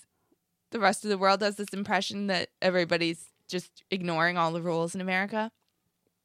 the 0.74 0.80
rest 0.80 1.05
of 1.05 1.09
the 1.09 1.17
world 1.17 1.41
has 1.41 1.55
this 1.55 1.69
impression 1.69 2.28
that 2.28 2.49
everybody's 2.61 3.30
just 3.47 3.84
ignoring 3.89 4.38
all 4.38 4.51
the 4.51 4.61
rules 4.61 4.93
in 4.93 4.99
America? 5.01 5.51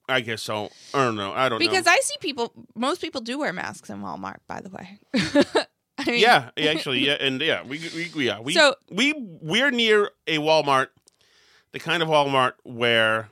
I 0.08 0.20
guess 0.20 0.42
so. 0.42 0.70
I 0.94 1.04
don't 1.04 1.16
know. 1.16 1.32
I 1.32 1.48
don't 1.48 1.58
Because 1.58 1.84
know. 1.86 1.92
I 1.92 1.98
see 2.02 2.16
people, 2.20 2.52
most 2.74 3.00
people 3.00 3.20
do 3.20 3.38
wear 3.38 3.52
masks 3.52 3.90
in 3.90 4.00
Walmart, 4.00 4.38
by 4.46 4.60
the 4.60 4.70
way. 4.70 4.98
I 5.98 6.10
mean, 6.10 6.20
yeah, 6.20 6.50
actually, 6.56 7.00
yeah, 7.04 7.14
and 7.20 7.40
yeah, 7.40 7.62
we, 7.62 7.80
we 8.14 8.24
yeah 8.24 8.38
we 8.40 8.54
So- 8.54 8.74
we 8.90 9.12
we're 9.16 9.70
near 9.72 10.10
a 10.28 10.38
Walmart, 10.38 10.88
the 11.72 11.80
kind 11.80 12.02
of 12.02 12.08
Walmart 12.08 12.52
where 12.62 13.28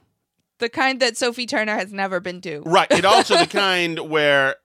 the 0.58 0.68
kind 0.68 1.00
that 1.00 1.16
Sophie 1.16 1.46
Turner 1.46 1.76
has 1.76 1.92
never 1.92 2.18
been 2.20 2.40
to. 2.42 2.60
right, 2.66 2.90
and 2.90 3.04
also 3.06 3.36
the 3.38 3.46
kind 3.64 3.98
where 4.10 4.56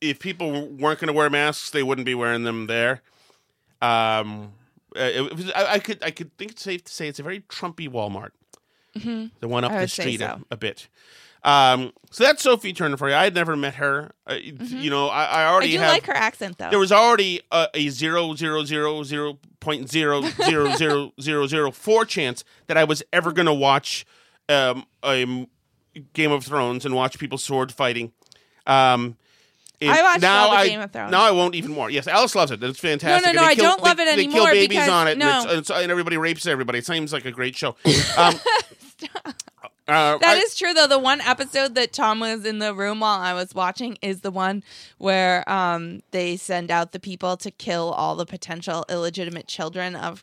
if 0.00 0.20
people 0.20 0.68
weren't 0.68 1.00
going 1.00 1.08
to 1.08 1.12
wear 1.12 1.28
masks, 1.28 1.70
they 1.70 1.82
wouldn't 1.82 2.06
be 2.06 2.14
wearing 2.14 2.44
them 2.44 2.68
there. 2.68 3.02
Um, 3.82 4.52
uh, 4.96 5.00
it, 5.00 5.36
was, 5.36 5.50
I, 5.52 5.74
I 5.74 5.78
could 5.78 6.02
I 6.02 6.10
could 6.10 6.36
think 6.38 6.52
it's 6.52 6.62
safe 6.62 6.84
to 6.84 6.92
say 6.92 7.08
it's 7.08 7.18
a 7.18 7.22
very 7.22 7.40
Trumpy 7.40 7.88
Walmart. 7.88 8.30
Mhm. 8.96 9.30
the 9.40 9.48
one 9.48 9.64
up 9.64 9.72
I 9.72 9.82
the 9.82 9.88
street 9.88 10.20
a, 10.20 10.38
so. 10.38 10.44
a 10.50 10.56
bit. 10.56 10.88
Um, 11.44 11.92
so 12.10 12.24
that's 12.24 12.42
Sophie 12.42 12.72
Turner 12.72 12.96
for 12.96 13.08
you. 13.08 13.14
I 13.14 13.22
had 13.24 13.34
never 13.34 13.54
met 13.54 13.74
her. 13.76 14.10
Uh, 14.26 14.34
You 14.34 14.90
know, 14.90 15.06
I, 15.08 15.22
I 15.22 15.26
Mm-hmm. 15.26 15.36
I 15.36 15.46
already 15.46 15.72
do 15.72 15.78
have. 15.78 15.92
like 15.92 16.06
her 16.06 16.16
accent 16.16 16.58
though. 16.58 16.70
There 16.70 16.78
was 16.80 16.90
already 16.90 17.40
a, 17.52 17.68
a 17.74 17.88
zero 17.90 18.34
zero 18.34 18.64
zero 18.64 19.02
zero 19.04 19.38
point 19.60 19.88
zero 19.88 20.22
zero 20.22 20.74
zero 20.76 21.12
zero 21.20 21.46
zero 21.46 21.70
four 21.70 22.04
chance 22.04 22.42
that 22.66 22.76
I 22.76 22.84
was 22.84 23.02
ever 23.12 23.30
going 23.32 23.46
to 23.46 23.54
watch 23.54 24.04
um, 24.48 24.84
a 25.04 25.46
Game 26.12 26.32
of 26.32 26.44
Thrones 26.44 26.84
and 26.84 26.94
watch 26.94 27.18
people 27.20 27.38
sword 27.38 27.70
fighting. 27.70 28.12
Um, 28.66 29.16
it- 29.80 29.88
I 29.90 30.02
watched 30.02 30.22
now 30.22 30.44
all 30.46 30.50
the 30.50 30.56
I, 30.56 30.68
Game 30.68 30.80
of 30.80 30.90
Thrones. 30.92 31.10
Now 31.12 31.22
I 31.24 31.30
won't 31.30 31.54
even 31.54 31.72
more. 31.72 31.88
Yes, 31.90 32.06
Alice 32.08 32.34
loves 32.34 32.50
it. 32.50 32.62
It's 32.62 32.78
fantastic. 32.78 33.26
No, 33.26 33.32
no, 33.32 33.40
no, 33.42 33.46
I 33.48 33.54
kill- 33.54 33.64
don't 33.64 33.82
love 33.82 33.96
they- 33.96 34.02
it 34.04 34.16
They 34.16 34.26
kill 34.26 34.46
babies 34.46 34.68
because- 34.68 34.88
on 34.88 35.08
it, 35.08 35.18
no. 35.18 35.42
and, 35.48 35.58
it's, 35.58 35.70
and 35.70 35.90
everybody 35.90 36.16
rapes 36.16 36.46
everybody. 36.46 36.78
It 36.80 36.86
seems 36.86 37.12
like 37.12 37.24
a 37.24 37.32
great 37.32 37.56
show. 37.56 37.76
Um, 38.18 38.34
uh, 39.86 40.18
That 40.18 40.36
I- 40.36 40.40
is 40.40 40.54
true 40.56 40.74
though. 40.74 40.86
The 40.86 40.98
one 40.98 41.20
episode 41.22 41.74
that 41.76 41.92
Tom 41.92 42.20
was 42.20 42.44
in 42.44 42.58
the 42.58 42.74
room 42.74 43.00
while 43.00 43.20
I 43.20 43.32
was 43.32 43.54
watching 43.54 43.96
is 44.02 44.20
the 44.20 44.30
one 44.30 44.62
where 44.98 45.48
um 45.50 46.02
they 46.10 46.36
send 46.36 46.70
out 46.70 46.92
the 46.92 47.00
people 47.00 47.36
to 47.38 47.50
kill 47.50 47.90
all 47.92 48.14
the 48.16 48.26
potential 48.26 48.84
illegitimate 48.90 49.46
children 49.48 49.96
of 49.96 50.22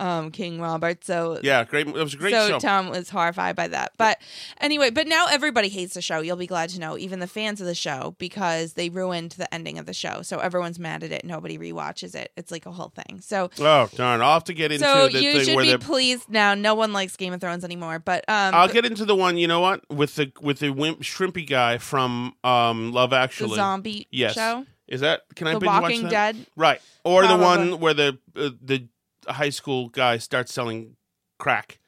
um 0.00 0.30
King 0.30 0.60
Robert. 0.60 1.04
So 1.04 1.38
Yeah, 1.42 1.64
great. 1.64 1.86
It 1.86 1.94
was 1.94 2.14
a 2.14 2.16
great 2.16 2.32
so 2.32 2.48
show. 2.48 2.58
Tom 2.58 2.88
was 2.88 3.10
horrified 3.10 3.56
by 3.56 3.68
that. 3.68 3.92
But 3.98 4.18
anyway, 4.60 4.90
but 4.90 5.06
now 5.06 5.26
everybody 5.30 5.68
hates 5.68 5.94
the 5.94 6.02
show. 6.02 6.20
You'll 6.20 6.36
be 6.36 6.46
glad 6.46 6.70
to 6.70 6.80
know, 6.80 6.96
even 6.98 7.20
the 7.20 7.26
fans 7.26 7.60
of 7.60 7.66
the 7.66 7.74
show, 7.74 8.14
because 8.18 8.72
they 8.74 8.88
ruined 8.88 9.32
the 9.32 9.52
ending 9.52 9.78
of 9.78 9.86
the 9.86 9.92
show. 9.94 10.22
So 10.22 10.38
everyone's 10.38 10.78
mad 10.78 11.02
at 11.04 11.12
it. 11.12 11.24
Nobody 11.24 11.58
rewatches 11.58 12.14
it. 12.14 12.32
It's 12.36 12.50
like 12.50 12.66
a 12.66 12.72
whole 12.72 12.92
thing. 12.94 13.20
So 13.20 13.50
Oh 13.60 13.88
darn! 13.94 14.20
I'll 14.22 14.32
have 14.34 14.44
to 14.44 14.54
get 14.54 14.72
into 14.72 14.84
so 14.84 15.08
the 15.08 15.22
you 15.22 15.32
thing 15.34 15.44
should 15.44 15.56
where 15.56 15.64
be 15.64 15.72
the 15.72 15.78
pleased 15.78 16.28
now. 16.28 16.54
No 16.54 16.74
one 16.74 16.92
likes 16.92 17.16
Game 17.16 17.32
of 17.32 17.40
Thrones 17.40 17.64
anymore. 17.64 17.98
But 17.98 18.24
um, 18.28 18.54
I'll 18.54 18.66
but- 18.68 18.74
get 18.74 18.84
into 18.86 19.04
the 19.04 19.14
one. 19.16 19.36
You 19.36 19.46
know 19.46 19.60
what? 19.60 19.88
With 19.90 20.14
the 20.16 20.32
with 20.40 20.58
the 20.58 20.70
wimp 20.70 21.00
shrimpy 21.02 21.46
guy 21.48 21.78
from 21.78 22.34
um, 22.44 22.92
Love 22.92 23.12
Actually, 23.12 23.56
zombie 23.56 24.08
yes. 24.10 24.34
show? 24.34 24.64
Is 24.88 25.00
that? 25.00 25.22
Can 25.36 25.46
I 25.46 25.54
The 25.54 25.60
binge 25.60 25.66
watch 25.68 25.82
Walking 25.82 26.02
that? 26.04 26.10
Dead? 26.10 26.46
Right, 26.56 26.80
or 27.04 27.26
the 27.26 27.36
one 27.36 27.80
where 27.80 27.94
the 27.94 28.18
uh, 28.36 28.50
the 28.60 28.88
high 29.28 29.50
school 29.50 29.88
guy 29.88 30.18
starts 30.18 30.52
selling 30.52 30.96
crack. 31.38 31.78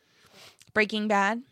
Breaking 0.72 1.08
Bad. 1.08 1.42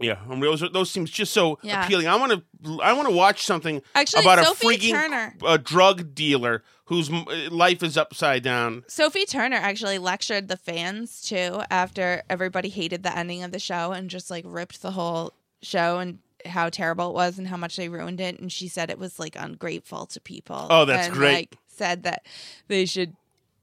Yeah, 0.00 0.18
um, 0.28 0.40
those 0.40 0.60
those 0.72 0.90
seems 0.90 1.10
just 1.10 1.32
so 1.32 1.58
Yeah. 1.62 1.84
appealing. 1.84 2.08
I 2.08 2.16
want 2.16 2.32
to 2.32 2.80
I 2.82 2.92
want 2.92 3.08
to 3.08 3.14
watch 3.14 3.42
something 3.44 3.82
Actually, 3.94 4.22
about 4.24 4.44
Sophie 4.44 4.66
a 4.66 4.70
freaking 4.78 4.90
Turner- 4.90 5.36
uh, 5.44 5.58
drug 5.58 6.14
dealer 6.14 6.64
whose 6.86 7.08
m- 7.08 7.24
life 7.50 7.82
is 7.84 7.96
upside 7.96 8.42
down. 8.42 8.84
Sophie 8.88 9.24
Turner 9.26 9.56
actually 9.56 9.98
lectured 9.98 10.48
the 10.48 10.56
fans 10.56 11.22
too 11.22 11.62
after 11.70 12.22
everybody 12.28 12.68
hated 12.68 13.04
the 13.04 13.16
ending 13.16 13.44
of 13.44 13.52
the 13.52 13.60
show 13.60 13.92
and 13.92 14.10
just 14.10 14.28
like 14.30 14.44
ripped 14.46 14.82
the 14.82 14.90
whole 14.92 15.32
show 15.62 15.98
and 15.98 16.18
how 16.46 16.68
terrible 16.68 17.10
it 17.10 17.14
was 17.14 17.38
and 17.38 17.46
how 17.46 17.56
much 17.56 17.76
they 17.76 17.88
ruined 17.88 18.20
it. 18.20 18.40
And 18.40 18.50
she 18.50 18.66
said 18.66 18.90
it 18.90 18.98
was 18.98 19.20
like 19.20 19.36
ungrateful 19.38 20.06
to 20.06 20.20
people. 20.20 20.66
Oh, 20.68 20.84
that's 20.84 21.06
and, 21.06 21.14
great. 21.16 21.32
Like 21.34 21.56
said 21.68 22.02
that 22.02 22.26
they 22.66 22.84
should 22.86 23.14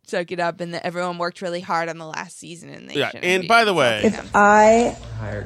suck 0.09 0.31
it 0.31 0.39
up 0.39 0.59
and 0.61 0.73
that 0.73 0.85
everyone 0.85 1.17
worked 1.17 1.41
really 1.41 1.61
hard 1.61 1.89
on 1.89 1.97
the 1.97 2.05
last 2.05 2.37
season 2.37 2.69
and 2.69 2.89
they 2.89 2.95
Yeah, 2.95 3.11
and 3.13 3.47
by 3.47 3.63
the 3.65 3.73
way, 3.73 4.01
If 4.03 4.35
I 4.35 4.97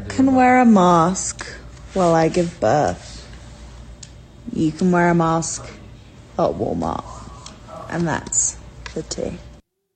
can 0.10 0.36
wear 0.36 0.60
a 0.60 0.66
mask 0.66 1.46
while 1.94 2.14
I 2.16 2.30
give 2.30 2.60
birth, 2.60 3.28
you 4.52 4.72
can 4.72 4.92
wear 4.92 5.10
a 5.10 5.16
mask 5.16 5.66
at 6.38 6.50
Walmart. 6.52 7.04
And 7.90 8.08
that's 8.08 8.58
the 8.96 9.04
tea. 9.04 9.38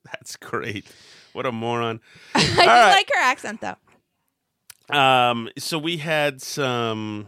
that's 0.05 0.35
great. 0.35 0.85
What 1.33 1.45
a 1.45 1.51
moron! 1.51 1.99
I 2.35 2.39
All 2.41 2.45
do 2.55 2.59
right. 2.67 2.89
like 2.91 3.09
her 3.13 3.21
accent 3.21 3.61
though. 3.61 4.95
Um, 4.95 5.49
so 5.57 5.77
we 5.77 5.97
had 5.97 6.41
some. 6.41 7.27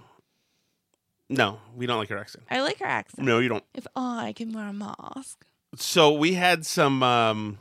No, 1.29 1.59
we 1.75 1.85
don't 1.85 1.97
like 1.99 2.09
her 2.09 2.17
accent. 2.17 2.45
I 2.49 2.61
like 2.61 2.79
her 2.79 2.85
accent. 2.85 3.25
No, 3.27 3.37
you 3.39 3.49
don't. 3.49 3.63
If 3.75 3.85
I 3.95 4.33
can 4.35 4.51
wear 4.53 4.67
a 4.67 4.73
mask. 4.73 5.45
So 5.75 6.13
we 6.13 6.33
had 6.33 6.65
some 6.65 7.03
um, 7.03 7.57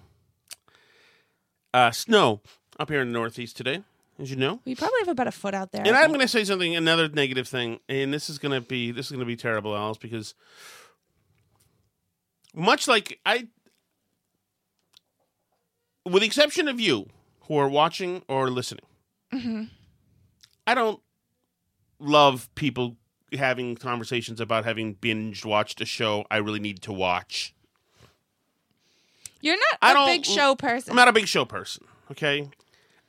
uh, 1.74 1.90
snow 1.90 2.40
up 2.78 2.88
here 2.90 3.00
in 3.02 3.08
the 3.08 3.12
Northeast 3.18 3.56
today, 3.56 3.82
as 4.18 4.30
you 4.30 4.36
know. 4.36 4.60
We 4.64 4.74
probably 4.74 4.98
have 5.00 5.08
about 5.08 5.26
a 5.26 5.32
foot 5.32 5.54
out 5.54 5.72
there. 5.72 5.82
And 5.86 5.94
I'm 5.96 6.08
going 6.08 6.20
to 6.20 6.28
say 6.28 6.44
something, 6.44 6.74
another 6.74 7.08
negative 7.08 7.46
thing, 7.48 7.80
and 7.88 8.12
this 8.12 8.30
is 8.30 8.38
going 8.38 8.52
to 8.60 8.66
be 8.66 8.90
this 8.92 9.06
is 9.06 9.12
going 9.12 9.20
to 9.20 9.26
be 9.26 9.36
terrible, 9.36 9.76
Alice, 9.76 9.98
because 9.98 10.34
much 12.54 12.88
like 12.88 13.20
I, 13.26 13.48
with 16.04 16.22
the 16.22 16.26
exception 16.26 16.66
of 16.68 16.80
you 16.80 17.08
who 17.42 17.56
are 17.56 17.68
watching 17.68 18.22
or 18.28 18.50
listening, 18.50 18.84
Mhm. 19.32 19.68
I 20.66 20.74
don't 20.74 21.00
love 21.98 22.48
people 22.54 22.96
having 23.38 23.76
conversations 23.76 24.40
about 24.40 24.64
having 24.64 24.94
binge 24.94 25.44
watched 25.44 25.80
a 25.82 25.84
show 25.86 26.24
I 26.30 26.38
really 26.38 26.60
need 26.60 26.80
to 26.82 26.92
watch. 26.92 27.54
You're 29.40 29.56
not 29.56 29.78
I 29.82 29.90
a 29.90 29.94
don't- 29.94 30.06
big 30.08 30.24
show 30.26 30.54
person. 30.54 30.90
I'm 30.92 30.96
not 30.96 31.08
a 31.08 31.12
big 31.12 31.26
show 31.28 31.44
person. 31.44 31.84
Okay. 32.10 32.48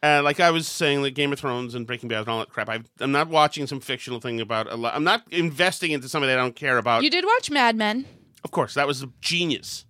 Uh, 0.02 0.22
like 0.24 0.40
I 0.40 0.52
was 0.52 0.66
saying, 0.68 1.02
like 1.02 1.14
Game 1.14 1.34
of 1.34 1.40
Thrones 1.40 1.76
and 1.76 1.86
Breaking 1.86 2.08
Bad 2.08 2.20
and 2.20 2.30
all 2.30 2.40
that 2.40 2.50
crap. 2.50 2.70
i 2.70 2.80
I'm 3.02 3.12
not 3.12 3.28
watching 3.28 3.68
some 3.68 3.82
fictional 3.82 4.22
thing 4.22 4.40
about 4.40 4.72
a 4.72 4.76
lot. 4.76 4.96
I'm 4.96 5.04
not 5.04 5.24
investing 5.32 5.92
into 5.92 6.08
something 6.08 6.28
that 6.30 6.40
I 6.40 6.42
don't 6.42 6.56
care 6.56 6.78
about. 6.78 7.04
You 7.04 7.10
did 7.10 7.26
watch 7.26 7.52
Mad 7.52 7.76
Men. 7.76 8.06
Of 8.46 8.52
course, 8.52 8.76
that 8.76 8.88
was 8.88 9.06
genius. 9.20 9.86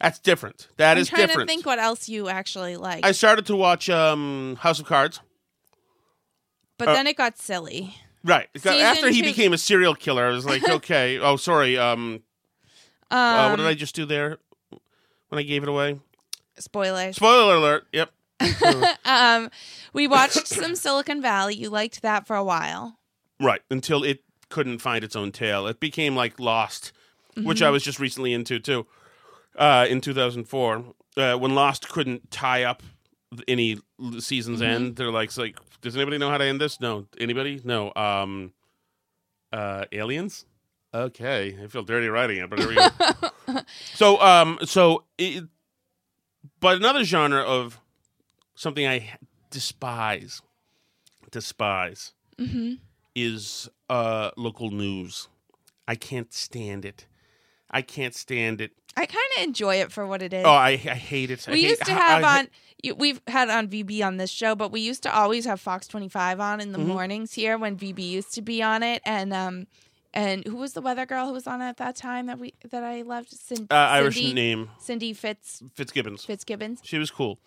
That's 0.00 0.18
different. 0.18 0.68
That 0.76 0.96
I'm 0.96 1.02
is 1.02 1.08
trying 1.08 1.28
different. 1.28 1.48
to 1.48 1.54
think 1.54 1.64
what 1.64 1.78
else 1.78 2.08
you 2.10 2.28
actually 2.28 2.76
like. 2.76 3.06
I 3.06 3.12
started 3.12 3.46
to 3.46 3.56
watch 3.56 3.88
um, 3.88 4.56
House 4.60 4.80
of 4.80 4.84
Cards. 4.86 5.20
but 6.76 6.88
uh, 6.88 6.92
then 6.94 7.06
it 7.06 7.16
got 7.16 7.38
silly. 7.38 7.94
Right. 8.24 8.48
Season 8.56 8.74
After 8.80 9.08
he 9.10 9.20
two- 9.22 9.28
became 9.28 9.52
a 9.52 9.58
serial 9.58 9.94
killer, 9.94 10.26
I 10.26 10.30
was 10.30 10.44
like, 10.44 10.68
okay. 10.68 11.18
oh, 11.18 11.36
sorry. 11.36 11.78
Um, 11.78 12.22
Um, 13.10 13.18
uh, 13.18 13.48
what 13.50 13.56
did 13.56 13.66
I 13.66 13.74
just 13.74 13.94
do 13.94 14.04
there 14.04 14.38
when 15.32 15.38
I 15.38 15.44
gave 15.44 15.62
it 15.62 15.68
away? 15.70 15.98
Spoiler. 16.58 17.10
Spoiler 17.14 17.54
alert. 17.56 17.86
Yep. 17.92 18.10
um, 19.06 19.48
we 19.94 20.06
watched 20.06 20.46
some 20.46 20.74
Silicon 20.76 21.22
Valley. 21.22 21.54
You 21.54 21.70
liked 21.70 22.02
that 22.02 22.26
for 22.26 22.36
a 22.36 22.44
while. 22.44 22.98
Right. 23.40 23.62
Until 23.70 24.04
it 24.04 24.22
couldn't 24.50 24.80
find 24.80 25.02
its 25.02 25.16
own 25.16 25.32
tail. 25.32 25.66
It 25.66 25.80
became 25.80 26.14
like 26.14 26.38
Lost, 26.38 26.92
which 27.42 27.62
I 27.62 27.68
Mhm. 27.70 27.72
was 27.72 27.82
just 27.82 27.98
recently 27.98 28.34
into 28.34 28.60
too. 28.60 28.86
uh, 29.58 29.86
in 29.88 30.00
2004 30.02 30.84
uh, 31.16 31.36
when 31.36 31.54
Lost 31.54 31.88
couldn't 31.88 32.30
tie 32.30 32.64
up 32.64 32.82
any 33.48 33.78
season's 34.18 34.60
Mhm. 34.60 34.66
end. 34.66 34.96
They're 34.96 35.10
like, 35.10 35.34
like, 35.38 35.58
does 35.80 35.94
anybody 35.96 36.16
know 36.18 36.28
how 36.30 36.36
to 36.38 36.44
end 36.44 36.60
this? 36.60 36.78
No. 36.80 37.06
Anybody? 37.18 37.60
No. 37.64 37.92
Um, 37.96 38.52
uh, 39.52 39.84
aliens. 39.92 40.44
Okay, 40.94 41.56
I 41.62 41.66
feel 41.68 41.82
dirty 41.82 42.08
writing 42.08 42.36
it, 42.38 42.50
but 42.50 42.58
here 42.58 42.68
we 42.68 42.74
go. 42.76 42.88
so, 43.94 44.20
um, 44.20 44.58
so, 44.64 45.04
it, 45.18 45.44
but 46.60 46.76
another 46.76 47.04
genre 47.04 47.42
of 47.42 47.80
something 48.54 48.86
I 48.86 49.16
despise, 49.50 50.42
despise, 51.30 52.12
Mhm. 52.38 52.78
is 53.14 53.68
uh 53.90 54.30
local 54.36 54.70
news. 54.70 55.28
I 55.86 55.94
can't 55.96 56.32
stand 56.32 56.84
it. 56.84 57.06
I 57.70 57.82
can't 57.82 58.14
stand 58.14 58.60
it. 58.60 58.72
I 58.96 59.06
kind 59.06 59.18
of 59.38 59.44
enjoy 59.44 59.76
it 59.76 59.90
for 59.90 60.06
what 60.06 60.20
it 60.22 60.32
is. 60.34 60.44
Oh, 60.44 60.50
I, 60.50 60.70
I 60.70 60.74
hate 60.74 61.30
it. 61.30 61.46
I 61.48 61.52
we 61.52 61.62
hate- 61.62 61.70
used 61.70 61.84
to 61.86 61.92
have 61.94 62.22
I- 62.24 62.38
on 62.40 62.48
you- 62.82 62.94
we've 62.94 63.20
had 63.26 63.48
on 63.48 63.68
VB 63.68 64.02
on 64.04 64.16
this 64.18 64.30
show, 64.30 64.54
but 64.54 64.70
we 64.72 64.80
used 64.80 65.02
to 65.04 65.14
always 65.14 65.44
have 65.44 65.60
Fox 65.60 65.86
25 65.88 66.40
on 66.40 66.60
in 66.60 66.72
the 66.72 66.78
Mhm. 66.78 66.86
mornings 66.86 67.32
here 67.34 67.56
when 67.58 67.76
VB 67.76 68.00
used 68.10 68.32
to 68.34 68.42
be 68.42 68.62
on 68.62 68.82
it 68.82 69.00
and 69.04 69.32
um 69.32 69.66
and 70.14 70.44
who 70.46 70.56
was 70.56 70.72
the 70.74 70.80
weather 70.82 71.06
girl 71.06 71.26
who 71.26 71.32
was 71.32 71.46
on 71.46 71.60
at 71.62 71.76
that 71.78 71.96
time 71.96 72.26
that 72.26 72.38
we 72.38 72.54
that 72.70 72.82
I 72.84 73.02
loved 73.02 73.30
Cin- 73.30 73.66
Uh, 73.70 73.74
Irish 73.74 74.16
Cindy, 74.16 74.32
name. 74.34 74.70
Cindy 74.78 75.12
Fitz 75.12 75.62
Fitzgibbons. 75.74 76.24
Fitzgibbons. 76.24 76.80
She 76.84 76.98
was 76.98 77.10
cool. 77.10 77.38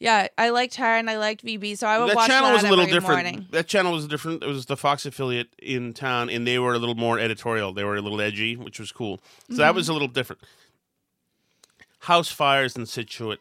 Yeah, 0.00 0.28
I 0.38 0.50
liked 0.50 0.76
her 0.76 0.84
and 0.96 1.10
I 1.10 1.18
liked 1.18 1.44
VB, 1.44 1.76
so 1.76 1.88
I 1.88 1.98
would 1.98 2.10
that 2.10 2.16
watch 2.16 2.28
channel 2.28 2.50
that 2.50 2.60
channel 2.60 2.62
was 2.62 2.64
a 2.64 2.70
little 2.70 2.84
different. 3.00 3.24
morning. 3.24 3.46
That 3.50 3.66
channel 3.66 3.92
was 3.92 4.06
different. 4.06 4.44
It 4.44 4.46
was 4.46 4.66
the 4.66 4.76
Fox 4.76 5.04
affiliate 5.04 5.48
in 5.58 5.92
town, 5.92 6.30
and 6.30 6.46
they 6.46 6.58
were 6.60 6.72
a 6.74 6.78
little 6.78 6.94
more 6.94 7.18
editorial. 7.18 7.72
They 7.72 7.82
were 7.82 7.96
a 7.96 8.00
little 8.00 8.20
edgy, 8.20 8.54
which 8.56 8.78
was 8.78 8.92
cool. 8.92 9.20
So 9.50 9.56
that 9.56 9.72
Mhm. 9.72 9.74
was 9.74 9.88
a 9.88 9.92
little 9.92 10.06
different. 10.06 10.42
House 12.02 12.28
fires 12.30 12.76
in 12.76 12.86
Scituate, 12.86 13.40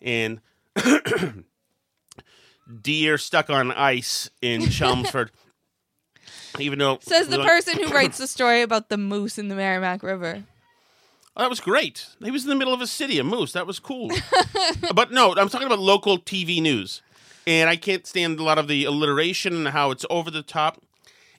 and 0.00 0.40
deer 2.82 3.18
stuck 3.18 3.50
on 3.50 3.72
ice 3.72 4.30
in 4.42 4.68
Chelmsford. 4.70 5.30
Even 6.58 6.78
though 6.78 6.98
Says 7.02 7.28
the 7.28 7.42
person 7.42 7.82
who 7.82 7.92
writes 7.92 8.18
the 8.18 8.26
story 8.26 8.62
about 8.62 8.88
the 8.88 8.96
moose 8.96 9.38
in 9.38 9.48
the 9.48 9.54
Merrimack 9.54 10.02
River. 10.02 10.44
Oh, 11.36 11.42
that 11.42 11.50
was 11.50 11.60
great. 11.60 12.06
He 12.24 12.30
was 12.30 12.44
in 12.44 12.48
the 12.48 12.56
middle 12.56 12.72
of 12.72 12.80
a 12.80 12.86
city, 12.86 13.18
a 13.18 13.24
moose. 13.24 13.52
That 13.52 13.66
was 13.66 13.78
cool. 13.78 14.10
but 14.94 15.10
no, 15.12 15.34
I'm 15.36 15.48
talking 15.50 15.66
about 15.66 15.78
local 15.80 16.18
TV 16.18 16.62
news. 16.62 17.02
And 17.46 17.68
I 17.68 17.76
can't 17.76 18.06
stand 18.06 18.40
a 18.40 18.42
lot 18.42 18.58
of 18.58 18.68
the 18.68 18.84
alliteration 18.84 19.54
and 19.54 19.68
how 19.68 19.90
it's 19.90 20.06
over 20.08 20.30
the 20.30 20.42
top. 20.42 20.82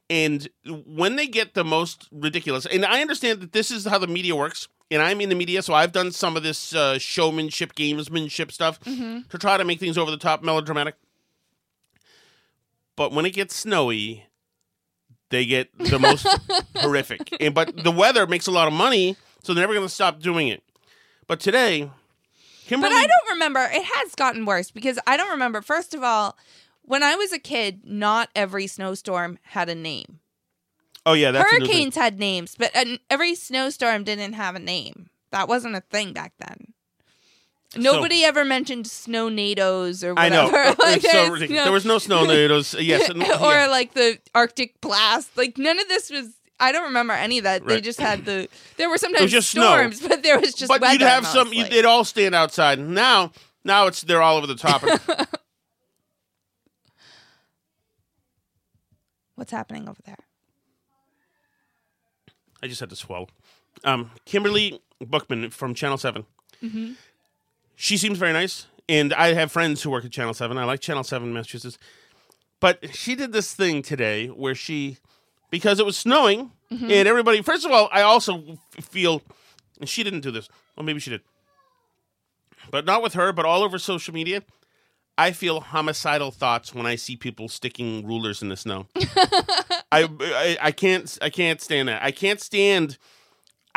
And 0.09 0.47
when 0.85 1.15
they 1.17 1.27
get 1.27 1.53
the 1.53 1.65
most 1.65 2.07
ridiculous, 2.11 2.65
and 2.65 2.85
I 2.85 3.01
understand 3.01 3.41
that 3.41 3.51
this 3.51 3.71
is 3.71 3.85
how 3.85 3.97
the 3.97 4.07
media 4.07 4.35
works, 4.35 4.67
and 4.89 5.01
I'm 5.01 5.19
in 5.19 5.27
the 5.27 5.35
media, 5.35 5.61
so 5.61 5.73
I've 5.73 5.91
done 5.91 6.11
some 6.11 6.37
of 6.37 6.43
this 6.43 6.73
uh, 6.73 6.97
showmanship, 6.97 7.73
gamesmanship 7.75 8.51
stuff 8.53 8.79
Mhm. 8.81 9.27
to 9.29 9.37
try 9.37 9.57
to 9.57 9.65
make 9.65 9.81
things 9.81 9.97
over 9.97 10.09
the 10.09 10.15
top, 10.17 10.43
melodramatic. 10.43 10.95
But 12.95 13.11
when 13.11 13.25
it 13.25 13.31
gets 13.31 13.53
snowy, 13.55 14.26
they 15.29 15.45
get 15.45 15.69
the 15.77 15.99
most 15.99 16.25
horrific. 16.77 17.35
And 17.41 17.53
but 17.53 17.83
the 17.83 17.91
weather 17.91 18.25
makes 18.27 18.47
a 18.47 18.51
lot 18.51 18.67
of 18.67 18.73
money, 18.73 19.15
so 19.43 19.53
they're 19.53 19.63
never 19.63 19.73
going 19.73 19.87
to 19.87 19.93
stop 19.93 20.19
doing 20.19 20.47
it. 20.47 20.63
But 21.27 21.39
today, 21.39 21.89
Kimberly, 22.65 22.93
But 22.93 22.97
I 22.97 23.07
don't 23.07 23.29
remember. 23.31 23.61
It 23.71 23.83
has 23.83 24.15
gotten 24.15 24.45
worse 24.45 24.71
because 24.71 24.99
I 25.07 25.17
don't 25.17 25.29
remember. 25.31 25.61
First 25.61 25.93
of 25.93 26.03
all, 26.03 26.37
when 26.83 27.03
I 27.03 27.15
was 27.15 27.33
a 27.33 27.39
kid, 27.39 27.81
not 27.85 28.29
every 28.35 28.67
snowstorm 28.67 29.39
had 29.43 29.67
a 29.69 29.75
name. 29.75 30.19
oh 31.05 31.13
yeah, 31.13 31.31
that's 31.31 31.51
a 31.51 31.55
new 31.55 31.65
thing. 31.65 31.67
Hurricanes 31.75 31.95
had 31.95 32.19
names, 32.19 32.55
but 32.57 32.75
uh, 32.75 32.97
every 33.09 33.35
snowstorm 33.35 34.03
didn't 34.03 34.33
have 34.33 34.55
a 34.55 34.59
name. 34.59 35.09
That 35.31 35.47
wasn't 35.49 35.75
a 35.75 35.81
thing 35.81 36.13
back 36.13 36.33
then. 36.39 36.73
Nobody 37.75 38.23
ever 38.23 38.45
mentioned 38.45 38.87
snow 38.87 39.29
nados 39.29 40.03
or 40.03 40.13
whatever. 40.13 40.55
I 40.55 40.69
know. 40.69 40.75
Like, 40.79 41.01
so 41.01 41.27
no- 41.35 41.47
There 41.47 41.71
was 41.71 41.85
no 41.85 41.97
snow 41.97 42.25
nados. 42.25 42.75
Yes, 42.83 43.09
and- 43.09 43.21
or 43.21 43.25
yeah. 43.27 43.67
like 43.67 43.93
the 43.93 44.17
Arctic 44.33 44.79
blast. 44.81 45.35
Like 45.37 45.57
none 45.57 45.79
of 45.79 45.87
this 45.87 46.09
was. 46.09 46.29
I 46.59 46.71
don't 46.71 46.85
remember 46.85 47.13
any 47.13 47.37
of 47.37 47.43
that. 47.43 47.65
They 47.67 47.81
just 47.81 47.99
had 47.99 48.25
the. 48.25 48.47
There 48.77 48.89
were 48.89 48.97
sometimes 48.97 49.29
just 49.31 49.51
storms, 49.51 49.99
snow. 49.99 50.07
but 50.09 50.23
there 50.23 50.39
was 50.39 50.53
just 50.53 50.69
but 50.69 50.81
weather. 50.81 50.93
you'd 50.93 51.01
have 51.01 51.25
some. 51.27 51.47
mostly. 51.49 51.57
You, 51.63 51.69
they'd 51.69 51.85
all 51.85 52.03
stand 52.03 52.33
outside. 52.33 52.79
Now, 52.79 53.31
now 53.63 53.87
it's 53.87 54.01
they're 54.01 54.21
all 54.21 54.37
over 54.37 54.47
the 54.47 54.55
top. 54.55 54.81
What's 59.35 59.51
happening 59.51 59.87
over 59.87 60.01
there? 60.05 60.17
I 62.63 62.67
just 62.67 62.79
had 62.79 62.89
to 62.89 62.95
swallow. 62.95 63.27
Um, 63.83 64.09
Kimberly 64.25 64.81
Bookman 64.99 65.51
from 65.51 65.73
Channel 65.75 65.97
Seven. 65.97 66.25
Mm-hmm. 66.63 66.93
She 67.79 67.95
seems 67.95 68.17
very 68.17 68.33
nice, 68.33 68.65
and 68.89 69.13
I 69.13 69.33
have 69.33 69.51
friends 69.51 69.83
who 69.83 69.91
work 69.91 70.03
at 70.03 70.11
Channel 70.11 70.33
Seven. 70.33 70.57
I 70.57 70.63
like 70.65 70.79
Channel 70.79 71.03
Seven, 71.03 71.31
Massachusetts. 71.31 71.77
But 72.59 72.93
she 72.95 73.13
did 73.15 73.31
this 73.33 73.53
thing 73.53 73.83
today 73.83 74.27
where 74.27 74.55
she, 74.55 74.97
because 75.51 75.79
it 75.79 75.85
was 75.85 75.95
snowing, 75.95 76.51
Mhm. 76.71 76.91
and 76.91 77.07
everybody. 77.07 77.41
First 77.43 77.65
of 77.65 77.71
all, 77.71 77.87
I 77.91 78.01
also 78.01 78.57
feel, 78.81 79.21
and 79.79 79.87
she 79.87 80.03
didn't 80.03 80.21
do 80.21 80.31
this. 80.31 80.49
Well, 80.75 80.83
maybe 80.85 80.99
she 80.99 81.11
did, 81.11 81.21
but 82.71 82.83
not 82.83 83.03
with 83.03 83.13
her. 83.13 83.31
But 83.31 83.45
all 83.45 83.61
over 83.63 83.77
social 83.77 84.13
media, 84.13 84.41
I 85.17 85.31
feel 85.31 85.59
homicidal 85.61 86.31
thoughts 86.31 86.73
when 86.73 86.85
I 86.87 86.95
see 86.95 87.15
people 87.15 87.47
sticking 87.47 88.05
rulers 88.07 88.41
in 88.41 88.49
the 88.49 88.57
snow. 88.57 88.87
I, 89.91 90.09
I 90.19 90.57
I 90.61 90.71
can't 90.71 91.15
I 91.21 91.29
can't 91.29 91.61
stand 91.61 91.89
that. 91.89 92.01
I 92.03 92.09
can't 92.11 92.41
stand. 92.41 92.97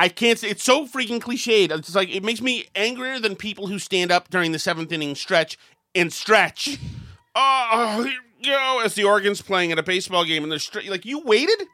I 0.00 0.08
can't. 0.08 0.38
st- 0.38 0.52
It's 0.52 0.64
so 0.64 0.86
freaking 0.86 1.20
cliched. 1.20 1.70
It's 1.70 1.94
like 1.94 2.08
it 2.08 2.24
makes 2.24 2.40
me 2.40 2.64
angrier 2.74 3.18
than 3.20 3.36
people 3.36 3.66
who 3.66 3.78
stand 3.78 4.10
up 4.10 4.30
during 4.30 4.52
the 4.52 4.58
seventh 4.58 4.90
inning 4.90 5.14
stretch 5.14 5.58
and 5.94 6.10
stretch. 6.10 6.78
oh, 7.36 7.68
oh 7.70 8.02
here 8.02 8.18
we 8.38 8.46
go! 8.46 8.80
As 8.82 8.94
the 8.94 9.04
organ's 9.04 9.42
playing 9.42 9.72
at 9.72 9.78
a 9.78 9.82
baseball 9.82 10.24
game, 10.24 10.42
and 10.42 10.50
they're 10.50 10.90
like, 10.90 11.04
you 11.04 11.20
waited. 11.20 11.66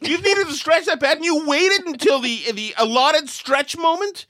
You 0.00 0.18
needed 0.20 0.48
to 0.48 0.54
stretch 0.54 0.86
that 0.86 0.98
bad, 0.98 1.18
and 1.18 1.24
you 1.24 1.46
waited 1.46 1.86
until 1.86 2.18
the 2.18 2.50
the 2.50 2.74
allotted 2.76 3.28
stretch 3.28 3.78
moment. 3.78 4.26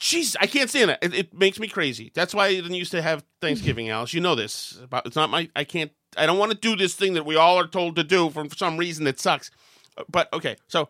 Jeez, 0.00 0.34
I 0.40 0.48
can't 0.48 0.68
stand 0.68 0.90
it. 0.90 0.98
it. 1.00 1.14
It 1.14 1.34
makes 1.38 1.60
me 1.60 1.68
crazy. 1.68 2.10
That's 2.12 2.34
why 2.34 2.46
I 2.46 2.54
didn't 2.54 2.74
used 2.74 2.90
to 2.90 3.00
have 3.00 3.24
Thanksgiving, 3.40 3.90
Alice. 3.90 4.12
You 4.12 4.20
know 4.20 4.34
this. 4.34 4.76
It's 5.04 5.14
not 5.14 5.30
my. 5.30 5.48
I 5.54 5.62
can't. 5.62 5.92
I 6.16 6.26
don't 6.26 6.38
want 6.38 6.50
to 6.50 6.58
do 6.58 6.74
this 6.74 6.94
thing 6.94 7.14
that 7.14 7.24
we 7.24 7.36
all 7.36 7.56
are 7.60 7.68
told 7.68 7.94
to 7.94 8.02
do 8.02 8.28
for 8.30 8.44
some 8.56 8.76
reason 8.76 9.04
that 9.04 9.20
sucks. 9.20 9.52
But 10.10 10.32
okay, 10.32 10.56
so 10.66 10.88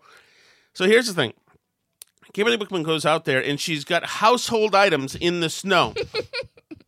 so 0.76 0.84
here's 0.84 1.06
the 1.06 1.14
thing. 1.14 1.32
Kimberly 2.34 2.58
Bookman 2.58 2.82
goes 2.82 3.06
out 3.06 3.24
there 3.24 3.42
and 3.42 3.58
she's 3.58 3.82
got 3.82 4.04
household 4.04 4.74
items 4.74 5.14
in 5.14 5.40
the 5.40 5.48
snow, 5.48 5.94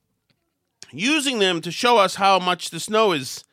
using 0.93 1.39
them 1.39 1.63
to 1.63 1.71
show 1.71 1.97
us 1.97 2.17
how 2.17 2.39
much 2.39 2.69
the 2.69 2.81
snow 2.81 3.13
is 3.13 3.45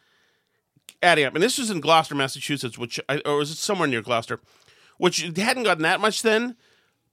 adding 1.02 1.24
up. 1.24 1.36
And 1.36 1.42
this 1.42 1.58
was 1.58 1.72
in 1.72 1.80
Gloucester, 1.80 2.16
Massachusetts, 2.16 2.78
which 2.78 3.00
I- 3.08 3.22
or 3.26 3.38
was 3.38 3.50
it 3.50 3.56
somewhere 3.56 3.88
near 3.88 4.02
Gloucester, 4.02 4.42
which 4.98 5.22
hadn't 5.38 5.64
gotten 5.64 5.84
that 5.84 6.02
much 6.02 6.22
then, 6.22 6.58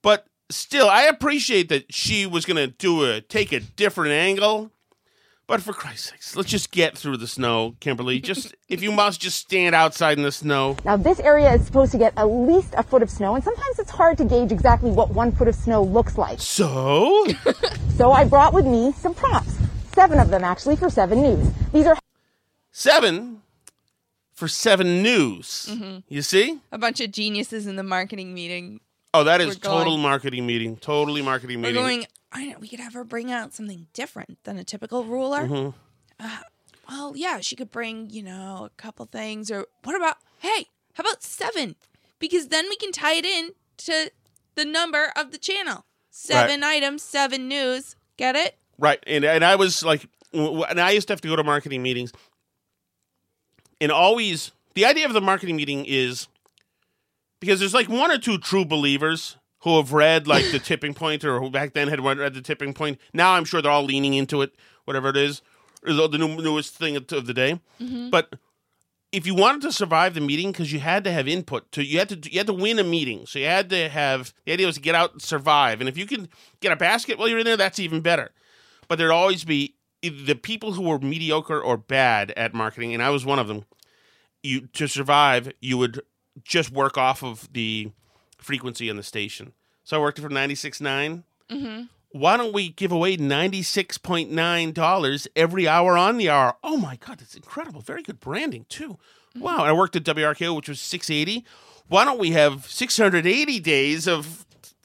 but 0.02 0.26
still, 0.50 0.88
I 0.88 1.02
appreciate 1.04 1.68
that 1.68 1.94
she 1.94 2.26
was 2.26 2.44
going 2.44 2.56
to 2.56 2.66
do 2.66 3.04
a 3.08 3.20
take 3.20 3.52
a 3.52 3.60
different 3.60 4.10
angle. 4.10 4.72
But 5.52 5.60
for 5.60 5.74
Christ's 5.74 6.08
sakes, 6.08 6.34
let's 6.34 6.48
just 6.48 6.70
get 6.70 6.96
through 6.96 7.18
the 7.18 7.26
snow, 7.26 7.76
Kimberly. 7.78 8.20
Just 8.20 8.54
if 8.70 8.82
you 8.82 8.90
must, 8.90 9.20
just 9.20 9.38
stand 9.38 9.74
outside 9.74 10.16
in 10.16 10.24
the 10.24 10.32
snow. 10.32 10.78
Now, 10.82 10.96
this 10.96 11.20
area 11.20 11.52
is 11.52 11.66
supposed 11.66 11.92
to 11.92 11.98
get 11.98 12.14
at 12.16 12.24
least 12.24 12.72
a 12.74 12.82
foot 12.82 13.02
of 13.02 13.10
snow, 13.10 13.34
and 13.34 13.44
sometimes 13.44 13.78
it's 13.78 13.90
hard 13.90 14.16
to 14.16 14.24
gauge 14.24 14.50
exactly 14.50 14.90
what 14.90 15.10
one 15.10 15.30
foot 15.30 15.48
of 15.48 15.54
snow 15.54 15.82
looks 15.82 16.16
like. 16.16 16.40
So? 16.40 17.26
so 17.98 18.12
I 18.12 18.24
brought 18.24 18.54
with 18.54 18.64
me 18.64 18.92
some 18.92 19.12
props. 19.12 19.54
Seven 19.92 20.18
of 20.18 20.30
them, 20.30 20.42
actually, 20.42 20.76
for 20.76 20.88
7 20.88 21.20
News. 21.20 21.46
These 21.70 21.84
are 21.86 21.98
Seven 22.70 23.42
for 24.32 24.48
seven 24.48 25.02
news. 25.02 25.68
Mhm. 25.70 26.02
You 26.08 26.22
see? 26.22 26.60
A 26.72 26.78
bunch 26.78 27.02
of 27.02 27.12
geniuses 27.12 27.66
in 27.66 27.76
the 27.76 27.82
marketing 27.82 28.32
meeting. 28.32 28.80
Oh, 29.12 29.24
that 29.24 29.42
is 29.42 29.48
We're 29.48 29.54
going- 29.56 29.78
total 29.84 29.98
marketing 29.98 30.46
meeting. 30.46 30.78
Totally 30.78 31.20
marketing 31.20 31.60
meeting. 31.60 31.76
We're 31.76 31.86
meeting. 31.86 31.98
going. 32.00 32.21
I 32.32 32.46
know 32.46 32.56
we 32.58 32.68
could 32.68 32.80
have 32.80 32.94
her 32.94 33.04
bring 33.04 33.30
out 33.30 33.52
something 33.52 33.86
different 33.92 34.42
than 34.44 34.56
a 34.58 34.64
typical 34.64 35.04
ruler. 35.04 35.46
Mhm. 35.46 35.74
Well, 36.88 37.12
yeah, 37.16 37.40
she 37.40 37.56
could 37.56 37.70
bring, 37.70 38.10
you 38.10 38.22
know, 38.22 38.64
a 38.64 38.70
couple 38.82 39.06
things. 39.06 39.50
Or 39.50 39.66
what 39.84 39.94
about, 39.96 40.16
hey, 40.40 40.66
how 40.94 41.02
about 41.02 41.22
seven? 41.22 41.76
Because 42.18 42.48
then 42.48 42.68
we 42.68 42.76
can 42.76 42.92
tie 42.92 43.14
it 43.14 43.24
in 43.24 43.50
to 43.78 44.10
the 44.54 44.64
number 44.64 45.12
of 45.16 45.30
the 45.30 45.38
channel. 45.38 45.84
Seven 46.10 46.62
items, 46.62 47.02
seven 47.02 47.48
news. 47.48 47.96
Get 48.16 48.36
it? 48.36 48.58
Right, 48.78 49.02
and 49.06 49.24
and 49.24 49.44
I 49.44 49.56
was 49.56 49.82
like, 49.82 50.06
and 50.32 50.80
I 50.80 50.90
used 50.90 51.06
to 51.08 51.12
have 51.12 51.20
to 51.22 51.28
go 51.28 51.36
to 51.36 51.44
marketing 51.44 51.82
meetings, 51.82 52.12
and 53.80 53.92
always 53.92 54.52
the 54.74 54.84
idea 54.84 55.06
of 55.06 55.12
the 55.12 55.20
marketing 55.20 55.56
meeting 55.56 55.84
is 55.86 56.28
because 57.40 57.60
there's 57.60 57.74
like 57.74 57.88
one 57.88 58.10
or 58.10 58.18
two 58.18 58.38
true 58.38 58.64
believers 58.64 59.36
who 59.62 59.76
have 59.76 59.92
read 59.92 60.26
like 60.26 60.50
the 60.50 60.58
tipping 60.58 60.94
point, 60.94 61.24
or 61.24 61.40
who 61.40 61.50
back 61.50 61.72
then 61.72 61.88
had 61.88 62.00
read 62.00 62.34
the 62.34 62.42
tipping 62.42 62.74
point. 62.74 62.98
Now 63.12 63.32
I'm 63.32 63.44
sure 63.44 63.62
they're 63.62 63.70
all 63.72 63.84
leaning 63.84 64.14
into 64.14 64.42
it, 64.42 64.54
whatever 64.84 65.08
it 65.08 65.16
is, 65.16 65.42
the 65.82 66.18
new, 66.18 66.36
newest 66.36 66.74
thing 66.74 66.96
of 66.96 67.06
the 67.06 67.34
day. 67.34 67.60
Mm-hmm. 67.80 67.96
Mhm. 67.96 68.10
But 68.10 68.34
if 69.12 69.26
you 69.26 69.34
wanted 69.34 69.62
to 69.62 69.72
survive 69.72 70.14
the 70.14 70.20
meeting, 70.20 70.52
because 70.52 70.72
you 70.72 70.80
had 70.80 71.04
to 71.04 71.12
have 71.12 71.28
input, 71.28 71.70
to 71.72 71.84
you 71.84 71.98
had 71.98 72.08
to 72.08 72.32
you 72.32 72.38
had 72.38 72.46
to 72.46 72.52
win 72.52 72.78
a 72.78 72.84
meeting, 72.84 73.26
so 73.26 73.38
you 73.38 73.46
had 73.46 73.68
to 73.70 73.88
have 73.88 74.32
the 74.46 74.52
idea 74.52 74.66
was 74.66 74.76
to 74.76 74.80
get 74.82 74.94
out 74.94 75.12
and 75.12 75.22
survive. 75.22 75.80
And 75.80 75.88
if 75.88 75.96
you 75.98 76.06
can 76.06 76.28
get 76.60 76.72
a 76.72 76.76
basket 76.76 77.18
while 77.18 77.28
you're 77.28 77.38
in 77.38 77.44
there, 77.44 77.56
that's 77.56 77.78
even 77.78 78.00
better. 78.00 78.30
But 78.88 78.98
there'd 78.98 79.10
always 79.10 79.44
be 79.44 79.76
the 80.02 80.34
people 80.34 80.72
who 80.72 80.82
were 80.82 80.98
mediocre 80.98 81.60
or 81.60 81.76
bad 81.76 82.32
at 82.32 82.54
marketing, 82.54 82.94
and 82.94 83.02
I 83.02 83.10
was 83.10 83.24
one 83.24 83.38
of 83.38 83.48
them. 83.48 83.64
You 84.42 84.62
to 84.72 84.88
survive, 84.88 85.52
you 85.60 85.78
would 85.78 86.00
just 86.42 86.72
work 86.72 86.96
off 86.98 87.22
of 87.22 87.52
the 87.52 87.90
frequency 88.42 88.90
on 88.90 88.96
the 88.96 89.02
station. 89.02 89.52
So 89.84 89.96
I 89.96 90.00
worked 90.00 90.18
it 90.18 90.22
for 90.22 90.28
96.9. 90.28 91.22
Mm-hmm. 91.50 91.82
Why 92.12 92.36
don't 92.36 92.52
we 92.52 92.68
give 92.68 92.92
away 92.92 93.16
$96.9 93.16 95.26
every 95.34 95.66
hour 95.66 95.96
on 95.96 96.18
the 96.18 96.28
hour? 96.28 96.56
Oh 96.62 96.76
my 96.76 96.96
God, 96.96 97.18
that's 97.18 97.34
incredible. 97.34 97.80
Very 97.80 98.02
good 98.02 98.20
branding, 98.20 98.66
too. 98.68 98.98
Wow. 99.34 99.60
And 99.60 99.68
I 99.68 99.72
worked 99.72 99.96
at 99.96 100.04
WRKO, 100.04 100.54
which 100.54 100.68
was 100.68 100.80
680. 100.80 101.44
Why 101.88 102.04
don't 102.04 102.18
we 102.18 102.32
have 102.32 102.66
680 102.66 103.60
days 103.60 104.06
of 104.06 104.44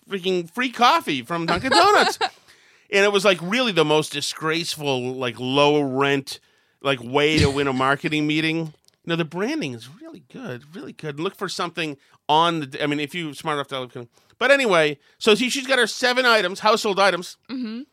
freaking 0.10 0.50
free 0.50 0.72
coffee 0.72 1.22
from 1.22 1.46
Dunkin' 1.46 1.72
Donuts? 1.72 2.18
and 2.92 3.06
it 3.06 3.12
was 3.12 3.26
like 3.26 3.40
really 3.42 3.72
the 3.72 3.86
most 3.86 4.14
disgraceful, 4.14 5.14
like 5.14 5.40
low 5.40 5.82
rent, 5.82 6.40
like 6.82 7.04
way 7.04 7.40
to 7.40 7.50
win 7.50 7.68
a 7.68 7.74
marketing 7.74 8.26
meeting. 8.26 8.74
You 9.08 9.12
know, 9.12 9.16
the 9.16 9.24
branding 9.26 9.74
is 9.74 9.88
really 10.02 10.24
good, 10.34 10.76
really 10.76 10.92
good. 10.92 11.18
Look 11.18 11.34
for 11.34 11.48
something 11.48 11.96
on 12.28 12.60
the. 12.60 12.84
I 12.84 12.88
mean, 12.88 13.00
if 13.00 13.16
you're 13.16 13.34
smart 13.34 13.56
enough 13.56 13.68
to 13.70 13.80
look. 13.80 14.10
But 14.38 14.52
anyway, 14.52 15.00
so 15.18 15.34
she, 15.34 15.50
she's 15.50 15.66
got 15.66 15.80
her 15.80 15.88
seven 15.88 16.26
items, 16.26 16.60
household 16.60 17.00
items, 17.00 17.38
Mm-hmm. 17.50 17.84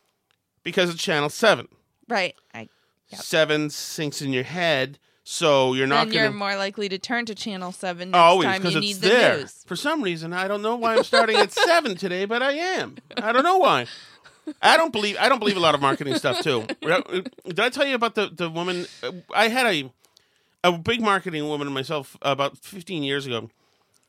because 0.64 0.90
it's 0.90 1.00
channel 1.00 1.28
seven. 1.30 1.68
Right. 2.08 2.34
I, 2.52 2.68
Seven 3.12 3.70
sinks 3.70 4.20
in 4.22 4.32
your 4.32 4.42
head, 4.42 4.98
so 5.22 5.72
you're 5.74 5.86
not 5.86 6.06
then 6.06 6.14
going 6.14 6.22
you're 6.24 6.32
more 6.32 6.56
likely 6.56 6.88
to 6.88 6.98
turn 6.98 7.26
to 7.26 7.34
channel 7.36 7.70
seven 7.70 8.10
next 8.10 8.18
Always 8.18 8.46
time 8.48 8.62
you 8.62 8.68
it's 8.70 8.80
need 8.80 8.96
the 8.96 9.08
there. 9.08 9.36
news. 9.38 9.62
For 9.66 9.76
some 9.76 10.02
reason, 10.02 10.32
I 10.32 10.48
don't 10.48 10.62
know 10.62 10.74
why 10.74 10.96
I'm 10.96 11.04
starting 11.04 11.36
at 11.36 11.52
seven 11.70 11.94
today, 11.96 12.24
but 12.24 12.42
I 12.42 12.54
am. 12.54 12.96
I 13.22 13.30
don't 13.30 13.44
know 13.44 13.58
why. 13.58 13.86
I 14.60 14.76
don't 14.76 14.92
believe. 14.92 15.16
I 15.20 15.28
don't 15.28 15.38
believe 15.38 15.56
a 15.56 15.60
lot 15.60 15.76
of 15.76 15.80
marketing 15.80 16.16
stuff 16.16 16.40
too. 16.42 16.66
Did 16.82 17.60
I 17.60 17.68
tell 17.68 17.86
you 17.86 17.94
about 17.94 18.16
the 18.16 18.26
the 18.34 18.50
woman? 18.50 18.86
uh, 19.04 19.12
I 19.32 19.46
had 19.46 19.66
a 19.66 19.92
a 20.64 20.76
big 20.76 21.00
marketing 21.00 21.46
woman 21.46 21.68
and 21.68 21.74
myself 21.74 22.16
about 22.22 22.58
15 22.58 23.04
years 23.04 23.26
ago. 23.26 23.50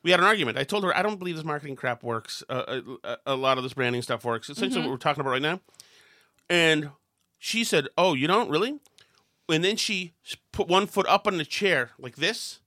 We 0.02 0.10
had 0.12 0.20
an 0.20 0.26
argument. 0.26 0.58
I 0.58 0.64
told 0.64 0.84
her 0.84 0.96
I 0.96 1.02
don't 1.04 1.18
believe 1.20 1.36
this 1.36 1.46
marketing 1.46 1.76
crap 1.76 2.02
works. 2.04 2.44
Uh, 2.50 2.82
a, 3.04 3.18
a 3.28 3.36
lot 3.36 3.58
of 3.58 3.64
this 3.64 3.74
branding 3.74 4.02
stuff 4.02 4.24
works. 4.24 4.50
Essentially, 4.50 4.82
Mhm. 4.82 4.86
what 4.86 4.92
we're 4.92 4.98
talking 4.98 5.22
about 5.22 5.32
right 5.32 5.42
now. 5.42 5.60
And 6.50 6.90
she 7.40 7.64
said, 7.64 7.88
"Oh, 7.98 8.14
you 8.14 8.28
don't 8.28 8.50
really?" 8.50 8.80
And 9.50 9.64
then 9.64 9.76
she 9.78 10.14
put 10.52 10.68
one 10.68 10.88
foot 10.88 11.06
up 11.08 11.28
on 11.28 11.38
the 11.38 11.46
chair 11.46 11.92
like 12.00 12.16
this 12.16 12.60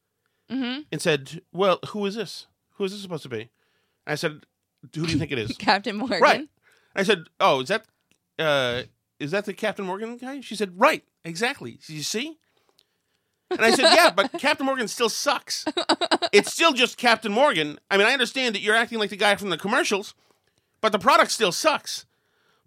Mm-hmm. 0.51 0.83
and 0.91 1.03
said, 1.03 1.43
"Well, 1.53 1.79
who 1.89 2.05
is 2.07 2.15
this? 2.15 2.47
Who 2.75 2.85
is 2.85 2.93
this 2.93 3.03
supposed 3.03 3.23
to 3.25 3.29
be?" 3.29 3.51
I 4.07 4.15
said, 4.17 4.45
"Who 4.95 5.07
do 5.07 5.13
you 5.13 5.19
think 5.19 5.31
it 5.33 5.39
is?" 5.39 5.57
Captain 5.59 5.97
Morgan. 5.97 6.21
Right. 6.21 6.49
I 6.97 7.03
said, 7.05 7.25
"Oh, 7.39 7.61
is 7.61 7.69
that 7.69 7.85
uh, 8.39 8.83
is 9.21 9.31
that 9.31 9.45
the 9.45 9.55
Captain 9.55 9.85
Morgan 9.87 10.17
guy?" 10.17 10.41
She 10.41 10.57
said, 10.57 10.79
"Right, 10.79 11.05
exactly. 11.25 11.79
You 11.87 12.03
see." 12.03 12.39
And 13.51 13.61
I 13.63 13.71
said, 13.71 13.95
"Yeah, 13.95 14.11
but 14.11 14.33
Captain 14.39 14.67
Morgan 14.67 14.89
still 14.89 15.09
sucks. 15.09 15.65
It's 16.33 16.53
still 16.53 16.73
just 16.73 16.99
Captain 16.99 17.33
Morgan. 17.33 17.79
I 17.91 17.97
mean, 17.97 18.07
I 18.07 18.13
understand 18.13 18.55
that 18.55 18.61
you're 18.61 18.77
acting 18.77 18.99
like 18.99 19.11
the 19.11 19.17
guy 19.17 19.37
from 19.37 19.49
the 19.49 19.57
commercials, 19.57 20.15
but 20.81 20.93
the 20.93 20.99
product 20.99 21.31
still 21.31 21.53
sucks." 21.53 22.05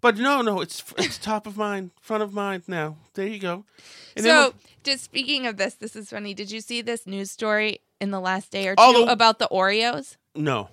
But 0.00 0.16
no, 0.18 0.42
no, 0.42 0.60
it's 0.60 0.82
it's 0.98 1.16
top 1.16 1.46
of 1.46 1.56
mind, 1.56 1.92
front 2.00 2.22
of 2.22 2.34
mind 2.34 2.64
now. 2.66 2.96
There 3.14 3.26
you 3.26 3.38
go. 3.38 3.64
And 4.16 4.24
so, 4.24 4.54
just 4.82 5.04
speaking 5.04 5.46
of 5.46 5.56
this, 5.56 5.74
this 5.74 5.94
is 5.94 6.10
funny. 6.10 6.34
Did 6.34 6.50
you 6.50 6.60
see 6.60 6.82
this 6.82 7.06
news 7.06 7.30
story 7.30 7.80
in 8.00 8.10
the 8.10 8.20
last 8.20 8.50
day 8.50 8.66
or 8.66 8.74
two 8.74 9.06
about 9.08 9.38
the 9.38 9.48
Oreos? 9.50 10.16
no. 10.34 10.68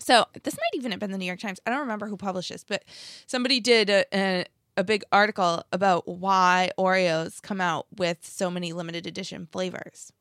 So 0.00 0.26
this 0.42 0.54
might 0.54 0.76
even 0.76 0.90
have 0.90 0.98
been 1.00 1.12
the 1.12 1.18
New 1.18 1.24
York 1.24 1.38
Times. 1.38 1.60
I 1.64 1.70
don't 1.70 1.78
remember 1.78 2.08
who 2.08 2.16
published 2.16 2.50
this, 2.50 2.64
but 2.64 2.84
somebody 3.26 3.60
did 3.60 3.88
a, 3.88 4.04
a, 4.12 4.44
a 4.76 4.84
big 4.84 5.04
article 5.12 5.64
about 5.72 6.08
why 6.08 6.70
Oreos 6.78 7.40
come 7.40 7.60
out 7.60 7.86
with 7.96 8.18
so 8.22 8.50
many 8.50 8.72
limited 8.72 9.06
edition 9.06 9.46
flavors. 9.50 10.12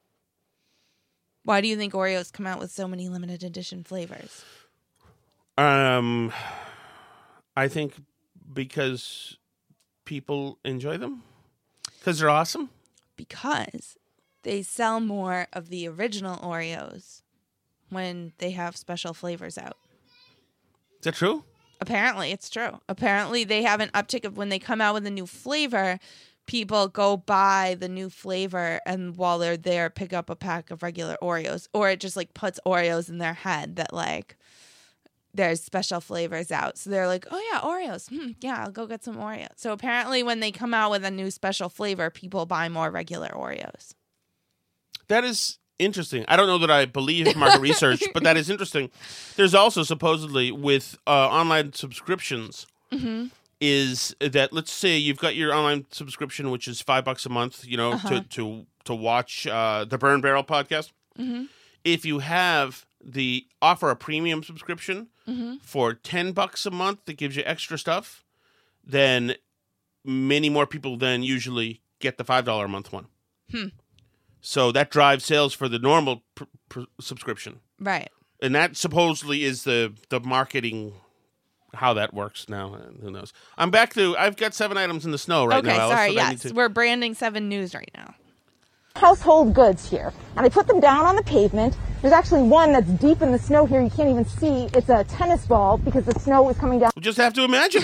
Why 1.43 1.61
do 1.61 1.67
you 1.67 1.75
think 1.75 1.93
Oreos 1.93 2.31
come 2.31 2.47
out 2.47 2.59
with 2.59 2.71
so 2.71 2.87
many 2.87 3.09
limited 3.09 3.43
edition 3.43 3.83
flavors? 3.83 4.45
Um, 5.57 6.31
I 7.55 7.67
think 7.67 7.95
because 8.53 9.37
people 10.05 10.59
enjoy 10.63 10.97
them 10.97 11.23
because 11.99 12.19
they're 12.19 12.29
awesome. 12.29 12.69
Because 13.15 13.97
they 14.43 14.61
sell 14.61 14.99
more 14.99 15.47
of 15.53 15.69
the 15.69 15.87
original 15.87 16.37
Oreos 16.37 17.21
when 17.89 18.33
they 18.39 18.51
have 18.51 18.75
special 18.75 19.13
flavors 19.13 19.57
out. 19.57 19.77
Is 20.99 21.05
that 21.05 21.15
true? 21.15 21.43
Apparently, 21.83 22.31
it's 22.31 22.49
true. 22.49 22.79
Apparently, 22.87 23.43
they 23.43 23.61
have 23.63 23.81
an 23.81 23.89
uptick 23.89 24.23
of 24.23 24.37
when 24.37 24.47
they 24.47 24.57
come 24.57 24.79
out 24.79 24.93
with 24.93 25.05
a 25.05 25.11
new 25.11 25.25
flavor, 25.25 25.99
people 26.47 26.87
go 26.87 27.17
buy 27.17 27.75
the 27.77 27.89
new 27.89 28.09
flavor 28.09 28.79
and 28.85 29.17
while 29.17 29.37
they're 29.37 29.57
there, 29.57 29.89
pick 29.89 30.13
up 30.13 30.29
a 30.29 30.35
pack 30.37 30.71
of 30.71 30.81
regular 30.81 31.17
Oreos. 31.21 31.67
Or 31.73 31.89
it 31.89 31.99
just 31.99 32.15
like 32.15 32.33
puts 32.33 32.57
Oreos 32.65 33.09
in 33.09 33.17
their 33.17 33.33
head 33.33 33.75
that 33.75 33.91
like 33.91 34.37
there's 35.33 35.61
special 35.61 35.99
flavors 35.99 36.53
out. 36.53 36.77
So 36.77 36.89
they're 36.89 37.05
like, 37.05 37.27
oh 37.29 37.49
yeah, 37.51 37.59
Oreos. 37.59 38.07
Hmm, 38.07 38.31
yeah, 38.39 38.63
I'll 38.63 38.71
go 38.71 38.87
get 38.87 39.03
some 39.03 39.17
Oreos. 39.17 39.57
So 39.57 39.73
apparently, 39.73 40.23
when 40.23 40.39
they 40.39 40.53
come 40.53 40.73
out 40.73 40.89
with 40.89 41.03
a 41.03 41.11
new 41.11 41.31
special 41.31 41.67
flavor, 41.67 42.09
people 42.09 42.45
buy 42.45 42.69
more 42.69 42.89
regular 42.89 43.27
Oreos. 43.27 43.93
That 45.09 45.25
is 45.25 45.59
interesting. 45.79 46.25
I 46.27 46.35
don't 46.35 46.47
know 46.47 46.57
that 46.59 46.71
I 46.71 46.85
believe 46.85 47.35
market 47.35 47.61
research, 47.61 48.03
but 48.13 48.23
that 48.23 48.37
is 48.37 48.49
interesting. 48.49 48.89
There's 49.35 49.53
also 49.55 49.83
supposedly 49.83 50.51
with 50.51 50.97
uh, 51.07 51.29
online 51.29 51.73
subscriptions 51.73 52.65
Mm-hmm. 52.91 53.25
is 53.59 54.15
that 54.19 54.53
let's 54.53 54.71
say 54.71 54.97
you've 54.97 55.17
got 55.17 55.35
your 55.35 55.51
online 55.53 55.85
subscription, 55.89 56.51
which 56.51 56.67
is 56.67 56.79
five 56.79 57.03
bucks 57.03 57.25
a 57.25 57.29
month, 57.29 57.65
you 57.65 57.75
know, 57.77 57.93
Uh-huh. 57.93 58.09
to 58.09 58.21
to 58.29 58.65
to 58.85 58.93
watch 58.93 59.47
uh, 59.47 59.83
the 59.85 59.97
Burn 59.97 60.21
Barrel 60.21 60.43
podcast. 60.43 60.91
Mm-hmm. 61.17 61.45
If 61.83 62.05
you 62.05 62.19
have 62.19 62.85
the 63.03 63.45
offer 63.61 63.89
a 63.89 63.95
premium 63.95 64.43
subscription 64.43 65.07
Mhm. 65.27 65.59
for 65.61 65.93
ten 65.95 66.33
bucks 66.33 66.65
a 66.67 66.71
month 66.71 66.99
that 67.05 67.17
gives 67.17 67.35
you 67.35 67.43
extra 67.45 67.77
stuff, 67.79 68.23
then 68.85 69.35
many 70.05 70.49
more 70.49 70.67
people 70.67 70.95
than 70.97 71.23
usually 71.23 71.81
get 71.99 72.17
the 72.17 72.23
five 72.23 72.45
dollar 72.45 72.65
a 72.65 72.69
month 72.69 72.91
one. 72.93 73.07
Hmm. 73.49 73.67
So 74.45 74.73
that 74.73 74.91
drives 74.91 75.23
sales 75.25 75.53
for 75.53 75.69
the 75.69 75.79
normal 75.79 76.21
pr- 76.35 76.43
pr- 76.67 76.81
subscription, 76.99 77.61
Right. 77.79 78.09
and 78.41 78.53
that 78.53 78.75
supposedly 78.75 79.43
is 79.45 79.63
the 79.63 79.93
the 80.09 80.19
marketing. 80.19 80.93
How 81.75 81.93
that 81.95 82.13
works 82.13 82.47
now, 82.49 82.75
uh, 82.75 82.91
who 83.01 83.09
knows? 83.09 83.33
I'm 83.57 83.71
back 83.71 83.93
to. 83.95 84.15
I've 84.17 84.35
got 84.35 84.53
seven 84.53 84.77
items 84.77 85.05
in 85.05 85.11
the 85.11 85.17
snow 85.17 85.45
right 85.45 85.57
okay, 85.65 85.75
now. 85.75 85.79
Alice, 85.85 85.95
sorry. 85.97 86.15
that 86.15 86.27
I 86.27 86.31
Yes, 86.31 86.41
to- 86.41 86.53
we're 86.53 86.69
branding 86.69 87.15
Seven 87.15 87.47
News 87.49 87.73
right 87.73 87.89
now. 87.95 88.13
household 88.95 89.55
goods 89.55 89.89
here. 89.89 90.13
And 90.37 90.45
I 90.45 90.49
put 90.49 90.67
them 90.67 90.79
down 90.79 91.05
on 91.05 91.15
the 91.15 91.23
pavement. 91.23 91.75
There's 92.01 92.13
actually 92.13 92.43
one 92.43 92.73
that's 92.73 92.87
deep 93.01 93.21
in 93.23 93.31
the 93.31 93.39
snow 93.39 93.65
here. 93.65 93.81
You 93.81 93.89
can't 93.89 94.09
even 94.09 94.25
see. 94.25 94.69
It's 94.75 94.89
a 94.89 95.03
tennis 95.05 95.45
ball 95.47 95.77
because 95.79 96.05
the 96.05 96.19
snow 96.19 96.47
is 96.49 96.57
coming 96.57 96.77
down. 96.79 96.91
We 96.95 97.01
just 97.01 97.17
have 97.17 97.33
to 97.35 97.43
imagine. 97.43 97.83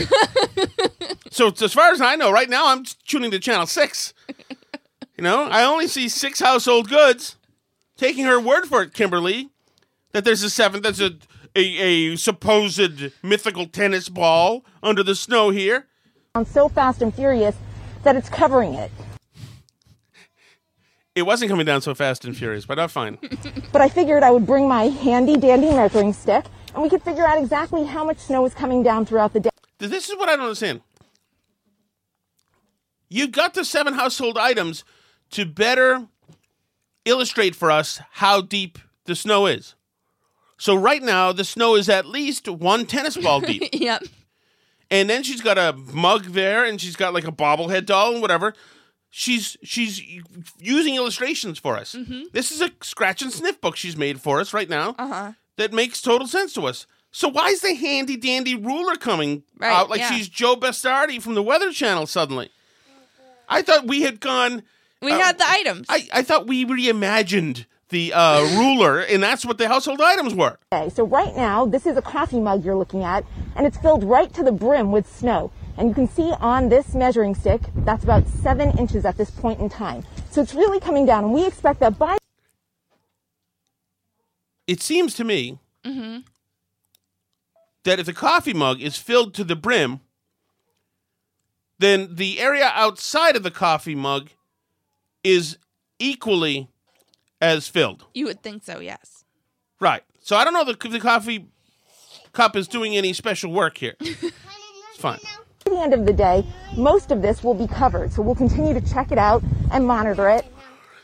so, 1.32 1.48
as 1.48 1.74
far 1.74 1.92
as 1.92 2.00
I 2.02 2.16
know, 2.16 2.32
right 2.32 2.50
now 2.50 2.68
I'm 2.68 2.84
tuning 3.08 3.32
to 3.32 3.40
channel 3.40 3.66
six. 3.66 4.14
You 5.20 5.24
know, 5.24 5.50
I 5.52 5.66
only 5.66 5.88
see 5.88 6.08
six 6.08 6.40
household 6.40 6.88
goods. 6.88 7.36
Taking 7.98 8.24
her 8.24 8.40
word 8.40 8.68
for 8.68 8.84
it, 8.84 8.94
Kimberly, 8.94 9.50
that 10.14 10.24
there's 10.24 10.44
a 10.44 10.50
seventh. 10.50 10.84
that's 10.84 11.02
a 11.02 11.18
a, 11.58 12.14
a 12.14 12.16
supposed 12.16 13.12
mythical 13.22 13.66
tennis 13.66 14.08
ball 14.08 14.64
under 14.82 15.04
the 15.04 15.16
snow 15.16 15.50
here. 15.50 15.88
I'm 16.36 16.46
so 16.46 16.70
fast 16.70 17.02
and 17.02 17.14
furious 17.14 17.58
that 18.04 18.16
it's 18.16 18.30
covering 18.30 18.76
it. 18.76 18.92
It 21.16 21.24
wasn't 21.24 21.52
coming 21.52 21.66
down 21.66 21.82
so 21.82 21.94
fast 21.94 22.24
and 22.24 22.34
furious, 22.38 22.66
but 22.66 22.80
I'm 22.80 22.88
fine. 22.88 23.18
But 23.74 23.82
I 23.82 23.90
figured 23.90 24.24
I 24.24 24.32
would 24.32 24.46
bring 24.46 24.70
my 24.70 24.84
handy 24.84 25.36
dandy 25.36 25.70
measuring 25.70 26.14
stick 26.14 26.46
and 26.74 26.82
we 26.82 26.88
could 26.88 27.04
figure 27.04 27.28
out 27.28 27.38
exactly 27.38 27.84
how 27.84 28.06
much 28.06 28.20
snow 28.20 28.46
is 28.46 28.54
coming 28.54 28.84
down 28.84 29.06
throughout 29.06 29.34
the 29.34 29.42
day. 29.42 29.50
This 29.80 30.08
is 30.08 30.16
what 30.16 30.30
I 30.30 30.38
don't 30.38 30.46
understand. 30.46 30.80
You 33.10 33.28
got 33.28 33.54
the 33.54 33.66
seven 33.66 33.96
household 33.96 34.38
items 34.38 34.86
to 35.32 35.46
better 35.46 36.08
illustrate 37.06 37.56
for 37.56 37.72
us 37.72 38.00
how 38.12 38.42
deep 38.42 38.78
the 39.06 39.16
snow 39.16 39.46
is. 39.46 39.76
So 40.58 40.76
right 40.76 41.02
now 41.02 41.32
the 41.32 41.46
snow 41.46 41.76
is 41.76 41.90
at 41.90 42.06
least 42.06 42.48
one 42.48 42.86
tennis 42.86 43.16
ball 43.18 43.40
deep. 43.42 43.70
yep. 43.74 44.04
And 44.92 45.10
then 45.10 45.24
she's 45.24 45.42
got 45.42 45.58
a 45.58 45.74
mug 45.74 46.26
there 46.26 46.66
and 46.66 46.82
she's 46.82 46.96
got 46.96 47.14
like 47.14 47.28
a 47.28 47.32
bobblehead 47.32 47.86
doll 47.86 48.14
and 48.14 48.22
whatever. 48.22 48.54
She's 49.12 49.58
she's 49.64 50.02
using 50.60 50.96
illustrations 50.96 51.58
for 51.58 51.78
us. 51.78 51.96
Mm-hmm. 51.96 52.24
This 52.34 52.52
is 52.52 52.62
a 52.62 52.70
scratch 52.82 53.22
and 53.22 53.32
sniff 53.32 53.60
book 53.62 53.76
she's 53.76 53.98
made 53.98 54.22
for 54.22 54.40
us 54.40 54.54
right 54.54 54.70
now 54.70 54.96
Uh 55.00 55.08
huh. 55.08 55.32
that 55.58 55.74
makes 55.74 56.02
total 56.02 56.28
sense 56.28 56.54
to 56.54 56.66
us. 56.68 56.86
So 57.12 57.28
why 57.28 57.48
is 57.48 57.62
the 57.62 57.74
handy 57.74 58.18
dandy 58.18 58.54
ruler 58.56 58.96
coming 58.96 59.42
Right, 59.58 59.72
out 59.72 59.90
like 59.90 60.00
yeah. 60.02 60.12
she's 60.12 60.28
Joe 60.30 60.56
Bastardi 60.56 61.20
from 61.22 61.34
the 61.34 61.42
Weather 61.42 61.72
Channel 61.72 62.06
suddenly? 62.06 62.50
I 63.48 63.64
thought 63.64 63.88
we 63.88 64.02
had 64.04 64.20
gone 64.20 64.62
We 65.02 65.12
had 65.12 65.38
the 65.38 65.46
items. 65.48 65.86
I, 65.90 66.08
I 66.14 66.22
thought 66.24 66.48
we 66.48 66.66
reimagined 66.66 67.66
the 67.90 68.14
uh, 68.14 68.42
ruler, 68.58 69.00
and 69.00 69.24
that's 69.24 69.46
what 69.46 69.58
the 69.58 69.68
household 69.68 70.02
items 70.02 70.36
were. 70.36 70.58
Okay, 70.74 70.90
so 70.90 71.06
right 71.06 71.36
now, 71.36 71.66
this 71.66 71.86
is 71.86 71.98
a 71.98 72.02
coffee 72.02 72.40
mug 72.40 72.64
you're 72.66 72.76
looking 72.76 73.04
at, 73.04 73.24
and 73.56 73.66
it's 73.66 73.78
filled 73.78 74.04
right 74.04 74.32
to 74.34 74.44
the 74.44 74.52
brim 74.52 74.92
with 74.92 75.10
snow. 75.12 75.52
And 75.78 75.88
you 75.88 75.96
can 75.96 76.08
see 76.10 76.34
on 76.40 76.68
this 76.70 76.94
measuring 76.94 77.34
stick, 77.34 77.62
that's 77.78 78.04
about 78.04 78.28
seven 78.28 78.78
inches 78.78 79.06
at 79.06 79.18
this 79.18 79.32
point 79.32 79.60
in 79.62 79.70
time. 79.70 80.04
So 80.30 80.42
it's 80.42 80.54
really 80.54 80.80
coming 80.82 81.06
down, 81.06 81.24
and 81.24 81.34
we 81.34 81.48
expect 81.48 81.80
that 81.80 81.98
by. 81.98 82.18
It 84.68 84.82
seems 84.82 85.14
to 85.16 85.24
me 85.24 85.60
Mm-hmm. 85.86 86.20
that 87.86 88.00
if 88.00 88.06
the 88.06 88.14
coffee 88.14 88.54
mug 88.54 88.82
is 88.82 88.98
filled 88.98 89.34
to 89.36 89.46
the 89.46 89.56
brim, 89.56 90.02
then 91.80 92.16
the 92.16 92.42
area 92.42 92.70
outside 92.76 93.38
of 93.38 93.44
the 93.44 93.50
coffee 93.50 93.96
mug 93.96 94.32
is 95.24 95.58
equally 96.00 96.70
as 97.42 97.68
filled. 97.68 98.06
You 98.14 98.26
would 98.26 98.42
think 98.42 98.64
so, 98.64 98.80
yes. 98.80 99.24
Right. 99.80 100.04
So 100.22 100.36
I 100.36 100.44
don't 100.44 100.54
know 100.54 100.62
if 100.68 100.80
the 100.80 101.00
coffee 101.00 101.48
cup 102.34 102.56
is 102.56 102.68
doing 102.68 102.96
any 102.96 103.14
special 103.14 103.52
work 103.52 103.78
here. 103.78 103.96
it's 104.00 104.32
fine. 104.98 105.20
At 105.66 105.74
the 105.74 105.80
end 105.80 105.94
of 105.94 106.06
the 106.06 106.14
day, 106.14 106.46
most 106.76 107.12
of 107.12 107.22
this 107.22 107.44
will 107.44 107.54
be 107.54 107.68
covered. 107.68 108.12
So 108.12 108.22
we'll 108.22 108.36
continue 108.36 108.74
to 108.74 108.82
check 108.82 109.12
it 109.12 109.18
out 109.18 109.44
and 109.72 109.86
monitor 109.86 110.30
it. 110.30 110.46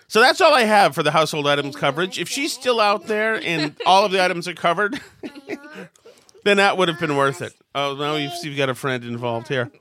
So 0.07 0.21
that's 0.21 0.39
all 0.39 0.53
I 0.53 0.61
have 0.61 0.93
for 0.93 1.03
the 1.03 1.11
household 1.11 1.47
items 1.47 1.75
coverage. 1.75 2.19
If 2.19 2.29
she's 2.29 2.53
still 2.53 2.79
out 2.79 3.07
there 3.07 3.41
and 3.43 3.75
all 3.85 4.05
of 4.05 4.11
the 4.11 4.23
items 4.23 4.47
are 4.47 4.53
covered, 4.53 4.99
then 6.43 6.57
that 6.57 6.77
would 6.77 6.87
have 6.89 6.99
been 6.99 7.15
worth 7.15 7.41
it. 7.41 7.53
Oh, 7.73 7.95
now 7.95 8.15
you've, 8.15 8.31
you've 8.43 8.57
got 8.57 8.69
a 8.69 8.75
friend 8.75 9.03
involved 9.03 9.47
here. 9.47 9.71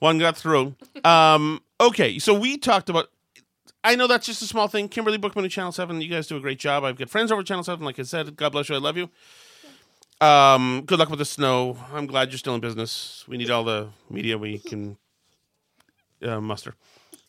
One 0.00 0.18
got 0.18 0.36
through. 0.36 0.76
Um, 1.02 1.62
okay, 1.80 2.18
so 2.18 2.34
we 2.34 2.58
talked 2.58 2.88
about. 2.88 3.08
I 3.84 3.94
know 3.94 4.06
that's 4.06 4.26
just 4.26 4.42
a 4.42 4.46
small 4.46 4.68
thing. 4.68 4.88
Kimberly 4.88 5.18
Bookman 5.18 5.44
at 5.44 5.50
Channel 5.50 5.72
7, 5.72 6.00
you 6.00 6.08
guys 6.08 6.26
do 6.26 6.36
a 6.36 6.40
great 6.40 6.58
job. 6.58 6.84
I've 6.84 6.96
got 6.98 7.10
friends 7.10 7.30
over 7.30 7.42
Channel 7.42 7.64
7, 7.64 7.84
like 7.84 7.98
I 7.98 8.02
said. 8.02 8.36
God 8.36 8.50
bless 8.50 8.68
you. 8.68 8.74
I 8.74 8.78
love 8.78 8.96
you. 8.96 9.08
Um, 10.20 10.82
good 10.84 10.98
luck 10.98 11.10
with 11.10 11.20
the 11.20 11.24
snow. 11.24 11.76
I'm 11.92 12.06
glad 12.06 12.30
you're 12.30 12.38
still 12.38 12.54
in 12.54 12.60
business. 12.60 13.24
We 13.28 13.36
need 13.36 13.50
all 13.50 13.62
the 13.62 13.90
media 14.10 14.36
we 14.36 14.58
can 14.58 14.98
uh, 16.22 16.40
muster. 16.40 16.74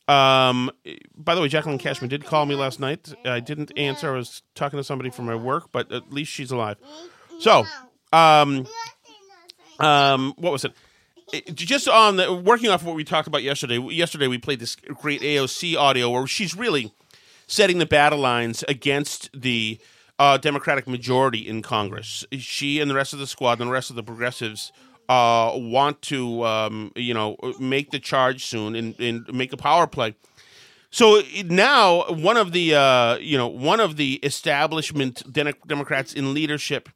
Um, 0.07 0.71
by 1.15 1.35
the 1.35 1.41
way, 1.41 1.47
Jacqueline 1.47 1.77
Cashman 1.77 2.09
did 2.09 2.25
call 2.25 2.47
me 2.47 2.55
last 2.55 2.79
night. 2.79 3.13
I 3.25 3.39
didn't 3.39 3.71
answer. 3.77 4.11
I 4.11 4.17
was 4.17 4.41
talking 4.55 4.77
to 4.77 4.83
somebody 4.83 5.11
from 5.11 5.25
my 5.25 5.35
work, 5.35 5.71
but 5.71 5.91
at 5.91 6.11
least 6.11 6.31
she's 6.31 6.49
alive. 6.49 6.77
So, 7.39 7.63
um, 8.11 8.65
um, 9.79 10.33
what 10.37 10.51
was 10.51 10.65
it? 10.65 10.73
Just 11.53 11.87
on 11.87 12.15
the 12.15 12.33
working 12.33 12.69
off 12.69 12.83
what 12.83 12.95
we 12.95 13.03
talked 13.03 13.27
about 13.27 13.43
yesterday. 13.43 13.77
Yesterday 13.77 14.27
we 14.27 14.37
played 14.37 14.59
this 14.59 14.75
great 14.75 15.21
AOC 15.21 15.75
audio 15.75 16.09
where 16.09 16.27
she's 16.27 16.55
really 16.55 16.93
setting 17.47 17.79
the 17.79 17.85
battle 17.85 18.19
lines 18.19 18.63
against 18.67 19.29
the 19.33 19.79
uh, 20.17 20.37
Democratic 20.37 20.87
majority 20.87 21.47
in 21.47 21.61
Congress. 21.61 22.25
She 22.33 22.79
and 22.79 22.89
the 22.89 22.95
rest 22.95 23.13
of 23.13 23.19
the 23.19 23.27
squad 23.27 23.59
and 23.59 23.69
the 23.69 23.73
rest 23.73 23.89
of 23.89 23.95
the 23.95 24.03
progressives 24.03 24.71
uh, 25.07 25.51
want 25.55 26.01
to, 26.03 26.45
um, 26.45 26.91
you 26.95 27.13
know, 27.13 27.35
make 27.59 27.91
the 27.91 27.99
charge 27.99 28.45
soon 28.45 28.75
and, 28.75 28.99
and 28.99 29.33
make 29.33 29.51
a 29.53 29.57
power 29.57 29.87
play. 29.87 30.15
So 30.91 31.21
now, 31.45 32.11
one 32.13 32.37
of 32.37 32.51
the, 32.51 32.75
uh, 32.75 33.17
you 33.17 33.37
know, 33.37 33.47
one 33.47 33.79
of 33.79 33.95
the 33.95 34.15
establishment 34.23 35.31
Demo- 35.31 35.53
Democrats 35.67 36.13
in 36.13 36.33
leadership 36.33 36.89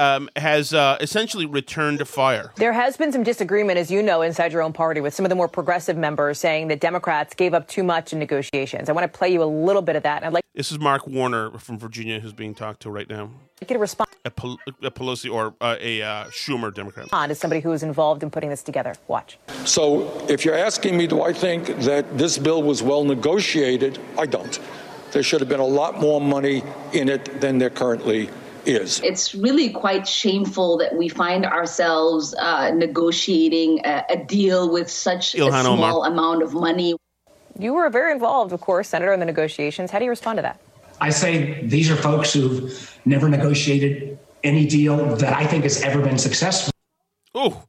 um, 0.00 0.30
has 0.36 0.72
uh, 0.72 0.96
essentially 1.00 1.46
returned 1.46 1.98
to 1.98 2.04
fire. 2.04 2.52
There 2.56 2.72
has 2.72 2.96
been 2.96 3.12
some 3.12 3.22
disagreement, 3.22 3.78
as 3.78 3.90
you 3.90 4.02
know, 4.02 4.22
inside 4.22 4.52
your 4.52 4.62
own 4.62 4.72
party 4.72 5.00
with 5.00 5.14
some 5.14 5.26
of 5.26 5.28
the 5.28 5.34
more 5.34 5.46
progressive 5.46 5.96
members 5.96 6.38
saying 6.38 6.68
that 6.68 6.80
Democrats 6.80 7.34
gave 7.34 7.52
up 7.52 7.68
too 7.68 7.84
much 7.84 8.12
in 8.12 8.18
negotiations. 8.18 8.88
I 8.88 8.92
want 8.92 9.10
to 9.10 9.18
play 9.18 9.28
you 9.28 9.42
a 9.42 9.44
little 9.44 9.82
bit 9.82 9.96
of 9.96 10.02
that. 10.04 10.24
I'd 10.24 10.32
like 10.32 10.42
This 10.54 10.72
is 10.72 10.78
Mark 10.78 11.06
Warner 11.06 11.50
from 11.58 11.78
Virginia 11.78 12.18
who's 12.18 12.32
being 12.32 12.54
talked 12.54 12.80
to 12.82 12.90
right 12.90 13.08
now. 13.08 13.30
get 13.66 13.76
a 13.76 13.78
response 13.78 14.10
A, 14.24 14.30
Pel- 14.30 14.58
a 14.82 14.90
Pelosi 14.90 15.32
or 15.32 15.54
uh, 15.60 15.76
a 15.78 16.00
uh, 16.02 16.24
Schumer 16.26 16.74
Democrat. 16.74 17.08
Is 17.30 17.38
somebody 17.38 17.60
who 17.60 17.68
was 17.68 17.82
involved 17.82 18.22
in 18.22 18.30
putting 18.30 18.48
this 18.48 18.62
together. 18.62 18.94
Watch. 19.06 19.38
So 19.66 20.26
if 20.28 20.46
you're 20.46 20.56
asking 20.56 20.96
me, 20.96 21.06
do 21.06 21.22
I 21.22 21.34
think 21.34 21.66
that 21.80 22.16
this 22.16 22.38
bill 22.38 22.62
was 22.62 22.82
well 22.82 23.04
negotiated? 23.04 23.98
I 24.18 24.24
don't. 24.24 24.58
There 25.12 25.22
should 25.22 25.40
have 25.40 25.48
been 25.48 25.60
a 25.60 25.66
lot 25.66 26.00
more 26.00 26.20
money 26.20 26.62
in 26.92 27.08
it 27.08 27.40
than 27.40 27.58
there 27.58 27.68
currently 27.68 28.30
is. 28.66 29.00
It's 29.02 29.34
really 29.34 29.70
quite 29.70 30.06
shameful 30.06 30.78
that 30.78 30.96
we 30.96 31.08
find 31.08 31.46
ourselves 31.46 32.34
uh, 32.34 32.70
negotiating 32.70 33.80
a, 33.84 34.04
a 34.10 34.16
deal 34.24 34.70
with 34.70 34.90
such 34.90 35.34
Ilhan 35.34 35.60
a 35.60 35.62
small 35.62 36.04
Omar. 36.04 36.08
amount 36.08 36.42
of 36.42 36.52
money. 36.54 36.96
You 37.58 37.74
were 37.74 37.88
very 37.90 38.12
involved, 38.12 38.52
of 38.52 38.60
course, 38.60 38.88
Senator, 38.88 39.12
in 39.12 39.20
the 39.20 39.26
negotiations. 39.26 39.90
How 39.90 39.98
do 39.98 40.04
you 40.04 40.10
respond 40.10 40.38
to 40.38 40.42
that? 40.42 40.60
I 41.00 41.10
say 41.10 41.62
these 41.66 41.90
are 41.90 41.96
folks 41.96 42.32
who've 42.32 42.98
never 43.04 43.28
negotiated 43.28 44.18
any 44.44 44.66
deal 44.66 45.16
that 45.16 45.32
I 45.34 45.46
think 45.46 45.64
has 45.64 45.82
ever 45.82 46.00
been 46.00 46.18
successful. 46.18 46.72
Oh, 47.34 47.64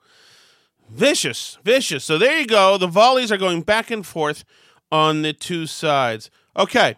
vicious, 0.89 1.57
vicious. 1.63 2.03
So 2.03 2.17
there 2.17 2.39
you 2.39 2.47
go. 2.47 2.77
The 2.77 2.87
volleys 2.87 3.31
are 3.31 3.37
going 3.37 3.61
back 3.61 3.91
and 3.91 4.05
forth 4.05 4.43
on 4.91 5.21
the 5.21 5.33
two 5.33 5.65
sides. 5.65 6.29
Okay. 6.55 6.95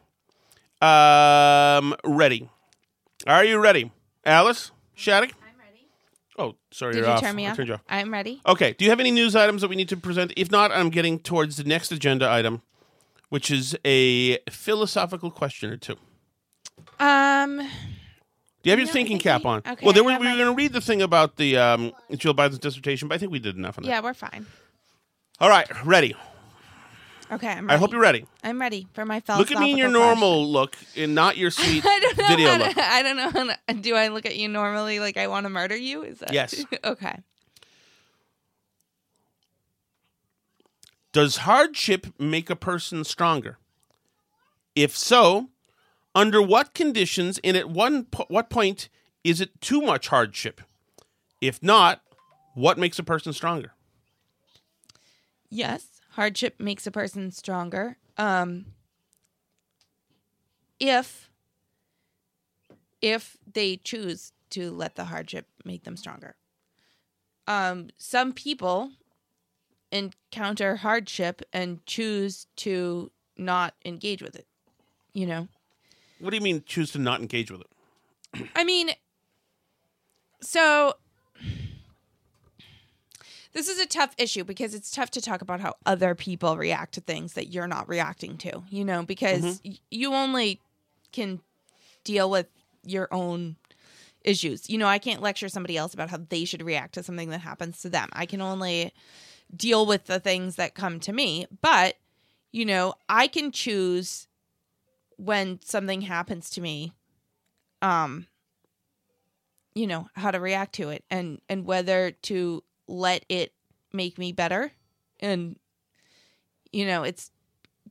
Um, 0.82 1.96
ready. 2.04 2.50
Are 3.26 3.44
you 3.46 3.60
ready? 3.60 3.92
Alice? 4.26 4.72
Shattuck? 4.96 5.32
I'm 5.32 5.60
ready. 5.60 5.88
Oh, 6.38 6.56
sorry, 6.72 6.94
Did 6.94 7.00
you're 7.00 7.08
you 7.08 7.14
off. 7.14 7.22
turn 7.22 7.36
me 7.36 7.48
I 7.48 7.52
off? 7.52 7.56
turned 7.58 7.68
you 7.70 7.76
off. 7.76 7.82
I'm 7.90 8.12
ready. 8.12 8.42
Okay. 8.46 8.74
Do 8.74 8.84
you 8.86 8.92
have 8.92 9.00
any 9.00 9.12
news 9.12 9.36
items 9.36 9.62
that 9.62 9.70
we 9.70 9.76
need 9.76 9.90
to 9.90 9.98
present? 9.98 10.34
If 10.36 10.52
not, 10.52 10.72
I'm 10.72 10.90
getting 10.90 11.20
towards 11.20 11.58
the 11.58 11.64
next 11.64 11.92
agenda 11.92 12.30
item, 12.30 12.62
which 13.30 13.50
is 13.50 13.78
a 13.86 14.38
philosophical 14.50 15.32
question 15.32 15.70
or 15.72 15.78
two. 15.78 15.96
Um, 17.00 17.58
Do 17.58 17.64
you 18.64 18.72
have 18.72 18.80
your 18.80 18.88
thinking 18.88 19.20
cap 19.20 19.46
on? 19.46 19.60
okay, 19.66 19.86
well, 19.86 19.94
there 19.94 20.04
I 20.04 20.06
were, 20.06 20.12
have 20.14 20.22
we 20.22 20.28
were 20.28 20.32
my- 20.34 20.38
going 20.38 20.50
to 20.50 20.56
read 20.56 20.74
the 20.74 20.82
thing 20.82 21.02
about 21.02 21.38
the 21.38 21.58
um, 21.58 21.94
Jill 22.16 22.34
Biden's 22.34 22.60
dissertation, 22.60 23.08
but 23.08 23.16
I 23.16 23.18
think 23.20 23.32
we 23.32 23.40
did 23.40 23.56
enough 23.56 23.78
on 23.78 23.84
that. 23.84 23.90
yeah, 23.90 24.02
we're 24.02 24.14
fine. 24.14 24.46
All 25.40 25.50
right, 25.50 25.68
ready. 25.86 26.16
Okay, 27.34 27.48
I'm 27.48 27.70
I 27.70 27.78
hope 27.78 27.92
you're 27.92 28.02
ready. 28.02 28.26
I'm 28.44 28.60
ready 28.62 28.88
for 28.94 29.06
my 29.06 29.20
felt. 29.20 29.40
Look 29.40 29.52
at 29.52 29.60
me 29.60 29.72
in 29.72 29.78
your 29.78 29.90
question. 29.90 30.08
normal 30.08 30.52
look 30.52 30.76
and 30.96 31.16
not 31.16 31.36
your 31.38 31.50
sweet 31.60 31.84
I 31.88 32.00
don't 32.00 32.18
know. 32.18 32.28
video 32.28 32.58
to- 32.58 32.64
look. 32.66 32.78
I 32.78 33.02
don't 33.04 33.18
know. 33.18 33.56
To, 33.68 33.74
do 33.74 33.96
I 33.96 34.10
look 34.10 34.26
at 34.26 34.36
you 34.36 34.48
normally 34.48 35.00
like 35.00 35.18
I 35.18 35.28
want 35.28 35.46
to 35.46 35.50
murder 35.50 35.76
you? 35.76 36.04
Is 36.04 36.20
that 36.20 36.32
Yes. 36.34 36.64
okay. 36.84 37.20
Does 41.12 41.38
hardship 41.38 42.08
make 42.20 42.50
a 42.50 42.56
person 42.56 43.04
stronger? 43.04 43.58
If 44.76 44.98
so, 44.98 45.50
under 46.16 46.42
what 46.42 46.74
conditions 46.74 47.40
and 47.44 47.56
at 47.56 47.70
one 47.70 48.06
po- 48.06 48.26
what 48.30 48.50
point 48.50 48.90
is 49.24 49.40
it 49.40 49.62
too 49.62 49.82
much 49.82 50.08
hardship? 50.08 50.62
If 51.40 51.62
not, 51.62 52.02
what 52.56 52.78
makes 52.78 52.98
a 52.98 53.04
person 53.04 53.32
stronger? 53.34 53.74
Yes, 55.50 55.93
hardship 56.14 56.60
makes 56.60 56.88
a 56.88 56.92
person 56.92 57.32
stronger. 57.32 57.98
Um, 58.18 58.66
if 60.80 61.30
if 63.02 63.38
they 63.52 63.78
choose 63.78 64.32
to 64.52 64.72
let 64.72 64.96
the 64.96 65.06
hardship 65.06 65.48
make 65.66 65.84
them 65.84 65.98
stronger. 65.98 66.36
Um, 67.48 67.90
some 67.98 68.32
people 68.32 68.92
encounter 69.92 70.78
hardship 70.78 71.42
and 71.52 71.86
choose 71.86 72.48
to 72.58 73.12
not 73.38 73.74
engage 73.84 74.22
with 74.22 74.36
it. 74.36 74.48
You 75.14 75.28
know, 75.28 75.48
What 76.20 76.30
do 76.30 76.38
you 76.38 76.42
mean 76.42 76.64
choose 76.66 76.92
to 76.92 77.00
not 77.00 77.20
engage 77.20 77.52
with 77.52 77.62
it? 77.62 78.48
I 78.56 78.64
mean, 78.64 78.92
so 80.42 80.94
this 83.54 83.68
is 83.68 83.80
a 83.80 83.86
tough 83.86 84.14
issue 84.18 84.44
because 84.44 84.74
it's 84.74 84.92
tough 84.92 85.12
to 85.12 85.22
talk 85.22 85.42
about 85.42 85.60
how 85.62 85.76
other 85.86 86.16
people 86.16 86.58
react 86.58 86.94
to 86.96 87.02
things 87.02 87.34
that 87.34 87.48
you're 87.54 87.68
not 87.68 87.88
reacting 87.88 88.38
to, 88.40 88.64
you 88.70 88.84
know, 88.84 89.04
because 89.04 89.44
Mhm. 89.44 89.60
y- 89.66 89.78
you 89.92 90.14
only 90.14 90.60
can 91.12 91.40
deal 92.04 92.30
with 92.30 92.48
your 92.84 93.08
own 93.14 93.56
issues. 94.24 94.70
You 94.70 94.78
know, 94.78 94.88
I 94.88 95.00
can't 95.00 95.22
lecture 95.22 95.50
somebody 95.50 95.78
else 95.78 95.94
about 95.94 96.10
how 96.10 96.18
they 96.18 96.46
should 96.46 96.62
react 96.64 96.96
to 96.96 97.04
something 97.04 97.30
that 97.30 97.42
happens 97.42 97.82
to 97.82 97.90
them. 97.90 98.10
I 98.14 98.26
can 98.26 98.42
only 98.42 98.94
deal 99.56 99.86
with 99.86 100.06
the 100.06 100.20
things 100.20 100.56
that 100.56 100.74
come 100.76 101.00
to 101.02 101.14
me, 101.14 101.46
but 101.62 101.98
you 102.52 102.66
know, 102.66 102.94
I 103.10 103.28
can 103.28 103.52
choose 103.52 104.28
when 105.18 105.60
something 105.64 106.02
happens 106.02 106.50
to 106.52 106.62
me 106.62 106.92
um 107.82 108.28
you 109.76 109.88
know 109.88 110.08
how 110.16 110.32
to 110.32 110.40
react 110.40 110.74
to 110.76 110.90
it 110.90 111.04
and 111.10 111.40
and 111.50 111.66
whether 111.66 112.12
to 112.12 112.64
let 112.88 113.26
it 113.30 113.54
make 113.92 114.18
me 114.18 114.32
better 114.32 114.72
and 115.20 115.58
you 116.72 116.86
know 116.86 117.04
it's 117.04 117.32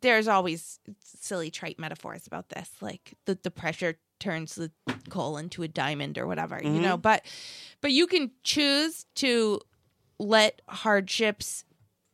there's 0.00 0.26
always 0.28 0.80
silly 1.00 1.50
trite 1.50 1.78
metaphors 1.78 2.26
about 2.26 2.48
this 2.48 2.70
like 2.80 3.14
the, 3.24 3.38
the 3.42 3.50
pressure 3.50 3.98
turns 4.18 4.54
the 4.56 4.70
coal 5.08 5.36
into 5.36 5.62
a 5.62 5.68
diamond 5.68 6.18
or 6.18 6.26
whatever 6.26 6.60
you 6.62 6.80
know 6.80 6.96
Mhm. 6.96 7.02
but 7.02 7.24
but 7.80 7.92
you 7.92 8.06
can 8.06 8.30
choose 8.42 9.06
to 9.16 9.60
let 10.18 10.60
hardships 10.68 11.64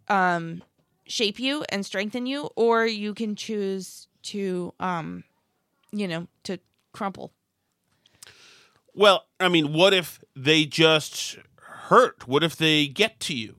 um 0.09 0.63
shape 1.07 1.39
you 1.39 1.65
and 1.71 1.87
strengthen 1.87 2.27
you, 2.27 2.51
or 2.55 2.85
you 2.85 3.15
can 3.15 3.35
choose 3.35 4.09
to, 4.25 4.75
um, 4.79 5.25
you 5.91 6.07
know, 6.07 6.27
to 6.45 6.59
crumple. 6.93 7.33
Well, 8.95 9.25
I 9.41 9.49
mean, 9.49 9.73
what 9.73 9.95
if 9.95 10.21
they 10.37 10.67
just 10.67 11.39
hurt? 11.89 12.29
What 12.29 12.45
if 12.45 12.57
they 12.57 12.87
get 12.87 13.19
to 13.21 13.35
you? 13.35 13.55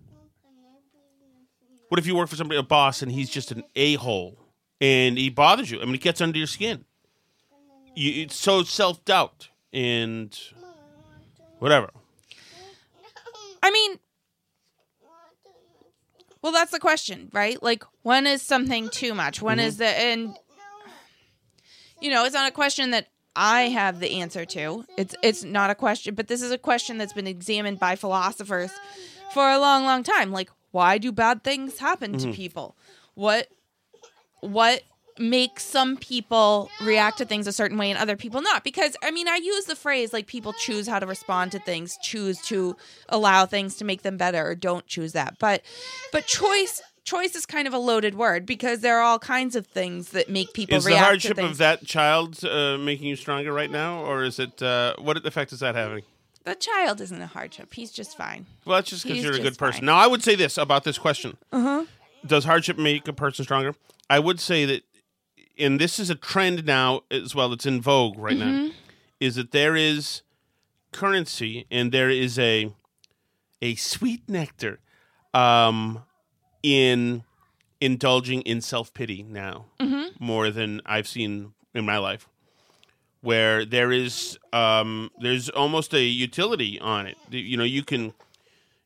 What 1.90 2.00
if 2.00 2.06
you 2.06 2.16
work 2.16 2.30
for 2.30 2.36
somebody, 2.36 2.60
a 2.60 2.64
boss, 2.64 3.02
and 3.02 3.12
he's 3.12 3.30
just 3.30 3.52
an 3.52 3.64
a 3.76 3.96
hole 3.96 4.38
and 4.80 5.18
he 5.18 5.30
bothers 5.30 5.72
you? 5.72 5.82
I 5.82 5.86
mean, 5.86 5.96
it 5.96 6.02
gets 6.02 6.22
under 6.22 6.38
your 6.38 6.48
skin. 6.48 6.86
You, 7.96 8.24
it's 8.24 8.36
so 8.36 8.64
self 8.64 9.04
doubt 9.06 9.50
and 9.74 10.38
whatever. 11.58 11.90
I 13.62 13.72
mean, 13.72 14.00
well, 16.42 16.52
that's 16.52 16.72
the 16.72 16.80
question, 16.80 17.30
right? 17.34 17.62
Like, 17.62 17.84
when 18.04 18.28
is 18.28 18.42
something 18.42 18.90
too 18.90 19.14
much? 19.14 19.42
When 19.42 19.60
is 19.60 19.78
the 19.78 19.88
and 19.88 20.36
you 22.00 22.12
know, 22.12 22.24
it's 22.26 22.34
not 22.34 22.48
a 22.48 22.54
question 22.54 22.92
that 22.92 23.08
I 23.42 23.70
have 23.70 24.02
the 24.02 24.20
answer 24.20 24.44
to. 24.46 24.84
It's 24.98 25.16
it's 25.24 25.44
not 25.46 25.70
a 25.70 25.76
question, 25.76 26.14
but 26.14 26.28
this 26.28 26.42
is 26.42 26.52
a 26.52 26.58
question 26.58 26.98
that's 26.98 27.14
been 27.14 27.26
examined 27.28 27.80
by 27.80 27.96
philosophers 27.96 28.72
for 29.34 29.50
a 29.50 29.58
long, 29.58 29.86
long 29.86 30.04
time. 30.04 30.34
Like, 30.34 30.50
why 30.72 30.98
do 30.98 31.12
bad 31.14 31.44
things 31.44 31.78
happen 31.78 32.18
to 32.18 32.28
Mhm. 32.28 32.36
people? 32.36 32.76
What 33.16 33.48
what 34.42 34.84
makes 35.18 35.66
some 35.66 35.98
people 35.98 36.70
react 36.82 37.18
to 37.18 37.26
things 37.26 37.46
a 37.46 37.52
certain 37.52 37.78
way 37.78 37.90
and 37.90 38.00
other 38.00 38.16
people 38.16 38.42
not? 38.42 38.64
Because 38.64 38.96
I 39.04 39.12
mean, 39.12 39.28
I 39.28 39.36
use 39.38 39.66
the 39.66 39.76
phrase 39.76 40.12
like 40.14 40.28
people 40.28 40.54
choose 40.54 40.88
how 40.88 41.00
to 41.00 41.06
respond 41.06 41.52
to 41.54 41.60
things, 41.60 41.98
choose 42.02 42.42
to 42.44 42.76
allow 43.10 43.46
things 43.46 43.76
to 43.78 43.86
make 43.86 44.02
them 44.02 44.18
better, 44.18 44.46
or 44.48 44.56
don't 44.56 44.86
choose 44.88 45.14
that. 45.14 45.38
But 45.40 45.62
but 46.12 46.26
choice 46.26 46.82
choice 47.10 47.36
is 47.36 47.46
kind 47.46 47.68
of 47.68 47.74
a 47.74 47.78
loaded 47.78 48.16
word 48.16 48.46
because 48.46 48.82
there 48.82 48.98
are 49.00 49.02
all 49.02 49.20
kinds 49.20 49.56
of 49.56 49.66
things 49.66 50.10
that 50.10 50.30
make 50.30 50.54
people 50.54 50.78
Is 50.78 50.86
the 50.86 50.98
hardship 50.98 51.38
of 51.38 51.58
that 51.58 51.86
child 51.86 52.44
uh, 52.44 52.78
making 52.78 53.08
you 53.08 53.16
stronger 53.16 53.52
right 53.52 53.72
now, 53.72 54.04
or 54.04 54.24
is 54.24 54.40
it 54.40 54.62
uh, 54.62 54.96
what 55.00 55.26
effect 55.26 55.52
is 55.54 55.60
that 55.60 55.76
having? 55.76 56.04
the 56.46 56.56
child 56.56 57.00
isn't 57.02 57.22
a 57.22 57.28
hardship. 57.28 57.74
He's 57.74 57.92
just 57.92 58.18
fine. 58.18 58.46
Well, 58.66 58.78
that's 58.78 58.90
just 58.90 59.04
because 59.06 59.24
you're 59.24 59.34
a 59.34 59.40
good 59.40 59.58
person. 59.58 59.82
fine. 59.82 59.86
Now, 59.86 59.98
I 59.98 60.08
would 60.08 60.24
say 60.24 60.36
this 60.36 60.58
about 60.58 60.84
this 60.84 60.98
question: 60.98 61.38
Uh-huh. 61.52 61.86
Does 62.26 62.46
hardship 62.46 62.78
make 62.78 63.08
a 63.08 63.14
person 63.14 63.44
stronger? 63.46 63.76
I 64.10 64.20
would 64.20 64.40
say 64.40 64.66
that, 64.66 64.84
and 65.58 65.80
this 65.80 66.00
is 66.00 66.10
a 66.10 66.16
trend 66.16 66.66
now 66.66 67.02
as 67.12 67.36
well. 67.36 67.54
It's 67.54 67.66
in 67.66 67.82
vogue 67.82 68.18
right 68.18 68.38
now. 68.38 68.46
Mhm. 68.46 68.74
Is 69.20 69.36
that 69.36 69.52
there 69.52 69.76
is 69.76 70.22
currency 70.92 71.68
and 71.70 71.92
there 71.92 72.10
is 72.10 72.40
a 72.40 72.72
a 73.62 73.76
sweet 73.76 74.28
nectar 74.28 74.80
um, 75.34 76.04
in 76.64 77.24
indulging 77.82 78.42
in 78.42 78.62
self 78.62 78.94
pity 78.94 79.24
now 79.24 79.66
Mhm. 79.80 80.20
more 80.20 80.52
than 80.52 80.82
I've 80.86 81.08
seen 81.08 81.54
in 81.74 81.86
my 81.86 81.98
life. 81.98 82.28
Where 83.22 83.66
there 83.66 83.92
is 83.92 84.38
um, 84.54 85.12
there's 85.20 85.50
almost 85.50 85.94
a 85.94 86.02
utility 86.04 86.80
on 86.80 87.06
it. 87.06 87.18
You 87.30 87.58
know, 87.58 87.64
you 87.66 87.84
can 87.84 88.14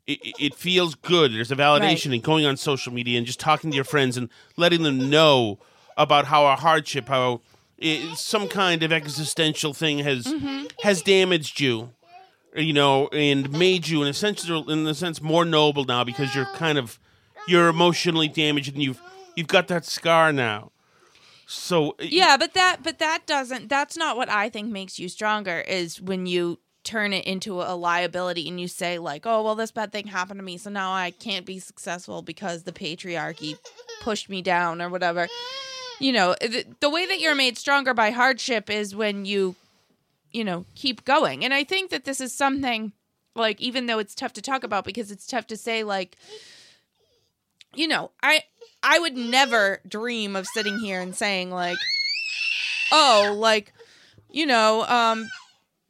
it, 0.05 0.19
it 0.39 0.55
feels 0.55 0.95
good. 0.95 1.33
There's 1.33 1.51
a 1.51 1.55
validation 1.55 2.07
Right. 2.09 2.15
in 2.15 2.21
going 2.21 2.45
on 2.45 2.57
social 2.57 2.91
media 2.91 3.17
and 3.17 3.25
just 3.25 3.39
talking 3.39 3.69
to 3.71 3.75
your 3.75 3.85
friends 3.85 4.17
and 4.17 4.29
letting 4.57 4.83
them 4.83 5.09
know 5.09 5.59
about 5.95 6.25
how 6.25 6.45
a 6.47 6.55
hardship, 6.57 7.07
how 7.07 7.39
it, 7.77 8.17
some 8.17 8.47
kind 8.49 8.83
of 8.83 8.91
existential 8.91 9.73
thing 9.73 9.99
has 9.99 10.25
Mhm. 10.25 10.69
has 10.81 11.01
damaged 11.03 11.59
you, 11.61 11.91
you 12.55 12.73
know, 12.73 13.07
and 13.09 13.51
made 13.51 13.87
you 13.87 14.01
in 14.01 14.07
a 14.09 14.13
sense, 14.13 14.47
in 14.49 14.87
a 14.87 14.93
sense, 14.95 15.21
more 15.21 15.45
noble 15.45 15.85
now 15.85 16.03
because 16.03 16.33
you're 16.35 16.51
kind 16.55 16.77
of 16.77 16.99
you're 17.47 17.69
emotionally 17.69 18.27
damaged 18.27 18.73
and 18.73 18.83
you've 18.83 19.01
you've 19.35 19.47
got 19.47 19.67
that 19.67 19.85
scar 19.85 20.31
now. 20.31 20.71
So 21.45 21.95
Yeah, 21.99 22.37
but 22.37 22.53
that 22.53 22.77
but 22.83 22.99
that 22.99 23.25
doesn't 23.25 23.69
that's 23.69 23.97
not 23.97 24.17
what 24.17 24.29
I 24.29 24.49
think 24.49 24.71
makes 24.71 24.99
you 24.99 25.09
stronger 25.09 25.59
is 25.59 26.01
when 26.01 26.25
you 26.25 26.59
turn 26.83 27.13
it 27.13 27.25
into 27.25 27.61
a 27.61 27.75
liability 27.75 28.47
and 28.47 28.59
you 28.59 28.67
say 28.67 28.99
like, 28.99 29.25
"Oh, 29.25 29.43
well 29.43 29.55
this 29.55 29.71
bad 29.71 29.91
thing 29.91 30.07
happened 30.07 30.39
to 30.39 30.43
me, 30.43 30.57
so 30.57 30.69
now 30.69 30.91
I 30.91 31.11
can't 31.11 31.45
be 31.45 31.59
successful 31.59 32.21
because 32.21 32.63
the 32.63 32.71
patriarchy 32.71 33.57
pushed 34.01 34.29
me 34.29 34.41
down 34.41 34.81
or 34.81 34.89
whatever." 34.89 35.27
You 35.99 36.11
know, 36.11 36.35
the, 36.41 36.65
the 36.79 36.89
way 36.89 37.05
that 37.05 37.19
you're 37.19 37.35
made 37.35 37.57
stronger 37.57 37.93
by 37.93 38.11
hardship 38.11 38.69
is 38.69 38.95
when 38.95 39.25
you 39.25 39.55
you 40.33 40.43
know, 40.43 40.65
keep 40.75 41.05
going. 41.05 41.45
And 41.45 41.53
I 41.53 41.63
think 41.63 41.91
that 41.91 42.03
this 42.03 42.19
is 42.19 42.33
something 42.33 42.91
like 43.35 43.61
even 43.61 43.85
though 43.85 43.99
it's 43.99 44.15
tough 44.15 44.33
to 44.33 44.41
talk 44.41 44.63
about 44.63 44.83
because 44.83 45.11
it's 45.11 45.25
tough 45.25 45.47
to 45.47 45.57
say 45.57 45.83
like 45.83 46.17
you 47.75 47.87
know, 47.87 48.11
I 48.21 48.41
I 48.81 48.99
would 48.99 49.15
never 49.15 49.79
dream 49.87 50.35
of 50.35 50.47
sitting 50.47 50.79
here 50.79 50.99
and 51.01 51.15
saying 51.15 51.51
like 51.51 51.77
oh, 52.91 53.35
like 53.37 53.73
you 54.29 54.45
know, 54.45 54.83
um 54.85 55.29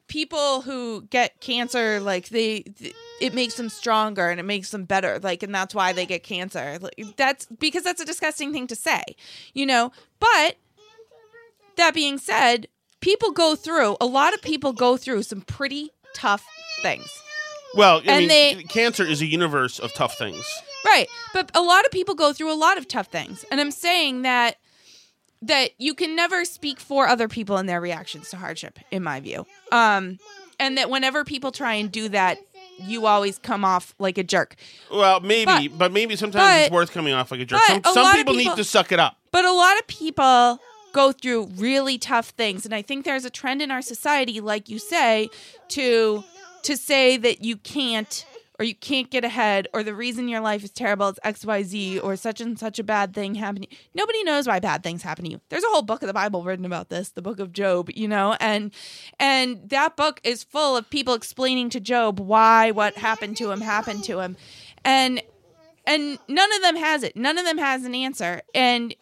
people 0.07 0.61
who 0.61 1.01
get 1.09 1.39
cancer 1.41 1.99
like 1.99 2.29
they 2.29 2.59
th- 2.61 2.93
it 3.19 3.33
makes 3.33 3.55
them 3.55 3.69
stronger 3.69 4.29
and 4.29 4.39
it 4.39 4.43
makes 4.43 4.69
them 4.71 4.83
better 4.85 5.17
like 5.19 5.41
and 5.43 5.55
that's 5.55 5.73
why 5.73 5.91
they 5.93 6.05
get 6.05 6.23
cancer. 6.23 6.77
Like, 6.79 7.15
that's 7.17 7.45
because 7.47 7.83
that's 7.83 8.01
a 8.01 8.05
disgusting 8.05 8.51
thing 8.53 8.67
to 8.67 8.75
say. 8.75 9.03
You 9.53 9.65
know, 9.65 9.91
but 10.19 10.57
that 11.77 11.93
being 11.95 12.17
said, 12.19 12.67
people 13.01 13.31
go 13.31 13.55
through 13.55 13.97
a 13.99 14.05
lot 14.05 14.33
of 14.33 14.41
people 14.41 14.73
go 14.73 14.97
through 14.97 15.23
some 15.23 15.41
pretty 15.41 15.89
tough 16.13 16.45
things. 16.83 17.07
well, 17.75 17.97
I 18.05 18.11
And 18.11 18.19
mean, 18.19 18.27
they- 18.27 18.63
cancer 18.65 19.03
is 19.03 19.21
a 19.21 19.25
universe 19.25 19.79
of 19.79 19.93
tough 19.93 20.15
things. 20.17 20.45
Right. 20.85 21.07
But 21.33 21.51
a 21.55 21.61
lot 21.61 21.85
of 21.85 21.91
people 21.91 22.15
go 22.15 22.33
through 22.33 22.51
a 22.51 22.55
lot 22.57 22.77
of 22.77 22.87
tough 22.87 23.07
things. 23.07 23.45
And 23.51 23.59
I'm 23.61 23.71
saying 23.71 24.23
that 24.23 24.57
that 25.41 25.71
you 25.77 25.93
can 25.93 26.15
never 26.15 26.45
speak 26.45 26.79
for 26.79 27.05
other 27.05 27.27
people 27.27 27.57
and 27.57 27.67
their 27.67 27.81
reactions 27.81 28.29
to 28.29 28.37
hardship 28.37 28.79
in 28.91 29.03
my 29.03 29.19
view. 29.19 29.45
Um 29.71 30.19
and 30.59 30.77
that 30.77 30.89
whenever 30.89 31.23
people 31.23 31.51
try 31.51 31.73
and 31.73 31.91
do 31.91 32.09
that, 32.09 32.37
you 32.79 33.05
always 33.05 33.37
come 33.39 33.65
off 33.65 33.93
like 33.99 34.17
a 34.17 34.23
jerk. 34.23 34.55
Well, 34.91 35.19
maybe, 35.19 35.67
but, 35.67 35.91
maybe 35.91 36.15
sometimes 36.15 36.65
it's 36.65 36.71
worth 36.71 36.91
coming 36.91 37.13
off 37.13 37.31
like 37.31 37.41
a 37.41 37.45
jerk. 37.45 37.59
Some, 37.61 37.81
a 37.83 37.93
some 37.93 38.15
people, 38.15 38.33
people- 38.33 38.51
need 38.51 38.57
to 38.57 38.63
suck 38.63 38.91
it 38.91 38.99
up. 38.99 39.17
But 39.31 39.45
a 39.45 39.51
lot 39.51 39.77
of 39.79 39.87
people 39.87 40.59
go 40.93 41.11
through 41.11 41.47
really 41.55 41.97
tough 41.97 42.29
things 42.29 42.65
and 42.65 42.73
I 42.73 42.83
think 42.83 43.03
there's 43.03 43.25
a 43.25 43.29
trend 43.31 43.61
in 43.61 43.71
our 43.71 43.81
society 43.81 44.39
like 44.39 44.69
you 44.69 44.77
say 44.77 45.29
to 45.69 46.23
to 46.61 46.77
say 46.77 47.17
that 47.17 47.43
you 47.43 47.57
can't 47.57 48.25
or 48.59 48.65
you 48.65 48.75
can't 48.75 49.09
get 49.09 49.25
ahead 49.25 49.67
or 49.73 49.83
the 49.83 49.95
reason 49.95 50.27
your 50.27 50.41
life 50.41 50.63
is 50.63 50.71
terrible 50.71 51.09
is 51.09 51.19
XYZ 51.23 52.03
or 52.03 52.15
such 52.15 52.39
and 52.39 52.57
such 52.57 52.79
a 52.79 52.83
bad 52.83 53.13
thing 53.13 53.35
happening. 53.35 53.69
Nobody 53.93 54.23
knows 54.23 54.47
why 54.47 54.59
bad 54.59 54.83
things 54.83 55.01
happen 55.01 55.25
to 55.25 55.31
you. 55.31 55.41
There's 55.49 55.63
a 55.63 55.69
whole 55.69 55.81
book 55.81 56.03
of 56.03 56.07
the 56.07 56.13
Bible 56.13 56.43
written 56.43 56.65
about 56.65 56.89
this, 56.89 57.09
the 57.09 57.21
book 57.21 57.39
of 57.39 57.51
Job, 57.51 57.89
you 57.93 58.07
know, 58.07 58.35
and 58.39 58.71
and 59.19 59.69
that 59.69 59.95
book 59.95 60.21
is 60.23 60.43
full 60.43 60.77
of 60.77 60.89
people 60.89 61.13
explaining 61.13 61.69
to 61.71 61.79
Job 61.79 62.19
why 62.19 62.71
what 62.71 62.95
happened 62.97 63.37
to 63.37 63.51
him 63.51 63.61
happened 63.61 64.03
to 64.05 64.19
him. 64.19 64.37
And 64.85 65.21
and 65.85 66.17
none 66.27 66.53
of 66.53 66.61
them 66.61 66.75
has 66.77 67.03
it. 67.03 67.15
None 67.15 67.37
of 67.37 67.45
them 67.45 67.57
has 67.57 67.83
an 67.83 67.95
answer. 67.95 68.41
And 68.53 68.95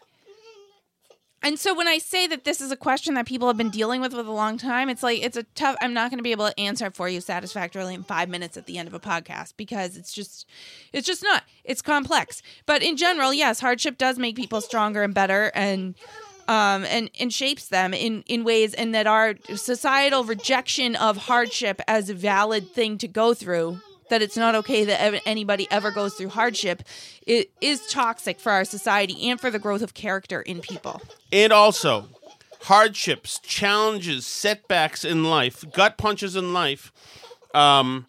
and 1.44 1.58
so 1.58 1.74
when 1.74 1.88
I 1.88 1.98
say 1.98 2.28
that 2.28 2.44
this 2.44 2.62
is 2.62 2.72
a 2.72 2.76
question 2.76 3.16
that 3.16 3.26
people 3.26 3.48
have 3.48 3.58
been 3.58 3.72
dealing 3.72 4.00
with 4.00 4.14
for 4.14 4.20
a 4.20 4.24
long 4.24 4.58
time, 4.58 4.90
it's 4.90 5.02
like 5.02 5.24
it's 5.24 5.38
a 5.38 5.44
tough. 5.56 5.76
I'm 5.82 5.94
not 5.94 6.12
going 6.12 6.20
to 6.20 6.24
be 6.24 6.32
able 6.32 6.48
to 6.48 6.60
answer 6.60 6.86
it 6.86 6.96
for 6.96 7.10
you 7.10 7.20
satisfactorily 7.20 7.96
in 7.96 8.04
five 8.04 8.30
minutes 8.30 8.58
at 8.58 8.68
the 8.68 8.78
end 8.78 8.88
of 8.88 8.94
a 8.94 9.00
podcast 9.00 9.54
because 9.58 9.98
it's 9.98 10.14
just, 10.14 10.48
it's 10.94 11.08
just 11.08 11.24
not. 11.24 11.44
It's 11.64 11.82
complex. 11.82 12.44
But 12.66 12.84
in 12.84 12.96
general, 12.96 13.34
yes, 13.34 13.60
hardship 13.60 13.98
does 13.98 14.20
make 14.20 14.36
people 14.36 14.62
stronger 14.62 15.02
and 15.02 15.14
better, 15.14 15.52
and 15.56 15.96
um 16.48 16.86
and 16.86 17.10
and 17.20 17.34
shapes 17.34 17.70
them 17.70 17.94
in 17.94 18.24
in 18.28 18.44
ways, 18.44 18.76
and 18.76 18.94
that 18.94 19.08
our 19.08 19.36
societal 19.56 20.24
rejection 20.24 20.96
of 20.96 21.18
hardship 21.18 21.82
as 21.88 22.10
a 22.10 22.14
valid 22.14 22.70
thing 22.72 23.00
to 23.00 23.08
go 23.08 23.34
through 23.34 23.80
that 24.12 24.22
it's 24.22 24.38
not 24.38 24.54
okay 24.54 24.86
that 24.86 25.22
anybody 25.26 25.68
ever 25.72 25.90
goes 25.90 26.14
through 26.14 26.30
hardship 26.30 26.84
it 27.26 27.52
is 27.62 27.88
toxic 27.88 28.40
for 28.40 28.52
our 28.52 28.66
society 28.66 29.30
and 29.30 29.40
for 29.40 29.52
the 29.52 29.60
growth 29.60 29.82
of 29.82 29.94
character 29.94 30.42
in 30.42 30.60
people. 30.60 31.02
And 31.32 31.54
also, 31.54 32.10
hardships, 32.64 33.40
challenges, 33.40 34.26
setbacks 34.26 35.06
in 35.06 35.24
life, 35.24 35.64
gut 35.72 35.98
punches 35.98 36.36
in 36.36 36.54
life, 36.54 36.92
um, 37.54 38.06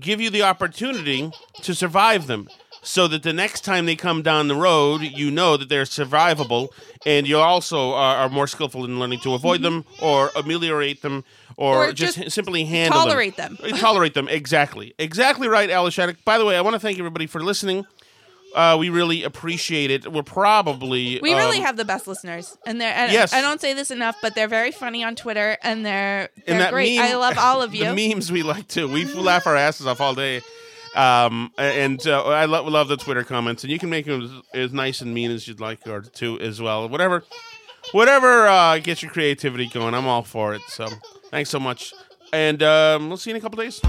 give 0.00 0.20
you 0.20 0.30
the 0.30 0.42
opportunity 0.42 1.30
to 1.62 1.74
survive 1.74 2.26
them. 2.26 2.48
So 2.82 3.08
that 3.08 3.24
the 3.24 3.32
next 3.32 3.62
time 3.62 3.86
they 3.86 3.96
come 3.96 4.22
down 4.22 4.46
the 4.46 4.54
road, 4.54 5.00
you 5.00 5.32
know 5.32 5.56
that 5.56 5.68
they're 5.68 5.82
survivable, 5.82 6.68
and 7.04 7.26
you 7.26 7.36
also 7.36 7.92
are, 7.92 8.16
are 8.16 8.28
more 8.28 8.46
skillful 8.46 8.84
in 8.84 9.00
learning 9.00 9.18
to 9.20 9.34
avoid 9.34 9.62
them 9.62 9.84
or 10.00 10.30
ameliorate 10.36 11.02
them 11.02 11.24
or, 11.56 11.88
Or 11.88 11.92
just, 11.92 12.18
just 12.18 12.34
simply 12.34 12.64
handle 12.64 13.00
tolerate 13.00 13.36
them. 13.36 13.56
them. 13.60 13.70
tolerate 13.78 14.14
them, 14.14 14.28
exactly. 14.28 14.94
Exactly 14.98 15.48
right, 15.48 15.70
Alice 15.70 15.94
Shattuck. 15.94 16.16
By 16.24 16.38
the 16.38 16.44
way, 16.44 16.56
I 16.56 16.60
want 16.60 16.74
to 16.74 16.80
thank 16.80 16.98
everybody 16.98 17.26
for 17.26 17.42
listening. 17.42 17.86
Uh, 18.54 18.76
we 18.78 18.88
really 18.88 19.22
appreciate 19.22 19.90
it. 19.90 20.10
We're 20.10 20.22
probably 20.22 21.18
We 21.20 21.34
really 21.34 21.58
um, 21.58 21.64
have 21.64 21.76
the 21.76 21.84
best 21.84 22.06
listeners, 22.06 22.56
and 22.66 22.80
they're. 22.80 22.92
And 22.94 23.12
Yes. 23.12 23.34
I 23.34 23.42
don't 23.42 23.60
say 23.60 23.74
this 23.74 23.90
enough, 23.90 24.16
but 24.22 24.34
they're 24.34 24.48
very 24.48 24.70
funny 24.70 25.04
on 25.04 25.14
Twitter, 25.14 25.58
and 25.62 25.84
they're 25.84 26.30
they're 26.46 26.60
and 26.62 26.70
great. 26.72 26.96
meme- 26.96 27.04
I 27.04 27.14
love 27.16 27.36
all 27.36 27.60
of 27.60 27.74
you. 27.74 27.84
The 27.84 28.08
memes 28.08 28.32
we 28.32 28.42
like 28.42 28.66
too. 28.68 28.88
We 28.90 29.04
laugh 29.04 29.46
our 29.46 29.56
asses 29.56 29.86
off 29.86 30.00
all 30.00 30.14
day. 30.14 30.40
Um, 30.94 31.52
and 31.58 32.06
uh, 32.06 32.24
I 32.24 32.46
lo- 32.46 32.64
love 32.64 32.88
the 32.88 32.96
Twitter 32.96 33.24
comments, 33.24 33.62
and 33.62 33.70
you 33.70 33.78
can 33.78 33.90
make 33.90 34.06
them 34.06 34.22
as, 34.54 34.60
as 34.68 34.72
nice 34.72 35.02
and 35.02 35.12
mean 35.12 35.30
as 35.30 35.46
you'd 35.46 35.60
like, 35.60 35.86
or 35.86 36.00
to 36.00 36.40
as 36.40 36.58
well. 36.62 36.88
Whatever, 36.88 37.24
whatever 37.92 38.46
uh, 38.48 38.78
gets 38.78 39.02
your 39.02 39.10
creativity 39.10 39.66
going, 39.68 39.92
I'm 39.92 40.06
all 40.06 40.22
for 40.22 40.54
it. 40.54 40.62
So 40.68 40.88
thanks 41.30 41.50
so 41.50 41.60
much, 41.60 41.92
and 42.32 42.62
um, 42.62 43.08
we'll 43.08 43.16
see 43.16 43.30
you 43.30 43.36
in 43.36 43.40
a 43.40 43.42
couple 43.42 43.62
days. 43.62 43.80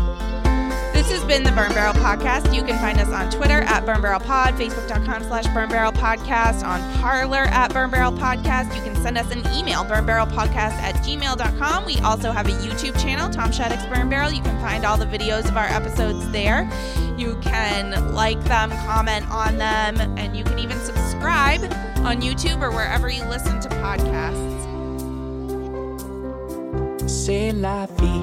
This 0.97 1.11
has 1.11 1.23
been 1.25 1.43
the 1.43 1.51
Burn 1.51 1.71
Barrel 1.73 1.93
Podcast. 1.93 2.55
You 2.55 2.63
can 2.63 2.75
find 2.79 2.99
us 2.99 3.09
on 3.09 3.29
Twitter 3.29 3.61
at 3.61 3.85
Burn 3.85 4.01
Barrel 4.01 4.19
Pod, 4.19 4.55
Facebook.com 4.55 5.23
slash 5.25 5.45
Burn 5.53 5.69
Barrel 5.69 5.91
Podcast, 5.91 6.65
on 6.65 6.81
Parler 6.99 7.45
at 7.51 7.71
Burn 7.71 7.91
Barrel 7.91 8.11
Podcast. 8.11 8.75
You 8.75 8.81
can 8.81 8.95
send 8.95 9.15
us 9.15 9.31
an 9.31 9.45
email, 9.53 9.83
Burn 9.83 10.07
Barrel 10.07 10.25
Podcast 10.25 10.73
at 10.81 10.95
gmail.com. 10.95 11.85
We 11.85 11.97
also 11.99 12.31
have 12.31 12.47
a 12.47 12.51
YouTube 12.51 12.99
channel, 12.99 13.29
Tom 13.29 13.51
Shattuck's 13.51 13.85
Burn 13.85 14.09
Barrel. 14.09 14.31
You 14.31 14.41
can 14.41 14.59
find 14.59 14.85
all 14.85 14.97
the 14.97 15.05
videos 15.05 15.47
of 15.47 15.55
our 15.55 15.67
episodes 15.67 16.31
there. 16.31 16.67
You 17.15 17.35
can 17.41 18.15
like 18.15 18.43
them, 18.45 18.71
comment 18.71 19.29
on 19.29 19.59
them, 19.59 20.01
and 20.17 20.35
you 20.35 20.43
can 20.43 20.57
even 20.57 20.79
subscribe 20.79 21.61
on 21.99 22.21
YouTube 22.21 22.61
or 22.63 22.71
wherever 22.71 23.07
you 23.07 23.23
listen 23.25 23.59
to 23.59 23.69
podcasts. 23.69 24.56
C'est 27.07 27.53
la 27.53 27.85
vie. 27.97 28.21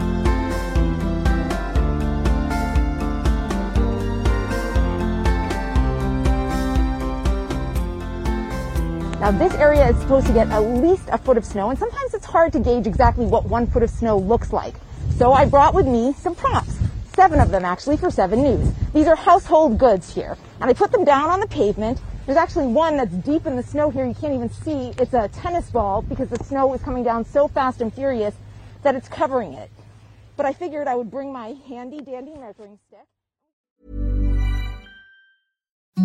Now 9.20 9.30
this 9.30 9.54
area 9.54 9.88
is 9.88 9.98
supposed 10.00 10.26
to 10.26 10.34
get 10.34 10.48
at 10.50 10.58
least 10.60 11.08
a 11.10 11.16
foot 11.16 11.38
of 11.38 11.46
snow, 11.46 11.70
and 11.70 11.78
sometimes 11.78 12.12
it's 12.12 12.26
hard 12.26 12.52
to 12.52 12.60
gauge 12.60 12.86
exactly 12.86 13.24
what 13.24 13.46
one 13.46 13.66
foot 13.66 13.82
of 13.82 13.88
snow 13.88 14.18
looks 14.18 14.52
like. 14.52 14.74
So 15.16 15.32
I 15.32 15.46
brought 15.46 15.72
with 15.72 15.86
me 15.86 16.12
some 16.12 16.34
props. 16.34 16.76
Seven 17.14 17.40
of 17.40 17.50
them 17.50 17.64
actually 17.64 17.96
for 17.96 18.10
7 18.10 18.42
News. 18.42 18.70
These 18.92 19.06
are 19.06 19.16
household 19.16 19.78
goods 19.78 20.14
here. 20.14 20.36
And 20.60 20.68
I 20.68 20.74
put 20.74 20.92
them 20.92 21.06
down 21.06 21.30
on 21.30 21.40
the 21.40 21.46
pavement. 21.46 22.02
There's 22.26 22.36
actually 22.36 22.66
one 22.66 22.98
that's 22.98 23.14
deep 23.14 23.46
in 23.46 23.56
the 23.56 23.62
snow 23.62 23.88
here. 23.88 24.04
You 24.04 24.14
can't 24.14 24.34
even 24.34 24.50
see. 24.50 24.92
It's 24.98 25.14
a 25.14 25.28
tennis 25.28 25.70
ball 25.70 26.02
because 26.02 26.28
the 26.28 26.42
snow 26.44 26.74
is 26.74 26.82
coming 26.82 27.02
down 27.02 27.24
so 27.24 27.48
fast 27.48 27.80
and 27.80 27.94
furious 27.94 28.34
that 28.84 28.94
it's 28.94 29.08
covering 29.08 29.54
it. 29.54 29.70
But 30.36 30.46
I 30.46 30.52
figured 30.52 30.86
I 30.86 30.94
would 30.94 31.10
bring 31.10 31.32
my 31.32 31.56
handy 31.66 32.00
dandy 32.00 32.34
measuring 32.34 32.78
stick. 32.86 33.06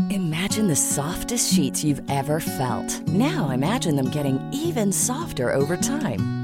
Imagine 0.09 0.67
the 0.67 0.75
softest 0.75 1.53
sheets 1.53 1.83
you've 1.83 2.01
ever 2.09 2.39
felt. 2.39 3.07
Now 3.07 3.51
imagine 3.51 3.95
them 3.95 4.09
getting 4.09 4.39
even 4.51 4.91
softer 4.91 5.51
over 5.51 5.77
time. 5.77 6.38